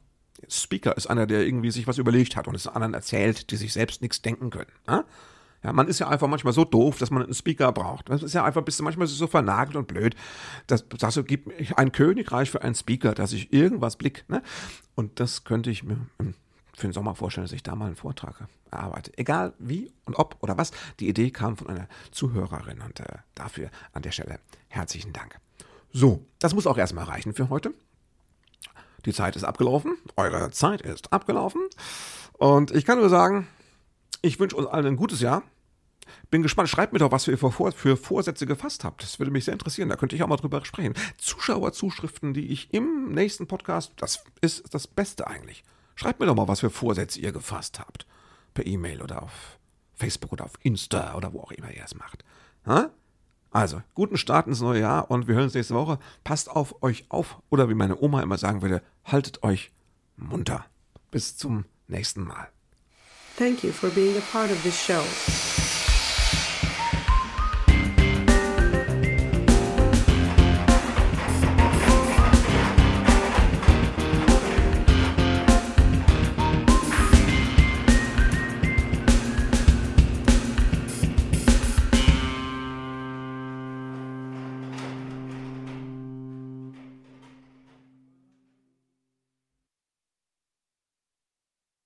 Speaker 0.48 0.96
ist 0.96 1.06
einer, 1.08 1.26
der 1.26 1.46
irgendwie 1.46 1.70
sich 1.70 1.86
was 1.86 1.98
überlegt 1.98 2.36
hat 2.36 2.48
und 2.48 2.54
es 2.54 2.66
anderen 2.66 2.94
erzählt, 2.94 3.50
die 3.50 3.56
sich 3.56 3.72
selbst 3.72 4.02
nichts 4.02 4.22
denken 4.22 4.50
können. 4.50 4.70
Ja? 4.88 5.04
Ja, 5.62 5.72
man 5.72 5.86
ist 5.86 6.00
ja 6.00 6.08
einfach 6.08 6.26
manchmal 6.26 6.52
so 6.52 6.64
doof, 6.64 6.98
dass 6.98 7.10
man 7.10 7.22
einen 7.22 7.34
Speaker 7.34 7.70
braucht. 7.70 8.08
Das 8.08 8.22
ist 8.22 8.32
ja 8.32 8.44
einfach, 8.44 8.62
bist 8.62 8.80
du 8.80 8.84
manchmal 8.84 9.06
so 9.06 9.26
vernagelt 9.28 9.76
und 9.76 9.86
blöd. 9.86 10.16
Das, 10.66 10.84
das 10.88 11.24
gibt 11.24 11.52
ein 11.78 11.92
Königreich 11.92 12.50
für 12.50 12.62
einen 12.62 12.74
Speaker, 12.74 13.14
dass 13.14 13.32
ich 13.32 13.52
irgendwas 13.52 13.96
blick. 13.96 14.24
Ne? 14.28 14.42
Und 14.96 15.20
das 15.20 15.44
könnte 15.44 15.70
ich 15.70 15.84
mir 15.84 15.98
für 16.74 16.88
den 16.88 16.92
Sommer 16.92 17.14
vorstellen, 17.14 17.44
dass 17.44 17.52
ich 17.52 17.62
da 17.62 17.76
mal 17.76 17.86
einen 17.86 17.96
Vortrag 17.96 18.48
erarbeite. 18.72 19.16
Egal 19.16 19.52
wie 19.58 19.92
und 20.04 20.18
ob 20.18 20.36
oder 20.40 20.58
was. 20.58 20.72
Die 20.98 21.08
Idee 21.08 21.30
kam 21.30 21.56
von 21.56 21.68
einer 21.68 21.86
Zuhörerin 22.10 22.80
und 22.80 22.98
äh, 22.98 23.18
dafür 23.36 23.70
an 23.92 24.02
der 24.02 24.10
Stelle 24.10 24.40
herzlichen 24.68 25.12
Dank. 25.12 25.38
So, 25.92 26.26
das 26.40 26.54
muss 26.54 26.66
auch 26.66 26.78
erstmal 26.78 27.04
reichen 27.04 27.34
für 27.34 27.50
heute. 27.50 27.72
Die 29.04 29.12
Zeit 29.12 29.36
ist 29.36 29.44
abgelaufen. 29.44 29.96
Eure 30.16 30.50
Zeit 30.50 30.82
ist 30.82 31.12
abgelaufen. 31.12 31.62
Und 32.32 32.70
ich 32.70 32.84
kann 32.84 32.98
nur 32.98 33.08
sagen, 33.08 33.48
ich 34.20 34.38
wünsche 34.38 34.56
uns 34.56 34.66
allen 34.66 34.86
ein 34.86 34.96
gutes 34.96 35.20
Jahr. 35.20 35.42
Bin 36.30 36.42
gespannt. 36.42 36.68
Schreibt 36.68 36.92
mir 36.92 36.98
doch, 36.98 37.12
was 37.12 37.28
ihr 37.28 37.38
für, 37.38 37.96
Vorsätze 37.96 38.46
gefasst 38.46 38.84
habt. 38.84 39.02
Das 39.02 39.18
würde 39.18 39.30
mich 39.30 39.44
sehr 39.44 39.54
interessieren. 39.54 39.88
Da 39.88 39.96
könnte 39.96 40.16
ich 40.16 40.22
auch 40.22 40.28
mal 40.28 40.36
drüber 40.36 40.64
sprechen. 40.64 40.94
Zuschauerzuschriften, 41.18 42.34
die 42.34 42.52
ich 42.52 42.72
im 42.72 43.12
nächsten 43.12 43.46
Podcast, 43.46 43.92
das 43.96 44.24
ist 44.40 44.72
das 44.74 44.86
Beste 44.86 45.26
eigentlich. 45.26 45.64
Schreibt 45.94 46.20
mir 46.20 46.26
doch 46.26 46.34
mal, 46.34 46.48
was 46.48 46.60
für 46.60 46.70
Vorsätze 46.70 47.20
ihr 47.20 47.32
gefasst 47.32 47.78
habt. 47.78 48.06
Per 48.54 48.66
E-Mail 48.66 49.02
oder 49.02 49.22
auf 49.22 49.58
Facebook 49.94 50.32
oder 50.32 50.44
auf 50.44 50.54
Insta 50.62 51.14
oder 51.16 51.32
wo 51.32 51.40
auch 51.40 51.52
immer 51.52 51.70
ihr 51.72 51.84
es 51.84 51.94
macht. 51.94 52.24
Ha? 52.66 52.90
Also, 53.52 53.82
guten 53.94 54.16
Start 54.16 54.46
ins 54.46 54.62
neue 54.62 54.80
Jahr 54.80 55.10
und 55.10 55.28
wir 55.28 55.34
hören 55.34 55.44
uns 55.44 55.54
nächste 55.54 55.74
Woche. 55.74 55.98
Passt 56.24 56.50
auf 56.50 56.82
euch 56.82 57.04
auf 57.10 57.36
oder 57.50 57.68
wie 57.68 57.74
meine 57.74 58.00
Oma 58.00 58.22
immer 58.22 58.38
sagen 58.38 58.62
würde, 58.62 58.82
haltet 59.04 59.42
euch 59.42 59.70
munter. 60.16 60.64
Bis 61.10 61.36
zum 61.36 61.66
nächsten 61.86 62.24
Mal. 62.24 62.48
Thank 63.36 63.62
you 63.62 63.70
for 63.70 63.90
being 63.90 64.16
a 64.16 64.22
part 64.32 64.50
of 64.50 64.62
this 64.62 64.78
show. 64.78 65.02